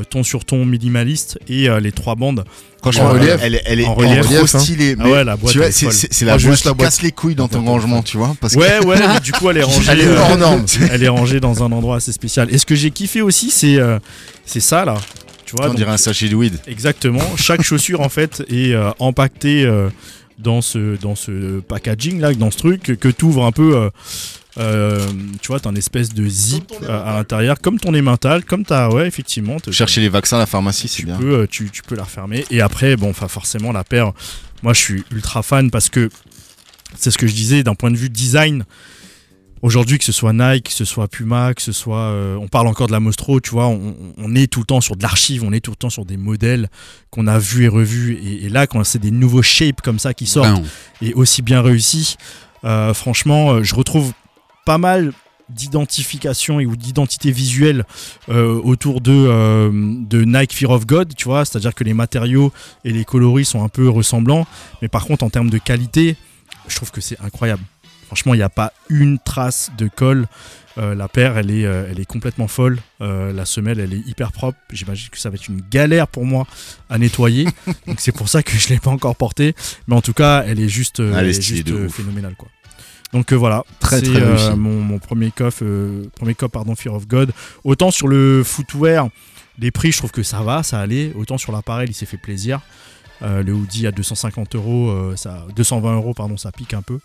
ton 0.03 0.23
sur 0.23 0.45
ton 0.45 0.65
minimaliste 0.65 1.39
et 1.47 1.69
euh, 1.69 1.79
les 1.79 1.91
trois 1.91 2.15
bandes. 2.15 2.43
Franchement, 2.81 3.05
En 3.05 3.09
relief. 3.13 3.37
elle, 3.41 3.55
est- 3.55 3.61
elle 3.65 3.79
est 3.79 3.85
En 3.85 3.95
elle 3.97 4.05
est 4.17 4.21
relief, 4.21 4.45
trop 4.45 4.57
hein. 4.57 4.59
stylée. 4.61 4.95
Ah 4.99 5.09
ouais, 5.09 5.23
la 5.23 5.35
boîte 5.37 5.51
tu 5.53 5.57
vois, 5.59 5.71
c'est 5.71 5.85
folle. 5.85 5.93
c'est- 5.93 6.13
c'est 6.13 6.25
la 6.25 6.37
boîte 6.37 6.61
qui 6.61 6.73
casse 6.77 7.01
les 7.01 7.11
couilles 7.11 7.35
dans 7.35 7.47
ton 7.47 7.63
rangement, 7.65 7.97
ouais. 7.97 8.03
tu 8.03 8.17
vois. 8.17 8.35
Parce 8.39 8.53
que 8.53 8.59
Ouais, 8.59 8.85
ouais, 8.85 8.97
mais 8.99 9.19
du 9.21 9.31
coup 9.31 9.49
elle 9.49 9.57
est 9.57 9.63
rangée. 9.63 9.91
Elle 9.91 10.01
est 10.01 10.07
euh, 10.07 10.19
hors 10.19 10.37
norme. 10.37 10.65
elle 10.91 11.01
est 11.03 11.07
rangée 11.07 11.39
dans 11.39 11.63
un 11.63 11.71
endroit 11.71 11.95
assez 11.97 12.11
spécial. 12.11 12.47
Et 12.53 12.57
ce 12.57 12.65
que 12.65 12.75
j'ai 12.75 12.91
kiffé 12.91 13.21
aussi, 13.21 13.49
c'est 13.51 13.77
euh, 13.77 13.97
c'est 14.45 14.59
ça 14.59 14.85
là. 14.85 14.95
Tu 15.45 15.55
vois, 15.55 15.65
on 15.65 15.67
donc, 15.69 15.77
dirait 15.77 15.91
un 15.91 15.97
sachet 15.97 16.27
de 16.29 16.35
weed. 16.35 16.59
Exactement. 16.67 17.21
Chaque 17.37 17.61
chaussure 17.63 18.01
en 18.01 18.09
fait 18.09 18.43
est 18.49 18.73
euh, 18.73 18.89
empaquetée 18.99 19.63
euh, 19.65 19.89
dans 20.37 20.61
ce 20.61 20.97
dans 21.01 21.15
ce 21.15 21.59
packaging 21.61 22.19
là, 22.19 22.33
dans 22.33 22.51
ce 22.51 22.57
truc 22.57 22.83
que 22.99 23.07
tu 23.07 23.25
ouvres 23.25 23.45
un 23.45 23.51
peu. 23.51 23.75
euh, 23.75 23.89
euh, 24.57 25.05
tu 25.41 25.47
vois, 25.47 25.59
t'as 25.59 25.69
une 25.69 25.77
espèce 25.77 26.13
de 26.13 26.25
zip 26.27 26.71
à, 26.87 27.11
à 27.11 27.13
l'intérieur, 27.17 27.59
comme 27.61 27.79
ton 27.79 27.93
emmental, 27.93 28.45
comme 28.45 28.63
t'as, 28.65 28.89
ouais, 28.89 29.07
effectivement. 29.07 29.57
Chercher 29.71 30.01
les 30.01 30.09
vaccins 30.09 30.37
à 30.37 30.39
la 30.39 30.45
pharmacie, 30.45 30.87
c'est 30.87 31.01
tu 31.01 31.05
bien. 31.05 31.17
peux, 31.17 31.39
euh, 31.39 31.47
tu, 31.47 31.69
tu 31.71 31.81
peux 31.81 31.95
la 31.95 32.03
refermer. 32.03 32.45
Et 32.51 32.61
après, 32.61 32.95
bon, 32.95 33.09
enfin, 33.09 33.27
forcément, 33.27 33.71
la 33.71 33.83
paire, 33.83 34.13
moi, 34.63 34.73
je 34.73 34.79
suis 34.79 35.03
ultra 35.11 35.43
fan 35.43 35.69
parce 35.71 35.89
que 35.89 36.09
c'est 36.97 37.11
ce 37.11 37.17
que 37.17 37.27
je 37.27 37.33
disais 37.33 37.63
d'un 37.63 37.75
point 37.75 37.91
de 37.91 37.97
vue 37.97 38.09
design. 38.09 38.63
Aujourd'hui, 39.61 39.97
que 39.97 40.03
ce 40.05 40.11
soit 40.11 40.31
Nike, 40.31 40.65
que 40.67 40.71
ce 40.73 40.85
soit 40.85 41.07
Puma, 41.07 41.53
que 41.55 41.61
ce 41.61 41.71
soit. 41.71 41.97
euh, 41.97 42.35
on 42.35 42.47
parle 42.47 42.67
encore 42.67 42.85
de 42.87 42.91
la 42.91 42.99
Mostro, 42.99 43.39
tu 43.39 43.49
vois, 43.49 43.67
on, 43.67 43.95
on 44.17 44.35
est 44.35 44.45
tout 44.45 44.59
le 44.59 44.65
temps 44.65 44.79
sur 44.79 44.95
de 44.95 45.01
l'archive, 45.01 45.43
on 45.43 45.51
est 45.53 45.59
tout 45.59 45.71
le 45.71 45.75
temps 45.75 45.89
sur 45.89 46.05
des 46.05 46.17
modèles 46.17 46.69
qu'on 47.09 47.25
a 47.25 47.39
vus 47.39 47.63
et 47.63 47.67
revus. 47.67 48.13
Et, 48.23 48.45
et 48.45 48.49
là, 48.49 48.67
quand 48.67 48.83
c'est 48.83 48.99
des 48.99 49.09
nouveaux 49.11 49.41
shapes 49.41 49.81
comme 49.81 49.97
ça 49.97 50.13
qui 50.13 50.27
sortent, 50.27 50.49
Vraiment. 50.49 50.67
et 51.01 51.13
aussi 51.15 51.41
bien 51.41 51.61
réussi. 51.61 52.15
Euh, 52.63 52.93
franchement, 52.93 53.63
je 53.63 53.73
retrouve 53.73 54.13
pas 54.65 54.77
mal 54.77 55.13
d'identification 55.49 56.59
et 56.59 56.65
ou 56.65 56.75
d'identité 56.75 57.31
visuelle 57.31 57.85
euh, 58.29 58.59
autour 58.63 59.01
de, 59.01 59.11
euh, 59.13 59.69
de 59.71 60.23
Nike 60.23 60.53
Fear 60.53 60.71
of 60.71 60.85
God, 60.87 61.13
tu 61.15 61.25
vois, 61.25 61.45
c'est-à-dire 61.45 61.75
que 61.75 61.83
les 61.83 61.93
matériaux 61.93 62.51
et 62.83 62.91
les 62.91 63.05
coloris 63.05 63.45
sont 63.45 63.63
un 63.63 63.69
peu 63.69 63.87
ressemblants, 63.87 64.47
mais 64.81 64.87
par 64.87 65.05
contre 65.05 65.23
en 65.23 65.29
termes 65.29 65.49
de 65.49 65.57
qualité, 65.57 66.15
je 66.67 66.75
trouve 66.75 66.91
que 66.91 67.01
c'est 67.01 67.19
incroyable. 67.21 67.61
Franchement, 68.07 68.33
il 68.33 68.37
n'y 68.37 68.43
a 68.43 68.49
pas 68.49 68.71
une 68.89 69.17
trace 69.17 69.71
de 69.77 69.87
colle. 69.87 70.27
Euh, 70.77 70.93
la 70.93 71.07
paire, 71.07 71.37
elle 71.37 71.49
est, 71.49 71.61
elle 71.61 71.99
est 71.99 72.05
complètement 72.05 72.47
folle. 72.47 72.79
La 72.99 73.45
semelle, 73.45 73.79
elle 73.79 73.93
est 73.93 74.07
hyper 74.07 74.31
propre. 74.31 74.57
J'imagine 74.71 75.09
que 75.09 75.17
ça 75.17 75.29
va 75.29 75.35
être 75.35 75.47
une 75.47 75.61
galère 75.71 76.07
pour 76.07 76.23
moi 76.23 76.45
à 76.89 76.99
nettoyer. 76.99 77.47
Donc 77.87 77.99
c'est 77.99 78.11
pour 78.11 78.29
ça 78.29 78.43
que 78.43 78.51
je 78.51 78.69
l'ai 78.69 78.77
pas 78.77 78.91
encore 78.91 79.15
portée. 79.15 79.55
Mais 79.87 79.95
en 79.95 80.01
tout 80.01 80.13
cas, 80.13 80.43
elle 80.45 80.59
est 80.59 80.69
juste, 80.69 80.99
euh, 80.99 81.13
Elle 81.13 81.15
est 81.15 81.19
elle 81.19 81.29
est 81.29 81.41
stylée 81.41 81.63
juste 81.65 81.89
phénoménale, 81.89 82.35
quoi. 82.35 82.49
Donc 83.15 83.31
euh, 83.31 83.35
voilà, 83.35 83.63
Très, 83.79 83.99
c'est 84.01 84.11
très 84.11 84.21
euh, 84.21 84.55
mon, 84.57 84.81
mon 84.81 84.99
premier 84.99 85.31
coff, 85.31 85.59
euh, 85.61 86.03
premier 86.15 86.35
cop 86.35 86.51
pardon, 86.51 86.75
Fear 86.75 86.93
of 86.93 87.07
God. 87.07 87.31
Autant 87.63 87.89
sur 87.89 88.07
le 88.09 88.43
footwear, 88.43 89.07
les 89.57 89.71
prix, 89.71 89.93
je 89.93 89.99
trouve 89.99 90.11
que 90.11 90.21
ça 90.21 90.41
va, 90.41 90.63
ça 90.63 90.79
allait. 90.81 91.13
Autant 91.15 91.37
sur 91.37 91.53
l'appareil, 91.53 91.87
il 91.89 91.93
s'est 91.93 92.05
fait 92.05 92.17
plaisir. 92.17 92.59
Euh, 93.21 93.41
le 93.41 93.53
hoodie 93.53 93.87
à 93.87 93.91
250 93.93 94.55
euros, 94.55 94.89
euh, 94.89 95.15
ça, 95.15 95.45
220 95.55 95.95
euros, 95.95 96.13
pardon, 96.13 96.35
ça 96.35 96.51
pique 96.51 96.73
un 96.73 96.81
peu. 96.81 96.99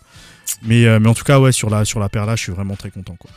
Mais, 0.63 0.85
euh, 0.85 0.99
mais 0.99 1.07
en 1.07 1.13
tout 1.13 1.23
cas, 1.23 1.39
ouais, 1.39 1.53
sur 1.53 1.69
la, 1.69 1.85
sur 1.85 2.01
la 2.01 2.09
paire 2.09 2.25
là, 2.25 2.35
je 2.35 2.41
suis 2.43 2.51
vraiment 2.51 2.75
très 2.75 2.91
content. 2.91 3.15
Quoi. 3.17 3.31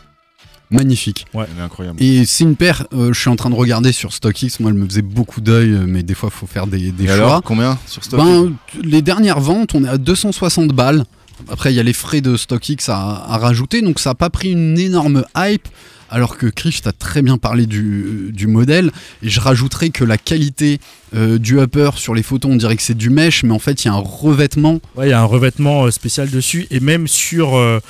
Magnifique. 0.71 1.27
Elle 1.35 1.41
est 1.57 1.63
incroyable. 1.63 2.03
Et 2.03 2.27
c'est 2.27 2.43
une 2.43 2.57
paire, 2.57 2.87
euh, 2.93 3.13
je 3.13 3.21
suis 3.21 3.31
en 3.31 3.37
train 3.37 3.51
de 3.51 3.55
regarder 3.55 3.93
sur 3.93 4.13
StockX, 4.13 4.59
moi 4.59 4.71
elle 4.73 4.77
me 4.79 4.87
faisait 4.87 5.03
beaucoup 5.03 5.41
d'œil, 5.41 5.69
mais 5.87 6.03
des 6.03 6.15
fois 6.15 6.31
faut 6.31 6.49
faire 6.49 6.67
des, 6.67 6.91
des 6.91 7.05
Et 7.05 7.07
choix. 7.07 7.15
alors, 7.15 7.43
combien 7.45 7.79
sur 7.87 8.03
stock 8.03 8.19
Ben, 8.19 8.53
t- 8.73 8.83
les 8.83 9.03
dernières 9.03 9.39
ventes, 9.41 9.75
on 9.77 9.85
est 9.85 9.89
à 9.89 9.99
260 9.99 10.73
balles. 10.73 11.05
Après, 11.49 11.73
il 11.73 11.77
y 11.77 11.81
a 11.81 11.83
les 11.83 11.93
frais 11.93 12.21
de 12.21 12.37
StockX 12.37 12.89
à, 12.89 13.39
rajouter, 13.39 13.83
donc 13.83 13.99
ça 13.99 14.11
n'a 14.11 14.15
pas 14.15 14.31
pris 14.31 14.53
une 14.53 14.79
énorme 14.79 15.25
hype. 15.37 15.69
Alors 16.11 16.37
que 16.37 16.47
Krish 16.47 16.83
t'a 16.83 16.93
très 16.93 17.23
bien 17.23 17.39
parlé 17.39 17.67
du, 17.67 18.47
modèle, 18.47 18.93
et 19.23 19.29
je 19.29 19.41
rajouterais 19.41 19.91
que 19.91 20.05
la 20.05 20.17
qualité 20.17 20.79
euh, 21.17 21.39
du 21.39 21.59
upper 21.59 21.91
sur 21.97 22.15
les 22.15 22.23
photos, 22.23 22.53
on 22.53 22.57
dirait 22.57 22.77
que 22.77 22.83
c'est 22.83 22.97
du 22.97 23.11
mesh, 23.11 23.43
mais 23.43 23.53
en 23.53 23.59
fait 23.59 23.85
il 23.85 23.89
y 23.89 23.91
a 23.91 23.95
un 23.95 24.05
revêtement. 24.05 24.81
Il 25.03 25.09
y 25.09 25.13
a 25.13 25.21
un 25.21 25.25
revêtement 25.25 25.85
euh, 25.85 25.91
spécial 25.91 26.31
dessus 26.31 26.69
et 26.71 26.79
même 26.79 27.09
sur 27.09 27.57
euh, 27.57 27.81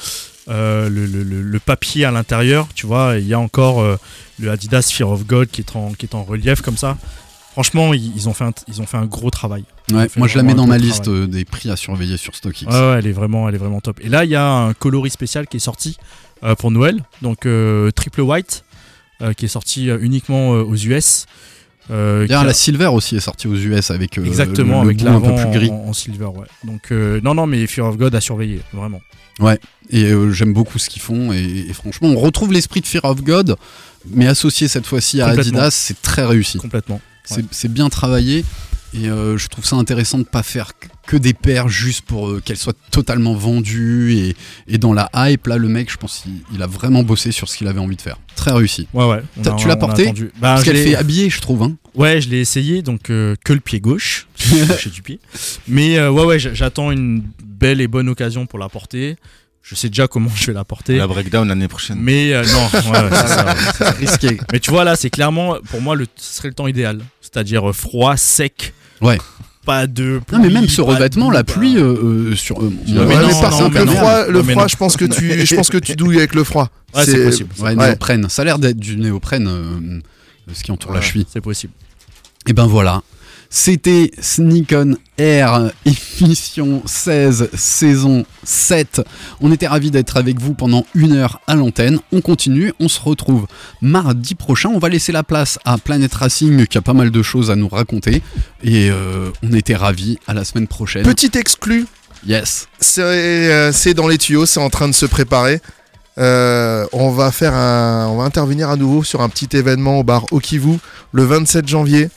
le, 0.49 1.59
papier 1.59 2.07
à 2.07 2.13
l'intérieur, 2.13 2.69
tu 2.75 2.87
vois, 2.87 3.17
il 3.19 3.27
y 3.27 3.35
a 3.35 3.41
encore 3.41 3.85
le 4.39 4.51
Adidas 4.51 4.91
Fear 4.91 5.11
of 5.11 5.27
God 5.27 5.49
qui 5.51 5.61
est 5.61 6.15
en, 6.15 6.25
relief 6.25 6.63
comme 6.63 6.79
ça. 6.79 6.97
Franchement, 7.53 7.93
ils 7.93 8.29
ont 8.29 8.33
fait 8.33 8.97
un 8.97 9.07
gros 9.07 9.31
travail. 9.31 9.65
Ouais, 9.93 10.09
moi 10.17 10.27
je 10.29 10.37
la 10.39 10.43
mets 10.43 10.55
dans 10.55 10.67
ma 10.67 10.79
liste 10.79 11.09
euh, 11.09 11.27
des 11.27 11.45
prix 11.45 11.71
à 11.71 11.77
surveiller 11.77 12.17
sur 12.17 12.35
StockX. 12.35 12.67
Ouais, 12.67 12.73
ouais, 12.73 12.97
elle 12.99 13.07
est 13.07 13.13
vraiment, 13.13 13.49
elle 13.49 13.55
est 13.55 13.59
vraiment 13.59 13.81
top. 13.81 14.01
Et 14.03 14.09
là, 14.09 14.25
il 14.25 14.31
y 14.31 14.35
a 14.37 14.47
un 14.47 14.73
coloris 14.75 15.11
spécial 15.11 15.47
qui 15.47 15.59
est 15.59 15.61
sorti 15.61 15.97
euh, 16.43 16.55
pour 16.55 16.71
Noël, 16.71 17.03
donc 17.23 17.45
euh, 17.47 17.91
triple 17.91 18.23
white, 18.23 18.65
euh, 19.21 19.33
qui 19.35 19.45
est 19.45 19.49
sorti 19.49 19.89
uniquement 19.89 20.51
aux 20.51 20.75
US. 20.77 21.27
D'ailleurs, 21.91 22.41
a- 22.41 22.45
la 22.45 22.55
Silver 22.55 22.87
aussi 22.87 23.17
est 23.17 23.21
sortie 23.21 23.47
aux 23.47 23.55
US 23.57 23.91
avec 23.91 24.17
Exactement, 24.17 24.83
le, 24.83 24.93
le 24.93 25.01
avec 25.01 25.03
bout 25.03 25.09
un 25.09 25.21
peu 25.21 25.35
plus 25.51 25.59
gris. 25.59 25.71
en, 25.71 25.89
en 25.89 25.93
silver, 25.93 26.27
ouais. 26.27 26.47
Donc 26.65 26.91
non, 26.91 27.35
non, 27.35 27.47
mais 27.47 27.67
Fear 27.67 27.87
of 27.87 27.99
God 27.99 28.15
à 28.15 28.21
surveiller, 28.23 28.61
vraiment. 28.73 29.01
Et 29.91 30.05
euh, 30.05 30.31
j'aime 30.33 30.53
beaucoup 30.55 30.79
ce 30.79 30.89
qu'ils 30.89 31.03
font. 31.03 31.33
Et, 31.33 31.67
et 31.69 31.73
franchement, 31.75 32.09
on 32.09 32.19
retrouve 32.19 32.53
l'esprit 32.53 32.81
de 32.81 32.87
Fear 32.87 33.05
of 33.05 33.23
God, 33.23 33.57
mais 34.09 34.27
associé 34.27 34.67
cette 34.69 34.87
fois-ci 34.87 35.21
à. 35.21 35.27
Adidas, 35.27 35.71
c'est 35.73 36.01
très 36.01 36.25
réussi. 36.25 36.57
Complètement. 36.59 37.01
C'est 37.51 37.73
bien 37.73 37.89
travaillé. 37.89 38.45
Et 38.97 39.09
euh, 39.09 39.37
je 39.37 39.49
trouve 39.49 39.65
ça 39.65 39.75
intéressant 39.77 40.19
de 40.19 40.25
pas 40.25 40.43
faire 40.45 40.73
que- 41.07 41.17
des 41.17 41.35
paires 41.35 41.69
juste 41.69 42.03
pour 42.03 42.29
euh, 42.29 42.41
qu'elles 42.45 42.57
soient 42.57 42.75
totalement 42.93 43.35
vendues 43.35 44.15
et, 44.17 44.37
et 44.69 44.79
dans 44.79 44.93
la 44.93 45.11
hype. 45.15 45.47
Là, 45.49 45.57
le 45.59 45.69
mec, 45.69 45.91
je 45.91 45.97
pense 45.97 46.21
qu'il 46.23 46.33
il 46.55 46.63
a 46.63 46.67
vraiment 46.69 47.03
bossé 47.03 47.33
sur 47.33 47.49
ce 47.49 47.57
qu'il 47.57 47.67
avait 47.67 47.81
envie 47.81 47.97
de 47.97 48.03
faire. 48.03 48.19
Très 48.37 48.53
réussi. 48.53 48.87
Ouais, 48.95 49.05
ouais. 49.07 49.23
a- 49.47 49.51
tu 49.57 49.67
l'as 49.69 49.77
porté. 49.77 50.13
Bah, 50.13 50.55
Parce 50.55 50.65
qu'elle 50.65 50.77
fait 50.77 50.95
habiller, 50.95 51.29
je 51.29 51.41
trouve. 51.41 51.63
Hein. 51.65 51.77
Ouais, 51.95 52.21
je 52.21 52.29
l'ai 52.29 52.39
essayé, 52.41 52.83
donc 52.83 53.11
euh, 53.11 53.35
que 53.45 53.53
le 53.53 53.61
pied 53.61 53.81
gauche, 53.81 54.27
toucher 54.39 54.91
du 54.91 55.03
pied. 55.03 55.19
Mais 55.69 55.99
euh, 55.99 56.11
ouais, 56.11 56.25
ouais, 56.25 56.39
j'attends 56.39 56.91
une 56.93 57.23
belle 57.45 57.81
et 57.81 57.89
bonne 57.89 58.09
occasion 58.09 58.47
pour 58.47 58.59
la 58.59 58.69
porter. 58.69 59.17
Je 59.63 59.75
sais 59.75 59.89
déjà 59.89 60.07
comment 60.09 60.29
je 60.37 60.47
vais 60.47 60.53
la 60.53 60.65
porter. 60.65 60.97
La 60.99 61.07
breakdown 61.07 61.49
l'année 61.49 61.69
prochaine. 61.69 61.99
Mais 61.99 62.33
euh, 62.35 62.45
non, 62.45 62.81
ouais, 62.93 62.99
ouais, 63.01 63.09
c'est 63.11 63.29
ça, 63.29 63.47
ouais. 63.47 63.53
C'est 63.79 63.91
risqué. 63.97 64.39
Mais 64.53 64.61
tu 64.61 64.71
vois 64.71 64.85
là, 64.85 64.95
c'est 64.95 65.09
clairement 65.11 65.57
pour 65.71 65.81
moi 65.81 65.97
le 65.97 66.07
ce 66.17 66.37
serait 66.37 66.49
le 66.49 66.55
temps 66.55 66.67
idéal, 66.67 67.01
c'est-à-dire 67.23 67.71
euh, 67.71 67.73
froid, 67.73 68.17
sec. 68.17 68.75
Ouais. 69.01 69.19
Pas 69.67 69.87
de 69.87 70.21
pluie. 70.27 70.37
Non, 70.37 70.43
mais 70.45 70.51
même 70.51 70.69
ce 70.69 70.83
revêtement, 70.83 71.31
la 71.31 71.43
pluie 71.43 71.79
euh, 71.79 72.31
euh, 72.33 72.37
sur. 72.37 72.59
euh, 72.61 72.65
Ouais, 72.65 72.71
mon- 72.87 72.95
mais 73.07 73.15
Ouais, 73.17 73.23
non, 73.23 73.27
mais 73.29 73.41
par 73.41 73.51
non, 73.53 73.59
contre, 73.59 73.71
mais 73.73 73.81
le 73.81 73.87
non. 73.87 73.93
froid, 73.97 74.27
le 74.27 74.43
froid 74.43 74.69
je 74.69 74.77
pense 74.77 74.97
que 74.99 75.05
tu, 75.07 75.47
je 75.47 75.55
pense 75.55 75.71
que 75.71 75.79
tu 75.79 75.97
douilles 75.97 76.19
avec 76.19 76.35
le 76.35 76.45
froid. 76.45 76.69
Ouais, 76.95 77.05
c'est 77.05 77.25
possible. 77.25 77.49
Ouais, 77.59 77.75
Ouais. 77.75 77.87
néoprène. 77.89 78.29
Ça 78.29 78.43
a 78.43 78.45
l'air 78.45 78.59
d'être 78.59 78.79
du 78.79 78.97
néoprène, 78.99 79.49
euh, 79.49 80.01
ce 80.53 80.63
qui 80.63 80.71
entoure 80.71 80.93
la 80.93 81.01
cheville. 81.01 81.27
C'est 81.33 81.41
possible. 81.41 81.73
Et 82.47 82.53
ben 82.53 82.67
voilà. 82.67 83.03
C'était 83.57 84.11
Sneak 84.21 84.75
on 84.77 84.97
Air, 85.17 85.71
émission 86.21 86.83
16, 86.85 87.51
saison 87.55 88.25
7. 88.43 89.01
On 89.41 89.53
était 89.53 89.69
ravis 89.69 89.93
d'être 89.93 90.17
avec 90.17 90.41
vous 90.41 90.55
pendant 90.55 90.85
une 90.97 91.13
heure 91.13 91.41
à 91.47 91.55
l'antenne. 91.55 92.01
On 92.11 92.21
continue, 92.21 92.73
on 92.81 92.89
se 92.89 93.01
retrouve 93.01 93.47
mardi 93.81 94.35
prochain. 94.35 94.71
On 94.75 94.81
va 94.81 94.89
laisser 94.89 95.13
la 95.13 95.23
place 95.23 95.61
à 95.65 95.79
Planet 95.79 96.13
Racing 96.13 96.67
qui 96.67 96.79
a 96.79 96.83
pas 96.83 96.95
mal 96.95 97.13
de 97.13 97.23
choses 97.23 97.53
à 97.53 97.55
nous 97.55 97.69
raconter. 97.69 98.23
Et 98.65 98.91
euh, 98.91 99.31
on 99.45 99.53
était 99.53 99.77
ravis. 99.77 100.19
À 100.27 100.35
la 100.35 100.45
semaine 100.45 100.67
prochaine. 100.67 101.05
Petit 101.05 101.31
exclu, 101.39 101.87
Yes. 102.27 102.67
c'est 102.81 103.03
euh, 103.03 103.95
dans 103.95 104.09
les 104.09 104.19
tuyaux, 104.19 104.47
c'est 104.47 104.59
en 104.59 104.69
train 104.69 104.89
de 104.89 104.95
se 104.95 105.07
préparer. 105.07 105.61
Euh, 106.19 106.87
on 106.93 107.11
va 107.11 107.31
faire 107.31 107.55
un, 107.55 108.09
on 108.09 108.17
va 108.17 108.25
intervenir 108.25 108.69
à 108.69 108.75
nouveau 108.75 109.05
sur 109.05 109.21
un 109.21 109.29
petit 109.29 109.57
événement 109.57 110.01
au 110.01 110.03
bar 110.03 110.27
Okivu 110.33 110.79
le 111.13 111.23
27 111.23 111.69
janvier. 111.69 112.09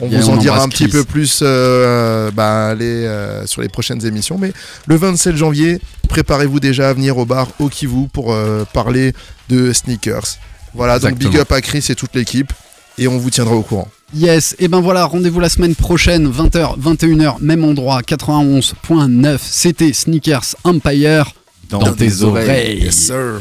On 0.00 0.08
vous 0.08 0.28
en 0.30 0.36
dira 0.36 0.62
un 0.62 0.68
petit 0.68 0.88
peu 0.88 1.04
plus 1.04 1.40
euh, 1.42 2.30
bah, 2.30 2.70
euh, 2.80 3.46
sur 3.46 3.62
les 3.62 3.68
prochaines 3.68 4.04
émissions. 4.06 4.38
Mais 4.38 4.52
le 4.86 4.96
27 4.96 5.36
janvier, 5.36 5.80
préparez-vous 6.08 6.60
déjà 6.60 6.88
à 6.88 6.92
venir 6.92 7.18
au 7.18 7.24
bar 7.24 7.48
Okivu 7.60 8.08
pour 8.12 8.32
euh, 8.32 8.64
parler 8.72 9.12
de 9.48 9.72
sneakers. 9.72 10.38
Voilà, 10.74 10.98
donc 10.98 11.18
big 11.18 11.36
up 11.36 11.50
à 11.52 11.60
Chris 11.60 11.86
et 11.88 11.94
toute 11.94 12.14
l'équipe. 12.14 12.52
Et 12.98 13.08
on 13.08 13.18
vous 13.18 13.30
tiendra 13.30 13.54
au 13.54 13.62
courant. 13.62 13.88
Yes, 14.14 14.56
et 14.58 14.68
ben 14.68 14.80
voilà, 14.80 15.04
rendez-vous 15.04 15.40
la 15.40 15.48
semaine 15.48 15.74
prochaine, 15.74 16.28
20h, 16.30 16.78
21h, 16.80 17.36
même 17.40 17.64
endroit, 17.64 18.00
91.9. 18.02 19.38
C'était 19.40 19.92
Sneakers 19.92 20.56
Empire 20.64 21.32
dans, 21.68 21.92
tes 21.92 22.22
oreilles. 22.22 22.82
Yes, 22.82 22.94
sir. 22.96 23.40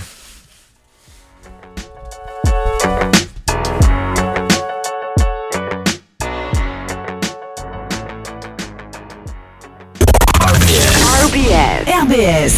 RBS. 12.00 12.54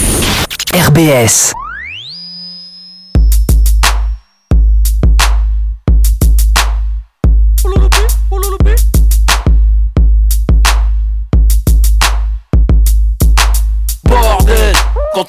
RBS. 0.88 1.54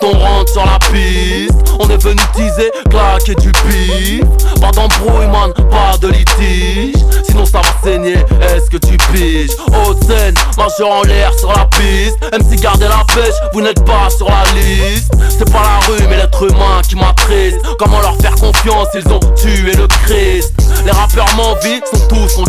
On 0.02 0.18
rentre 0.18 0.52
sur 0.52 0.64
la 0.64 0.78
piste. 0.90 1.52
On 1.78 1.88
est 1.88 2.02
venu 2.02 2.20
teaser, 2.34 2.70
claquer 2.90 3.34
du 3.36 3.52
pif. 3.52 4.22
Pas 4.60 4.70
d'embrouille, 4.70 5.26
man, 5.26 5.52
pas 5.70 5.96
de 6.00 6.08
litige. 6.08 6.94
Sinon 7.24 7.44
ça 7.46 7.60
va 7.60 7.68
saigner, 7.82 8.18
est-ce 8.40 8.70
que 8.70 8.76
tu 8.76 8.96
piges? 9.12 9.56
Haute 9.68 10.04
scène, 10.04 10.34
majeur 10.56 10.90
en 10.90 11.02
l'air 11.02 11.32
sur 11.38 11.48
la 11.52 11.66
piste. 11.66 12.16
MC 12.32 12.60
gardez 12.60 12.86
la 12.88 13.04
pêche, 13.14 13.34
vous 13.52 13.62
n'êtes 13.62 13.84
pas 13.84 14.10
sur 14.10 14.28
la 14.28 14.44
liste. 14.54 15.12
C'est 15.30 15.50
pas 15.50 15.62
la 15.62 15.86
rue, 15.86 16.06
mais 16.08 16.16
l'être 16.16 16.42
humain 16.42 16.82
qui 16.86 16.96
m'attriste. 16.96 17.58
Comment 17.78 18.00
leur 18.00 18.16
faire 18.16 18.34
confiance, 18.36 18.88
ils 18.94 19.08
ont 19.08 19.20
tué 19.34 19.72
le 19.72 19.86
Christ. 20.04 20.52
Les 20.84 20.90
rappeurs 20.90 21.34
m'envient, 21.36 21.80
sont 21.92 22.06
tous 22.08 22.38
mon 22.38 22.40